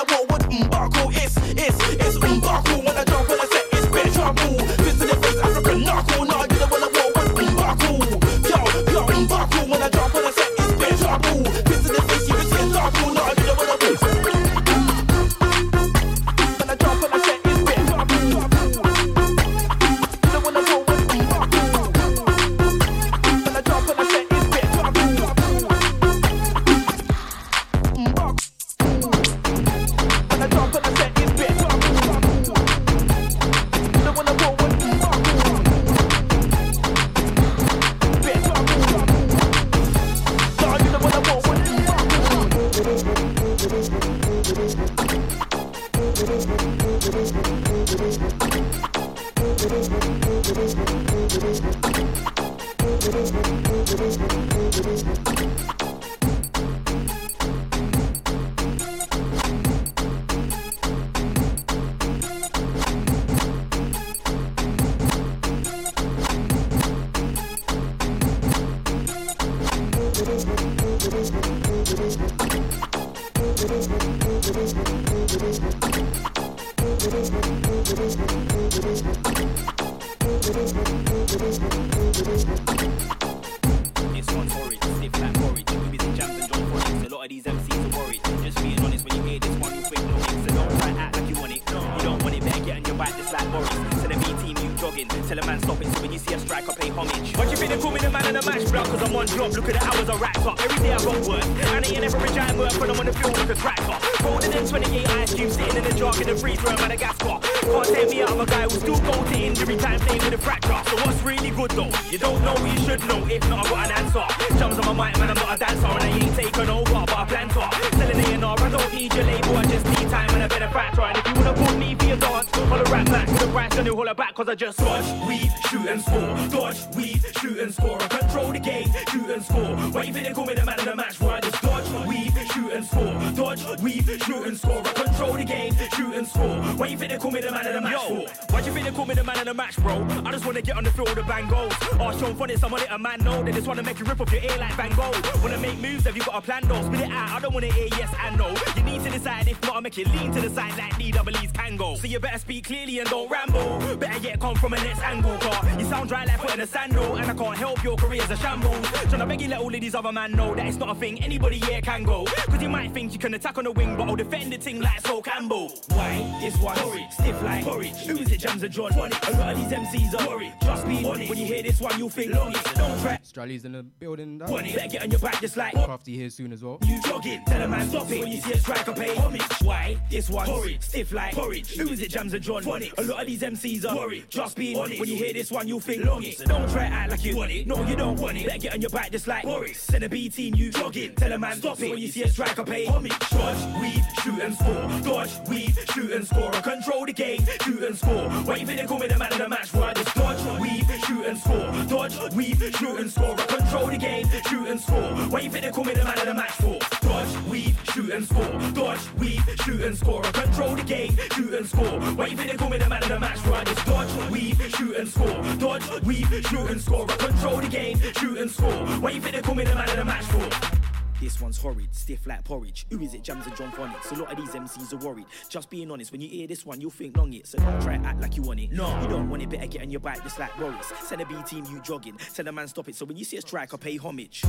[111.68, 112.12] good though?
[112.12, 113.26] You don't know, you should know.
[113.28, 114.60] If not, I got an answer.
[114.60, 115.88] Jumps on my mic, man, I'm not a dancer.
[115.88, 117.64] And I ain't taking over, but I plan to.
[117.98, 121.02] Selling A&R, I don't need your label, I just need time and a benefactor.
[121.02, 123.76] And if you wanna put me for your dance, holler rap back to the price,
[123.76, 126.36] then you holler back, cause I just dodge, weave, shoot and score.
[126.50, 128.02] Dodge, weave, shoot and score.
[128.02, 129.76] I control the game, shoot and score.
[129.94, 131.20] Why you think call me the man of the match?
[131.22, 133.14] Why I just dodge, weave, shoot and score.
[133.36, 134.82] Dodge, weave, shoot and score.
[134.84, 136.58] I control the game, shoot and score.
[136.78, 138.10] Why you think they call me the man of the match?
[138.10, 140.06] Yo, why you think they call me the man of the match, bro?
[140.26, 141.74] I just wanna get on the field with a bang goals.
[142.00, 143.44] Oh, Sean Funny, someone let a man know.
[143.44, 145.14] They just wanna make you rip off your ear like Van Gogh.
[145.42, 146.82] Wanna make moves, have you got a plan though?
[146.82, 148.50] Spit it out, I don't wanna hear yes and no.
[148.76, 151.52] You need to decide, if not, I make you lean to the side like DWE's
[151.52, 151.96] can go.
[151.96, 153.98] So you better speak clearly and don't ramble.
[153.98, 155.62] Better yet come from a next angle, car.
[155.80, 158.86] You sound dry like in a sandal, and I can't help your career's a shambles.
[159.10, 161.24] Tryna beg you let all of these other man know that it's not a thing
[161.24, 162.26] anybody here can go.
[162.26, 164.82] Cause you might think you can attack on the wing, but I'll defend the thing
[164.82, 165.72] like Sol Campbell.
[165.90, 166.38] Why?
[166.42, 166.78] This one
[167.12, 167.98] stiff like porridge.
[168.06, 168.92] Who is it, Jams and John?
[168.94, 170.54] A lot of these MCs are worried.
[170.62, 171.30] Just be on it.
[171.30, 172.64] When you hear this one, you'll think long it.
[172.76, 173.20] Don't try.
[173.24, 174.38] Strally's in the building.
[174.38, 174.50] That.
[174.50, 174.74] Funny.
[174.74, 176.80] Better get on your back just like Crafty here soon as well.
[176.86, 177.44] you jogging.
[177.46, 179.42] Tell a man stop it when you see a striker pay homage.
[179.62, 179.98] Why?
[180.10, 181.76] This one horrid, stiff like porridge.
[181.76, 182.64] Who is it, Jams and John?
[182.64, 182.92] Funny.
[182.98, 184.26] A lot of these MCs are worried.
[184.30, 185.00] Just be on it.
[185.00, 186.38] When you hear this one, you'll think long it.
[186.40, 187.68] Don't try act like you want it.
[187.68, 188.46] No, you don't want it.
[188.46, 189.80] Better get on your back just like Boris.
[189.80, 191.16] Send a B team, you jogging.
[191.16, 193.18] Tell a man stop it when you see a striker pay homage.
[193.30, 195.02] Dodge, weave, shoot and score.
[195.04, 196.52] Dodge, weave, shoot and score.
[196.52, 198.30] Control the game, shoot and score.
[198.30, 199.74] Why you think they call me the man of the match?
[199.74, 201.72] Why just dodge, weave, shoot and score.
[201.88, 203.36] Dodge, weave, shoot and score.
[203.40, 205.02] I control the game, shoot and score.
[205.32, 206.80] Why you think they call me the man of the match for?
[207.02, 208.60] Dodge, weave, shoot and score.
[208.74, 210.26] Dodge, weave, shoot and score.
[210.26, 212.00] I control the game, shoot and score.
[212.18, 213.54] Why you think they call me the man of the match for?
[213.54, 215.44] I just dodge, weave, shoot and score.
[215.58, 217.06] Dodge, weave, shoot and score.
[217.10, 218.72] I control the game, shoot and score.
[219.02, 220.83] Why you think they call me the man of the match for?
[221.24, 222.86] This one's horrid, stiff like porridge.
[222.90, 223.24] Who is it?
[223.24, 224.12] Jams and John Phonics.
[224.12, 225.26] A lot of these MCs are worried.
[225.48, 227.48] Just being honest, when you hear this one, you'll think long it.
[227.48, 228.74] So don't try act like you want it.
[228.74, 229.50] No, you don't want it.
[229.50, 230.92] Better get on your bike just like Boris.
[231.02, 232.18] Send a B team, you jogging.
[232.34, 232.96] Tell a man stop it.
[232.96, 234.44] So when you see a striker, pay homage.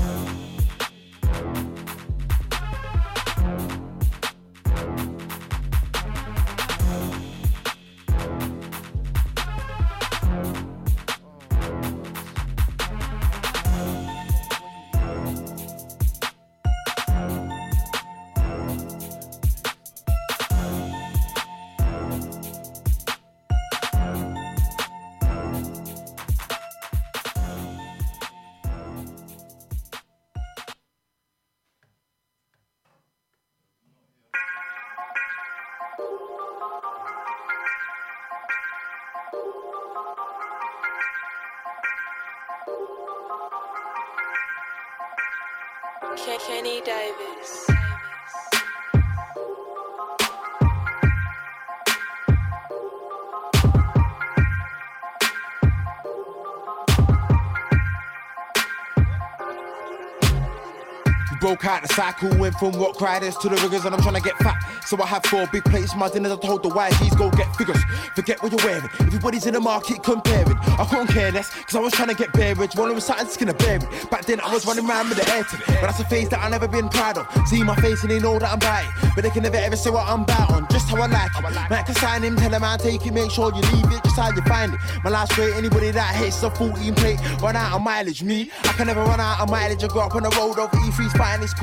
[61.86, 64.56] The cycle, went from rock riders to the riggers, and I'm trying to get fat.
[64.86, 66.32] So I have four big plates, my dinners.
[66.32, 67.82] I told the YGs go get figures.
[68.14, 68.88] Forget what you're wearing.
[69.00, 70.56] Everybody's in the market comparing.
[70.58, 72.78] I couldn't care less, cause I was trying to get bearage.
[72.78, 73.86] Of them something skin of bearing.
[74.10, 75.60] Back then I was running around with the air tip.
[75.66, 77.26] But that's a phase that I never been proud of.
[77.48, 78.90] See my face and they know that I'm biting.
[79.14, 80.68] But they can never ever say what I'm about on.
[80.68, 81.70] Just how I like it.
[81.70, 84.28] Man can sign him, tell him I take it, make sure you leave it just
[84.28, 84.80] how you find it.
[85.02, 88.22] My last great, anybody that hits a 14 plate, run out of mileage.
[88.22, 89.82] Me, I can never run out of mileage.
[89.82, 91.56] I grew up on the road of E3's finest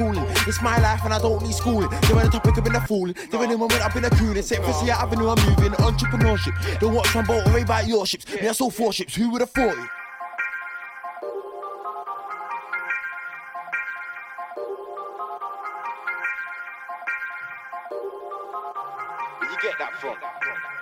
[0.47, 1.89] It's my life and I don't need schooling.
[1.89, 3.15] They're on the topic of been a fooling.
[3.29, 4.41] They're in the moment I've been a cooling.
[4.41, 5.71] Set for see avenue I'm moving.
[5.73, 6.79] Entrepreneurship.
[6.79, 8.31] Don't watch one boat, worry about your ships.
[8.33, 9.15] Me, I saw four ships.
[9.15, 10.00] Who would have thought it?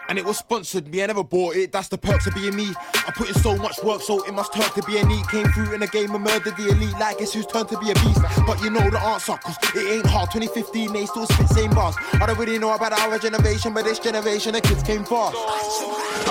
[0.09, 2.73] And it was sponsored me, I never bought it, that's the perks of being me.
[3.07, 5.27] I put in so much work, so it must turn to be a neat.
[5.27, 7.91] Came through in a game and murdered the elite, like guess who's turned to be
[7.91, 8.19] a beast.
[8.47, 10.31] But you know the answer, cause it ain't hard.
[10.31, 11.95] 2015, they still spit same bars.
[12.13, 15.37] I don't really know about our generation, but this generation, the kids came fast.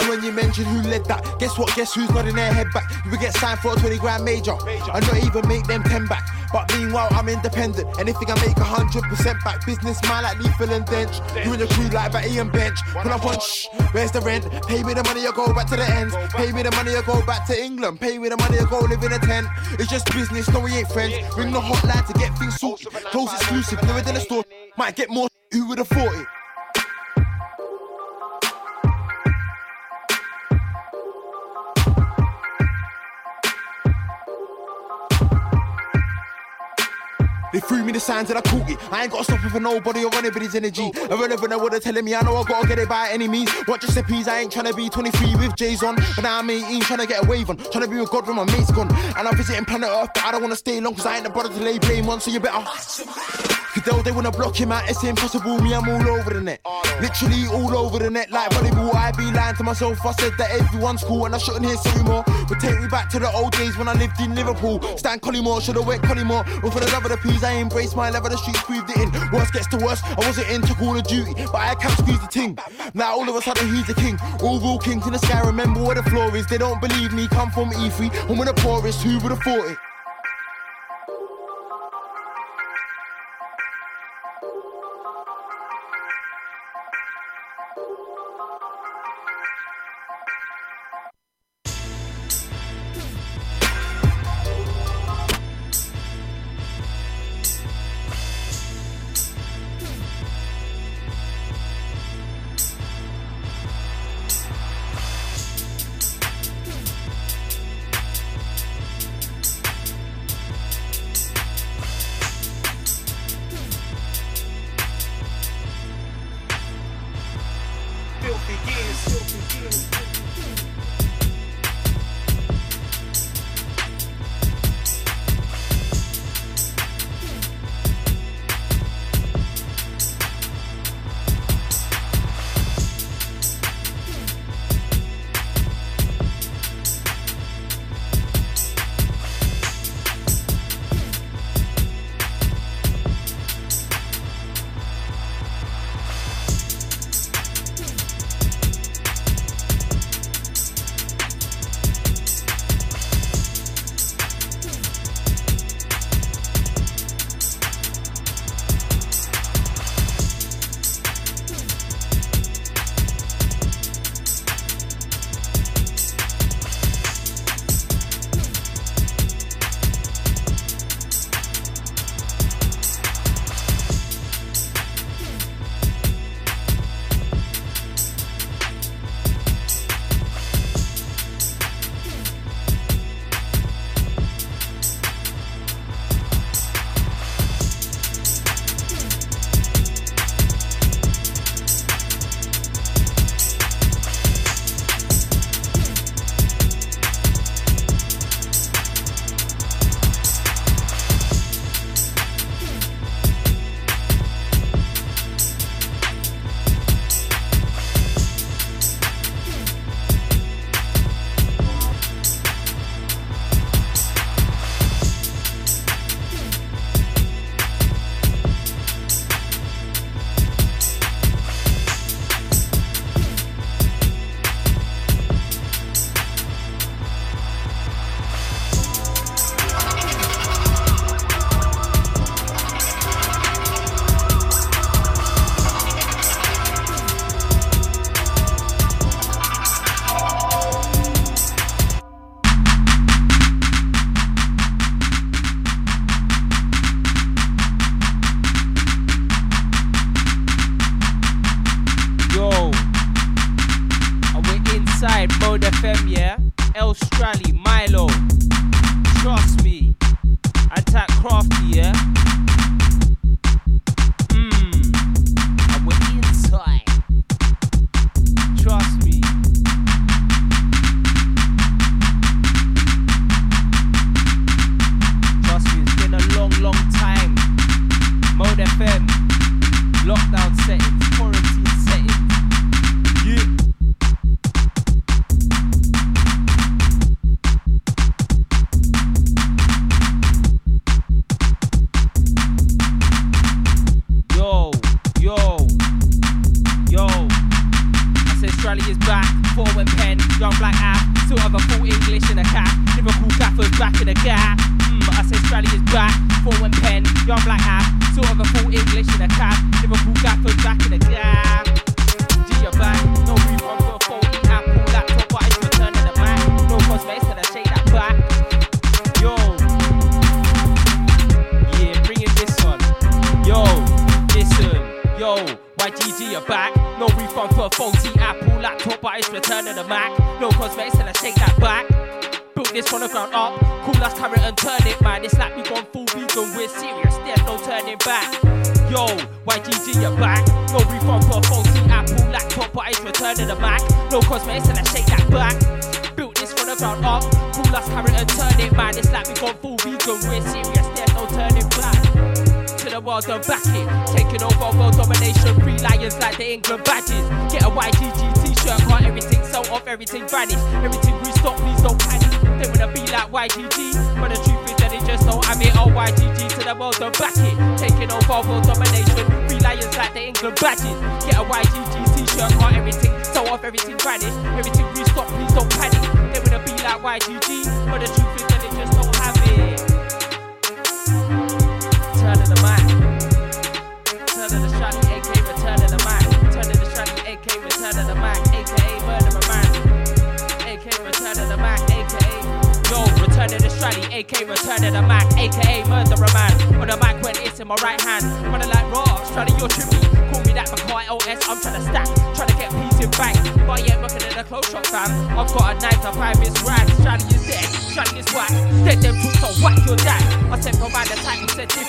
[0.01, 1.73] And when you mention who led that, guess what?
[1.77, 2.91] Guess who's nodding their head back?
[3.05, 6.07] You would get signed for a 20 grand major, and not even make them 10
[6.07, 6.27] back.
[6.53, 7.99] But meanwhile, I'm independent.
[7.99, 9.67] Anything I make 100% back.
[9.67, 11.45] Business man like Lethal and Dench.
[11.45, 12.79] You and your crew like Batty and Bench.
[12.93, 14.45] Pull up on shh, where's the rent?
[14.67, 16.15] Pay me the money or go back to the ends.
[16.35, 18.01] Pay me the money or go back to England.
[18.01, 19.47] Pay me the money or go live in a tent.
[19.79, 21.15] It's just business, no, we ain't friends.
[21.37, 22.89] Ring the hotline to get things sorted.
[23.11, 24.45] Close exclusive, never than a store.
[24.77, 25.29] Might get more.
[25.53, 26.27] Who would have thought it?
[37.53, 38.79] They threw me the signs and I caught it.
[38.93, 40.91] I ain't got to stop it for nobody or anybody's energy.
[41.11, 42.15] Irrelevant at what they're telling me.
[42.15, 43.53] I know I gotta get it by any means.
[43.67, 45.97] Your steppies, I ain't trying to be 23 with J's on.
[45.97, 47.57] But now I'm 18, trying to get a wave on.
[47.57, 48.91] Trying to be with God when my mate's gone.
[49.17, 51.31] And I'm visiting planet Earth, but I don't wanna stay long, cause I ain't the
[51.31, 52.21] brother to lay blame on.
[52.21, 53.58] So you better.
[53.79, 55.61] Cause though they wanna block him out, it's impossible.
[55.61, 56.61] Me, I'm all over the net.
[57.01, 58.93] Literally all over the net, like volleyball.
[58.93, 60.05] I be lying to myself.
[60.05, 62.25] I said that everyone's cool and I shouldn't hear so more.
[62.49, 64.83] But take me back to the old days when I lived in Liverpool.
[64.97, 66.45] Stan Collymore, should've went Collymore.
[66.61, 68.91] But for the love of the peas, I embraced my love of the streets, breathed
[68.91, 69.13] it in.
[69.31, 72.27] Worst gets to worst, I wasn't into Call of Duty, but I can't squeeze the
[72.27, 72.59] ting.
[72.95, 74.19] Now all of a sudden he's the king.
[74.43, 76.47] All real kings in the sky, remember where the floor is.
[76.49, 78.29] They don't believe me, come from E3.
[78.29, 79.79] I'm with the poorest, who would have thought it?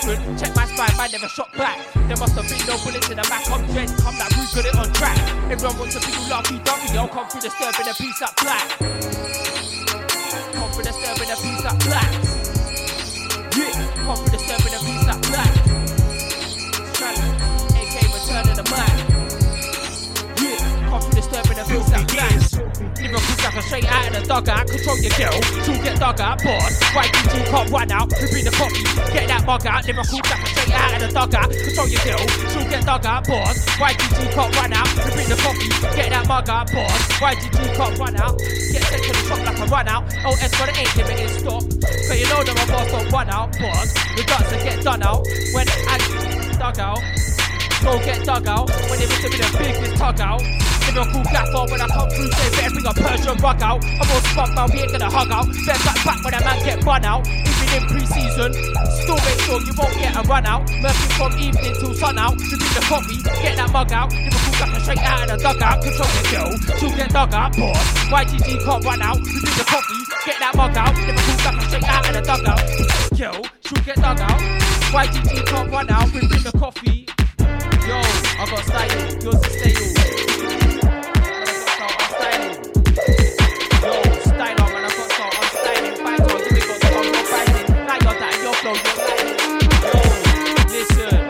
[0.02, 0.40] Different.
[0.40, 1.78] Check my spine, man never shot back.
[1.94, 3.50] There must have been no bullets in the back.
[3.52, 5.18] I'm dread, come like who's got it on track.
[5.52, 7.00] Everyone wants to be lucky W.
[7.00, 8.68] I'll come through in a piece up black.
[10.56, 12.12] Come through in a piece up black.
[13.56, 13.74] Yeah,
[14.06, 15.54] come through in a piece up black.
[16.94, 17.30] Strally,
[17.80, 18.96] AK return of the mic.
[20.40, 22.49] Yeah, come through in a piece up black.
[23.00, 24.68] Lyrical sucker straight out of the dugout.
[24.68, 26.80] Control your girl, she'll get out, boss.
[26.92, 28.84] YGG can't run out, we bring the coffee.
[29.16, 29.88] Get that mug out.
[29.88, 31.48] Lyrical sucker straight out of the dugout.
[31.48, 33.56] Control your girl, she'll get out, boss.
[33.80, 35.70] YGG can't run out, we bring the coffee.
[35.96, 37.02] Get that mug out, boss.
[37.24, 38.36] YGG can't run out.
[38.38, 40.04] Get sent to the shop like a run out.
[40.28, 41.64] OS for the ain't limited stop.
[42.04, 43.94] So you know that my boss don't run out, boss.
[44.20, 45.24] The guts that get done out
[45.56, 45.96] when I
[46.60, 47.00] dug out.
[47.80, 50.44] Go get dug out when it was to be the biggest tug out.
[50.90, 53.86] Lyrical gaffer when I come through, say better bring a Persian rug out.
[53.86, 55.46] I'm all spunk man, we ain't gonna hug out.
[55.46, 57.28] Better back back when a man get run out.
[57.30, 58.52] Even in pre-season,
[58.98, 60.66] still make sure you won't get a run out.
[60.82, 62.34] Murphy from evening till sun out.
[62.34, 64.10] To bring the coffee, get that mug out.
[64.10, 65.78] Lyrical gaffer straight out of the dugout.
[65.84, 66.50] Control the girl,
[66.80, 67.78] she'll get dug out, boss.
[68.10, 69.18] YGG can't run out.
[69.18, 70.96] To bring the coffee, get that mug out.
[70.98, 72.66] Lyrical gaffer straight out of the dugout.
[73.14, 74.42] Girl, she'll get dug out.
[74.90, 76.10] YGG can't run out.
[76.14, 77.06] We bring the coffee.
[77.86, 78.02] Yo,
[78.42, 79.99] I got style, yours is stale.
[88.74, 90.90] That, your you're.
[90.98, 91.30] Yo.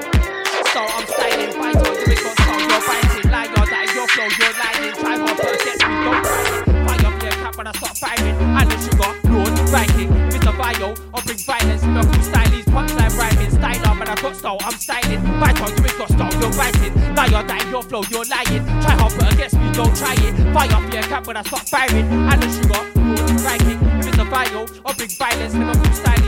[0.69, 1.51] Style, I'm styling.
[1.55, 3.31] Fight on, you ain't got style, you're.
[3.31, 4.93] Now you're that, your flow, you're lying.
[4.99, 6.63] Try hard first, get me, don't it.
[6.83, 8.35] Fire up your cap when I start firing.
[8.35, 10.09] And the sugar, Lord, Viking.
[10.29, 10.51] Mr.
[10.57, 11.83] Bio, I'll bring violence.
[11.83, 13.51] Miracle stylies, punchline rhyming.
[13.51, 15.21] Style on, man, I got style, I'm styling.
[15.39, 16.93] Fight on, you ain't got style, you're.
[17.15, 18.65] Now you're that, your flow, you're lying.
[18.83, 20.35] Try hard but against me, don't try it.
[20.53, 22.07] Fire up your cap when I start firing.
[22.07, 23.79] And the sugar, Lord, Viking.
[24.03, 24.29] Mr.
[24.29, 25.53] Bio, I'll bring violence.
[25.53, 26.18] Punchline rhyming.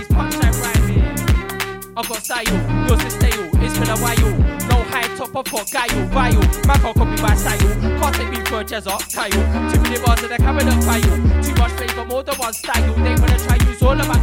[2.02, 4.34] I got style, yours is stale, it's been a while.
[4.74, 6.42] No high top, I've got guile, vile.
[6.66, 9.70] Man can't copy my style, can't take me for a jazzer, Kyle.
[9.70, 11.14] Too many bars and they're coming up file.
[11.46, 12.94] Too much flavour, more than one style.
[13.06, 14.18] They wanna try use all of my.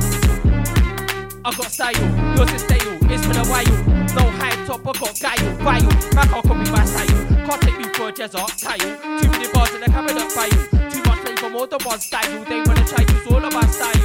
[1.44, 1.94] I got style,
[2.34, 3.78] yours is stale, it's been a while.
[4.10, 5.92] No high top, I got guile, vile.
[6.18, 9.22] Man can't copy my style, can't take me for a jazzer, Kyle.
[9.22, 10.90] Too many bars and they're coming up file.
[10.90, 12.42] Too much flavour, more than one style.
[12.42, 14.02] They wanna try use all of my style.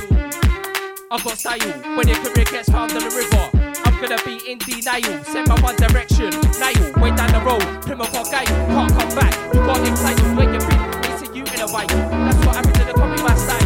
[1.09, 3.62] I got style when your career gets found on the river.
[4.03, 5.23] I'm gonna be in denial.
[5.23, 6.29] Send my one direction.
[6.59, 7.63] Nile, way down the road.
[7.83, 9.33] Prima for guy, can't come back.
[9.53, 10.81] You got excited where you been.
[11.07, 11.87] Missing you in a while.
[11.87, 13.63] That's what happens in the copy my style.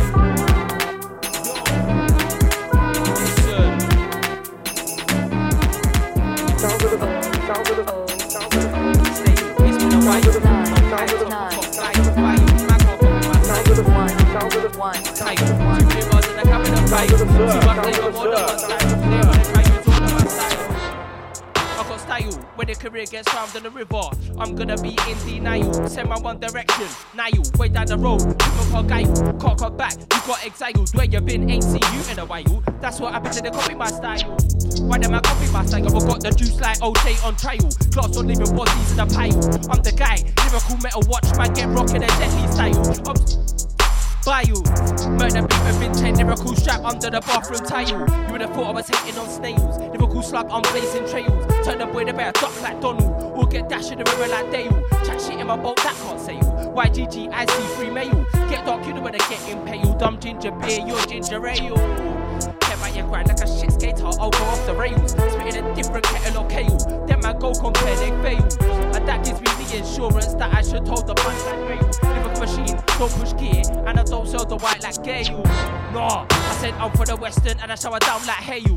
[3.18, 3.82] Listen.
[9.66, 10.22] It's been a while.
[10.22, 12.46] No high top, top flight, fire.
[12.68, 13.66] Man can't copy my style.
[15.16, 15.38] Tight.
[15.38, 17.10] Two rivers and a coming up right.
[17.10, 17.66] Too much flavor, more than one style.
[17.66, 18.72] They wanna try use all of style.
[18.72, 19.37] I got style
[22.58, 24.02] when the career gets found in the river.
[24.40, 25.88] I'm gonna be in denial.
[25.88, 26.88] Send my one direction.
[27.14, 28.22] Nile, way down the road.
[28.22, 29.34] Looking for guile.
[29.40, 29.94] Cock up back.
[29.94, 30.90] You got exiled.
[30.96, 31.50] Where you been?
[31.50, 32.64] Ain't seen you in a while.
[32.82, 34.38] That's what happened to the copy my style.
[34.82, 35.86] Why them I copy my style?
[35.86, 37.70] I got the juice like OJ on trial.
[37.94, 39.38] Class on living bodies in a pile.
[39.72, 40.18] I'm the guy.
[40.50, 43.08] Lyrical metal watch man get rockin' a deadly style.
[43.08, 43.67] I'm
[44.28, 44.60] Bayou.
[45.16, 47.88] Murder beat with chain, lyrical strap under the bathroom tile.
[47.88, 49.78] You would have thought I was hating on snails.
[49.78, 51.66] Lyrical slug, I'm blazing trails.
[51.66, 53.38] Turn the boy the bear, duck like Donald.
[53.38, 54.84] Or get dash in the river like Dale.
[55.06, 56.74] Chat shit in my boat, that can't sail.
[56.76, 57.46] YGG, I
[57.78, 58.26] free mail.
[58.50, 59.98] Get dark, you know where they get impaled.
[59.98, 61.76] Dumb ginger beer, you're ginger ale.
[62.60, 63.48] Get out your grind like a
[64.12, 65.12] shit I'll go off the rails.
[65.12, 66.78] Spitting a different kettle of kale.
[67.06, 68.44] Them my go compare, they fail.
[68.96, 71.90] And that gives me the insurance that I should hold the punch like rail.
[72.04, 75.77] Lyrical machine, don't push gear, and I don't sell the white like Gale.
[75.98, 78.76] Nah, I said I'm for the western and I shower down like hail.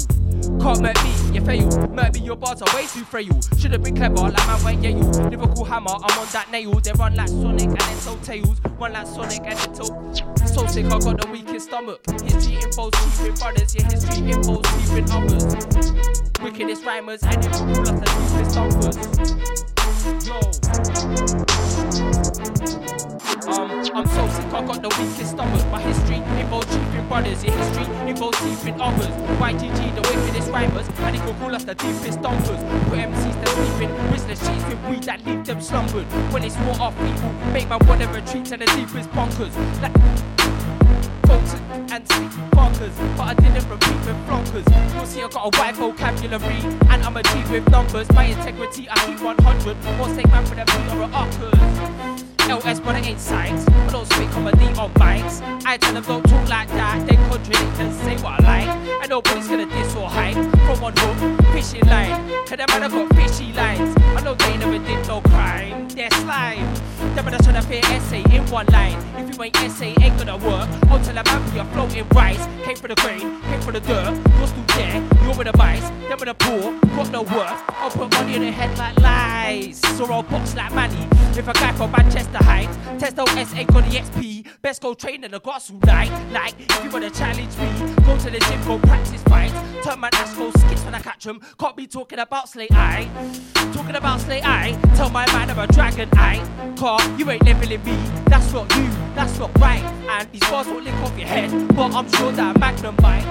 [0.59, 1.89] Can't murk me, you fail.
[1.89, 3.39] Murk me, your bars are way too frail.
[3.59, 5.05] Should've been clever, like man went yeah you.
[5.29, 6.73] Lyrical hammer, I'm on that nail.
[6.81, 8.59] They run like Sonic and then so tails.
[8.79, 10.15] Run like Sonic and then toe.
[10.47, 12.01] So sick, I got the weakest stomach.
[12.09, 16.41] History info's keeping brothers, yeah, history info's keeping others.
[16.41, 19.70] Wickedest rhymers and it all us the deepest thumpers.
[20.01, 20.41] Yo.
[23.51, 25.67] Um, I'm so sick, I got the weakest stomach.
[25.71, 29.09] My history involves chiefing brothers, your history involves chiefing others.
[29.37, 32.63] YGG, the wickedest rhymers, and it will call us the deepest dumpers.
[32.89, 36.07] Put MCs to sleeping, business cheats with weed that leave them slumbered.
[36.33, 39.55] When it's war off people, make man wanna and the deepest bunkers.
[39.83, 39.93] Like
[41.31, 41.55] folks
[41.93, 44.67] and sleep bunkers, but I didn't repeat with flonkers.
[44.95, 48.11] You'll see I got a wide vocabulary, and I'm a G with numbers.
[48.13, 49.77] My integrity, I keep 100.
[49.99, 52.11] Won't take man for the beat or a uppers.
[52.51, 53.69] LS, but it ain't science.
[53.69, 55.41] I don't speak comedy on bikes.
[55.65, 57.07] I tell them don't talk like that.
[57.07, 58.71] They contradict and say what I like.
[59.03, 60.35] And nobody's gonna diss or hide
[60.67, 62.29] from one hook, fishing line.
[62.47, 63.95] Cause them man have got fishy lines.
[64.17, 65.89] I know they never did no crime.
[65.91, 66.90] They're slime.
[67.15, 68.99] Them man are trying to fit essay in one line.
[69.17, 70.69] If you ain't essay, ain't gonna work.
[71.11, 72.47] A man we are floating rice.
[72.65, 74.15] Came for the grain, came for the dirt.
[74.39, 75.89] You're still there, you're with the mice.
[76.09, 77.63] Them with the poor, got no worth.
[77.81, 79.81] I'll put money in the head like lies.
[79.97, 81.09] So I'll box like money.
[81.37, 84.47] If a guy from Manchester Heights, Testo SA got the XP.
[84.63, 86.13] Best go train in the grass all night.
[86.33, 87.69] Like, if you wanna challenge me,
[88.07, 89.55] go to the gym, go practice fights.
[89.83, 91.41] Turn my ass, go skits when I catch 'em.
[91.59, 93.09] Can't be talking about Slate Eye.
[93.73, 96.41] Talking about Slate Eye, tell my man I'm a dragon eye.
[96.77, 97.97] Car, you ain't leveling me.
[98.27, 99.83] That's not you, that's not right.
[100.09, 103.27] And these bars won't lick off your head, but I'm sure that Magnum might.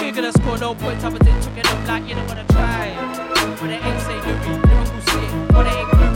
[0.00, 2.94] We're gonna score no points, I'm gonna took it up like you don't wanna try.
[3.60, 6.07] But it ain't say Liverpool shit, but it ain't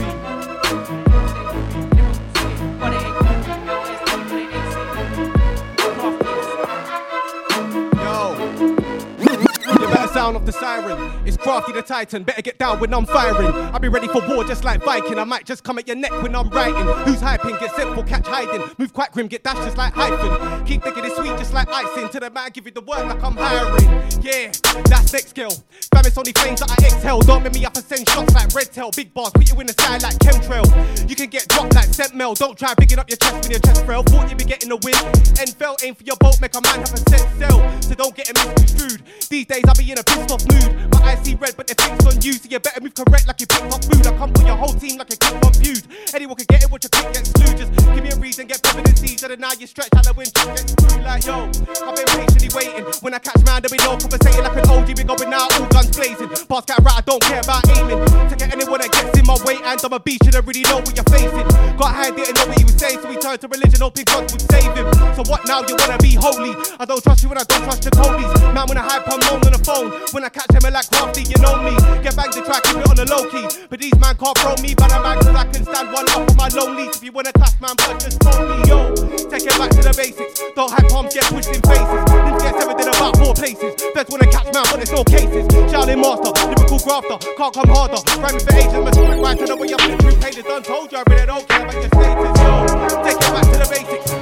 [10.23, 11.27] sound off the siren.
[11.27, 12.23] It's crafty the titan.
[12.23, 13.51] Better get down when I'm firing.
[13.73, 15.19] I'll be ready for war just like Viking.
[15.19, 16.87] I might just come at your neck when I'm writing.
[17.03, 17.59] Who's hyping?
[17.59, 18.63] Get simple, catch hiding.
[18.77, 20.65] Move quite grim, get dashed just like hyphen.
[20.65, 22.07] Keep thinking it's sweet just like icing.
[22.07, 23.83] To the man, give you the word like I'm hiring.
[24.21, 24.53] Yeah,
[24.85, 25.51] that's next skill.
[25.91, 27.19] Fam, it's only flames that I exhale.
[27.19, 28.91] Don't make me up and send shots like red tail.
[28.95, 30.63] Big bars, put you in the sky like chemtrail.
[31.09, 32.33] You can get dropped like scent mail.
[32.33, 34.03] Don't try bigging up your chest when your chest frail.
[34.03, 34.95] Thought you'd be getting the win.
[35.41, 37.59] End fell, aim for your boat, make a man have a set sail.
[37.81, 39.03] So don't get it misconstrued.
[39.29, 40.69] These days I'll be in a pissed off mood.
[40.93, 42.33] My eyes see red, but they're fixed on you.
[42.33, 44.05] So you better move correct like you picked off food.
[44.05, 45.87] I come for your whole team like a kick confused.
[46.13, 47.49] Anyone can get it, what you click gets slew.
[47.57, 49.17] Just give me a reason, get presidency.
[49.17, 51.49] So then now you stretch Halloween, get screwed like yo.
[51.83, 52.85] I've been patiently waiting.
[53.01, 54.87] When I catch man, there be no conversating like an OG.
[54.97, 56.29] We going now, all guns blazing.
[56.29, 57.99] Pass cat right, I don't care about aiming.
[58.29, 60.63] To get anyone that gets in my way, and I'm a beast, you don't really
[60.69, 61.47] know what you're facing.
[61.77, 64.29] Got high, didn't know what he was saying, so he turned to religion, hoping God
[64.31, 64.87] would save him.
[65.17, 65.61] So what now?
[65.65, 66.53] You wanna be holy?
[66.79, 68.29] I don't trust you when I don't trust your codies.
[68.53, 70.02] Man, when I hype, I'm on the phone.
[70.11, 71.71] When I catch him, I like crafty, you know me.
[72.03, 73.45] Get back the track, keep it on the low key.
[73.69, 76.35] But these man can't throw me, but I'm cause I can stand one up on
[76.35, 76.97] my lonelies.
[76.97, 78.93] If you wanna clash, man, but just phone me, yo.
[79.31, 80.41] Take it back to the basics.
[80.55, 82.01] Don't hype palms, get pushed in faces.
[82.09, 83.71] Didn't get everything about four places.
[83.93, 85.43] Best wanna catch man, but there's no cases.
[85.71, 88.01] Charlie Master, lyrical grafter, can't come harder.
[88.19, 90.43] Rhyming for ages, my spirit right to know where you're through pages.
[90.43, 92.53] Done told you, I really don't care about your status, yo.
[93.01, 94.12] Take it back to the basics.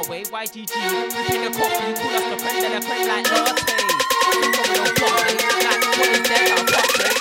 [0.00, 0.56] Norway, YGG.
[0.56, 0.70] you
[1.28, 3.76] pay the coffee, call us the friend and a friend like latte.
[4.24, 5.28] Coming on block,
[5.60, 6.56] like what is there?
[6.56, 7.16] I'm watching,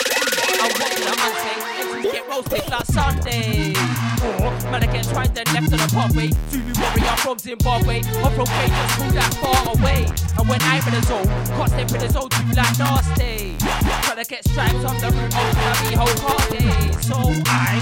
[0.64, 1.60] I'm watching, I'm watching.
[1.82, 3.74] Every get roasted, like Sunday.
[4.22, 6.30] Oh, man, I can try the left of the pathway.
[6.50, 8.02] Zulu warrior from Zimbabwe.
[8.24, 10.10] I'm from Cages, who that far away.
[10.38, 13.56] And when I'm in the zone, can't they in the zone, you like nasty.
[14.06, 16.66] Trying to get stripes on the root oh, of bloody whole party.
[17.04, 17.18] So
[17.48, 17.80] I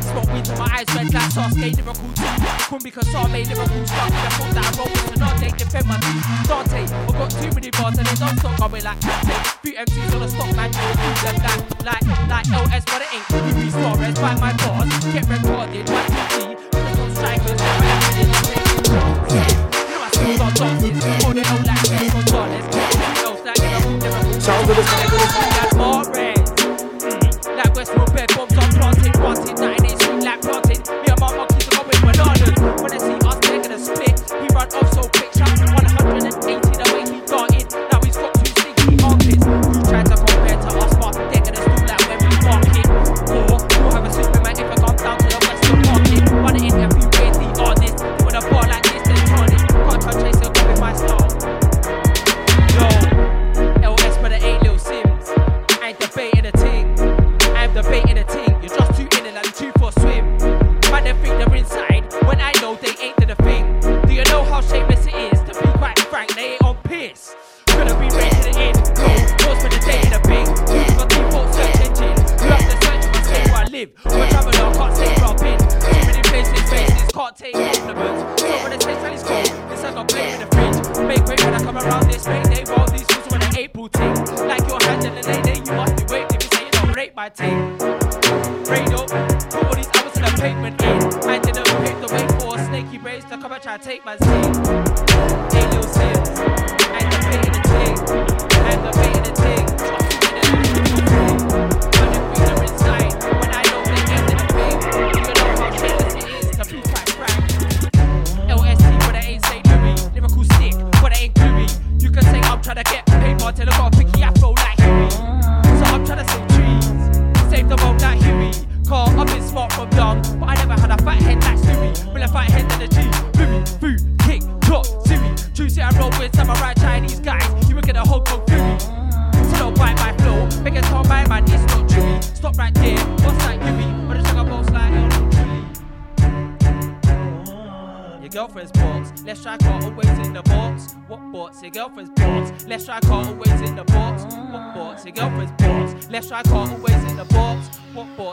[0.00, 1.84] smoke weed till my eyes red like sauce, gay too.
[1.84, 4.10] Couldn't be cause I made lyrical stuff.
[4.10, 5.98] And I thought that I wrote it, and now they defend my
[6.46, 6.82] Dante.
[6.82, 9.58] I've got too many bars and they don't stop going like that.
[9.62, 11.58] Few MCs on the stock, man, you'll do them that.
[11.84, 13.26] Like, like LS, but it ain't.
[13.30, 16.56] Ruby Suarez, by my my thoughts get recorded TV.
[16.74, 17.30] I
[24.40, 25.16] Sounds of the city,
[25.56, 26.40] like Morris,
[27.56, 28.06] like West Brom.
[28.36, 29.60] Bombs are planted, planted.
[29.60, 30.80] I need in each like planted.
[30.88, 32.58] Me and my monkeys are going bananas.
[32.82, 34.16] When they see us, they're gonna spit.
[34.40, 35.19] he run off so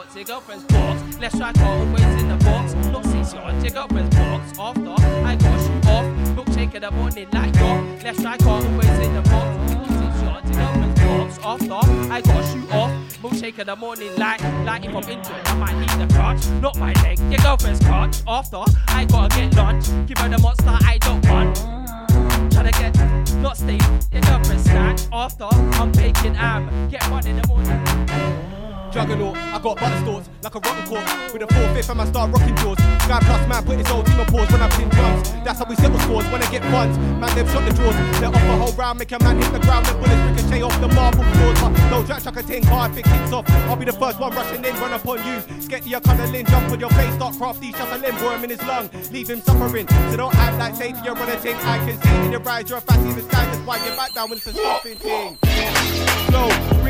[0.08, 0.16] box?
[0.16, 1.18] Your girlfriend's box.
[1.20, 2.74] Let's strike her always in the box.
[2.74, 3.64] Not six yards.
[3.64, 4.58] Your girlfriend's box.
[4.58, 6.04] After I gotta shoot off.
[6.36, 7.98] Milkshake in the morning like yo.
[8.02, 9.72] Let's strike always in the box.
[9.72, 10.50] Not six yards.
[10.50, 11.38] Your girlfriend's box.
[11.44, 12.90] After I gotta shoot off.
[13.22, 16.46] Milkshake in the morning like like if I'm injured, I might need the crutch.
[16.60, 17.18] Not my leg.
[17.18, 18.16] Your girlfriend's crutch.
[18.26, 19.86] After I gotta get lunch.
[20.06, 21.56] Give her the monster I don't want.
[22.52, 22.94] Tryna get
[23.42, 23.78] not stay
[24.12, 26.88] your girlfriend snack after I'm baking am.
[26.88, 28.38] Get one in the morning.
[28.90, 31.32] Juggernaut, I got butter stores like a rotten cork.
[31.32, 32.78] With a four fifth, and I start rocking jaws.
[33.10, 35.32] Guy plus man put his old team on pause when I pin drums.
[35.42, 36.96] That's how we settle scores when I get funds.
[37.18, 37.98] Man, them shot the drawers.
[38.22, 39.86] Let off a whole round, make a man hit the ground.
[39.90, 41.58] Let bullets ricochet off the marble floors.
[41.58, 43.50] But no jack chuck a tin car if it kicks off.
[43.66, 45.42] I'll be the first one rushing in, run upon you.
[45.60, 48.62] Sketch your cuddling, jump on your face, start crafty, shove a limb, worm in his
[48.62, 48.88] lung.
[49.10, 49.88] Leave him suffering.
[49.88, 51.56] So don't act like to your runner thing.
[51.66, 53.44] I can see in your eyes, you're a fatty the sky.
[53.44, 55.36] That's why you're back down when it's a stopping thing.
[56.30, 56.48] Slow,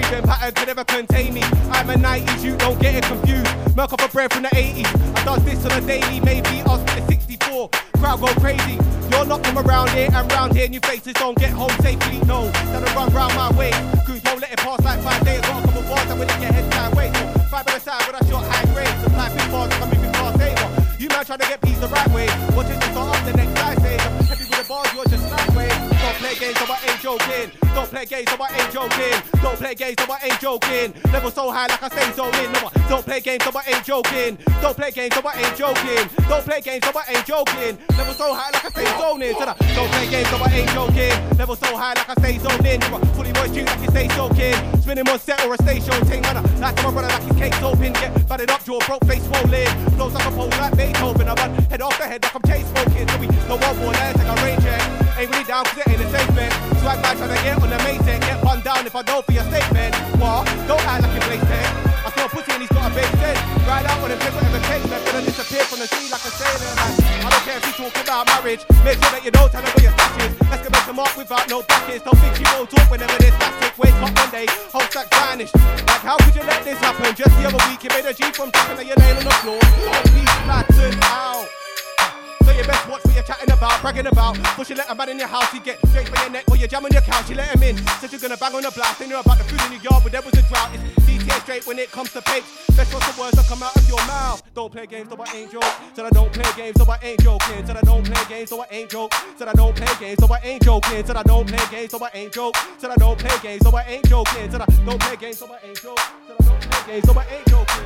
[0.08, 1.42] breathing pattern could never contain me.
[1.70, 3.76] I'm a 90s, you don't get it confused.
[3.76, 4.88] Milk off a bread from the 80s.
[5.16, 7.68] I does this on a daily, maybe I'll spit a 64.
[7.98, 8.78] Crowd go crazy.
[9.10, 12.20] You're not from around here and round here, and your faces don't get home safely.
[12.26, 13.70] No, that'll run round my way.
[14.06, 15.40] Goons won't let it pass like five days.
[15.40, 17.12] Got a couple bars, I'm gonna get head sideways.
[17.18, 18.94] So, five by the side, but I shot high grade.
[19.02, 20.68] Supply big bars, I'm moving fast saver.
[20.98, 22.26] You man trying to get peace the right way.
[22.56, 24.00] Watch it just up the next guy says.
[24.00, 25.47] I'm heavy with the bars, you're just lightweight.
[26.28, 27.50] Don't play games, so I ain't joking.
[27.72, 29.40] Don't play games, so I ain't joking.
[29.40, 30.92] Don't play games, so I ain't joking.
[31.10, 32.52] Level so high, like I stay zone in.
[32.52, 34.36] No, don't play games, so I ain't joking.
[34.60, 36.04] Don't play games, so I ain't joking.
[36.28, 37.78] Don't play games, so I ain't joking.
[37.96, 38.68] Level so high, like I
[39.24, 39.34] in.
[39.40, 41.38] So I don't play games, so I ain't joking.
[41.38, 42.80] Level so high, like I stay zone in.
[43.16, 44.56] Fully voice tune, like you stay soaking.
[44.84, 46.44] Spinning on set or a station ting, man.
[46.60, 47.94] Like my brother, like his cakes open.
[47.94, 49.64] Get batted up, jaw broke, face swollen.
[49.96, 51.26] Flows like a pole, like Beethoven.
[51.26, 53.08] I run head off the head, like I'm chase smoking.
[53.08, 55.07] So we no one more land, take a range check.
[55.18, 56.30] Ain't really down, cause it ain't a safe.
[56.78, 58.22] Swag back, trying to get on the main set.
[58.22, 59.90] Get one down if I don't for your statement.
[60.14, 60.46] What?
[60.70, 61.66] Don't act like you play tech.
[62.06, 63.34] I saw a pussy and he's got a big head.
[63.66, 64.86] Ride out on him, take whatever takes.
[64.86, 66.70] Man, gonna disappear from the sea like a sailor.
[66.70, 67.26] Man.
[67.26, 68.62] I don't care if you talk about marriage.
[68.86, 70.32] Make sure that you don't tell them where your stash is.
[70.38, 72.06] Let's get back to mark without no brackets.
[72.06, 73.74] Don't think you won't talk whenever there's static.
[73.74, 75.58] Wake up one day, whole stack vanished.
[75.58, 77.10] Like, how could you let this happen?
[77.18, 79.58] Just the other week, you made a G from dropping and you're on the floor.
[79.58, 81.67] All these flattened out.
[82.48, 84.40] So you best watch what you're chatting about, bragging about.
[84.56, 86.56] Push you let a man in your house, he get straight for your neck while
[86.56, 87.76] you jam on your couch, you let him in.
[88.00, 90.02] Said you're gonna bang on the blast, they know about the food in your yard,
[90.02, 90.70] but there was a drought.
[90.72, 92.48] It's CTA straight when it comes to papes.
[92.74, 94.40] Best watch the words that come out of your mouth.
[94.54, 95.72] Don't play games, so I ain't joke.
[95.92, 97.66] Said I don't play games, so I ain't joking.
[97.66, 99.12] Said I don't play games, so I ain't joke.
[99.36, 101.04] Said I don't play games, so I ain't joking.
[101.04, 102.56] Said I don't play games, so I ain't joke.
[102.78, 104.50] Said I don't play games, so I ain't joking.
[104.50, 106.00] Said I don't play games, so I ain't joke.
[106.26, 107.84] Said I don't play games, so I ain't joking.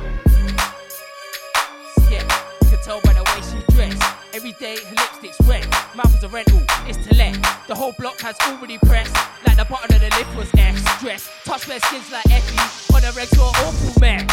[2.09, 2.23] Yeah,
[2.63, 4.22] you can tell by the way she dressed.
[4.33, 5.63] Every day her lipstick's red.
[5.95, 7.33] Mouth is a rental, it's to let.
[7.67, 9.13] The whole block has already pressed.
[9.45, 10.75] Like the bottom of the lift was F.
[10.97, 11.29] Stress.
[11.45, 12.95] Touch bare skins like Effy.
[12.95, 14.23] On the regs for awful mess.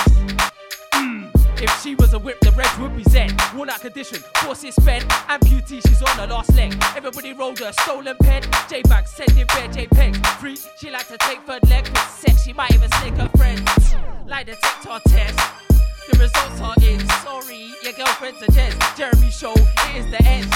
[0.94, 1.30] Mm.
[1.62, 3.36] If she was a whip, the reg would be Zen.
[3.54, 5.06] Worn out condition, force is spent.
[5.28, 6.74] Amputee, she's on her last leg.
[6.96, 8.42] Everybody rolled her stolen pen.
[8.70, 10.26] J Bag sending bare JPEGs.
[10.40, 12.44] Free, she like to take third leg with sex.
[12.44, 13.94] She might even snake her friends.
[14.26, 15.69] Like the TikTok test.
[16.08, 17.00] The results are in.
[17.22, 18.96] Sorry, your girlfriend's a Jez.
[18.96, 19.52] Jeremy show,
[19.94, 20.46] is the end.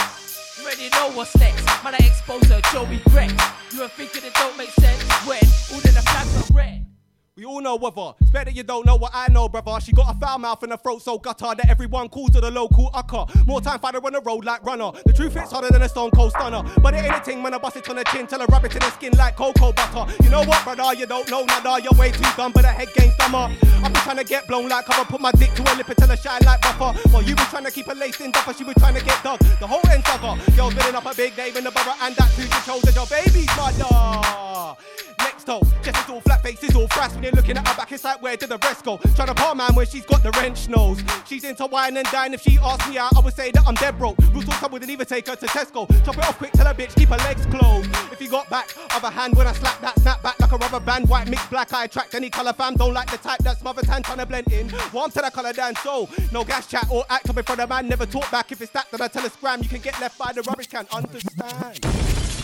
[0.59, 1.65] You already know what's next.
[1.83, 3.31] Man, I expose her, Joey Greg.
[3.73, 5.43] You are thinking it don't make sense when
[5.73, 6.94] all of the flags are red.
[7.37, 8.15] We all know whether.
[8.21, 9.81] It's better you don't know what I know, brother.
[9.81, 12.49] She got a foul mouth and a throat so gutter that everyone calls her the
[12.53, 13.27] local ucker.
[13.45, 14.93] More time fighter on the road like runner.
[15.05, 16.63] The truth hits harder than a stone cold stunner.
[16.81, 18.29] But it ain't a ting when I bust it on the chin.
[18.29, 20.15] Tell her rub it in the skin like cocoa butter.
[20.23, 20.95] You know what, brother?
[20.95, 21.83] You don't know nada.
[21.83, 23.51] You're way too dumb, but the head game's dumber.
[23.83, 25.05] I've been trying to get blown like cover.
[25.05, 26.97] Put my dick to her lip until I shine like buffer.
[27.11, 29.21] While you been trying to keep her laced in duffer, she was trying to get
[29.25, 29.41] dug.
[29.59, 30.39] The whole end sucker.
[30.55, 32.95] Girls building up a big name in the borough, and that's who you chose as
[32.95, 34.79] your baby's mother.
[35.19, 37.93] Next though, just as all flat faces, all frass when you're looking at her back,
[37.93, 38.99] it's like where did the rest go?
[39.15, 41.03] Trying to palm man when she's got the wrench nose.
[41.27, 42.35] She's into wine and dine.
[42.35, 44.19] If she asks me out, I would say that I'm dead broke.
[44.33, 45.89] Rules talk wouldn't even take her to Tesco.
[46.05, 47.91] Chop it off quick, tell her bitch keep her legs closed.
[48.13, 50.81] If you got back, other hand when I slap that snap back like a rubber
[50.81, 51.73] band, white mixed black.
[51.73, 52.77] I attract any color fam.
[52.77, 54.71] Don't like the type that's mother tan trying to blend in.
[54.93, 57.69] Warm to the color dance, so no gas chat or act up in front of
[57.69, 57.89] man.
[57.89, 59.63] Never talk back if it's that then I tell a scram.
[59.63, 60.87] You can get left by the rubbish can.
[60.93, 62.44] Understand.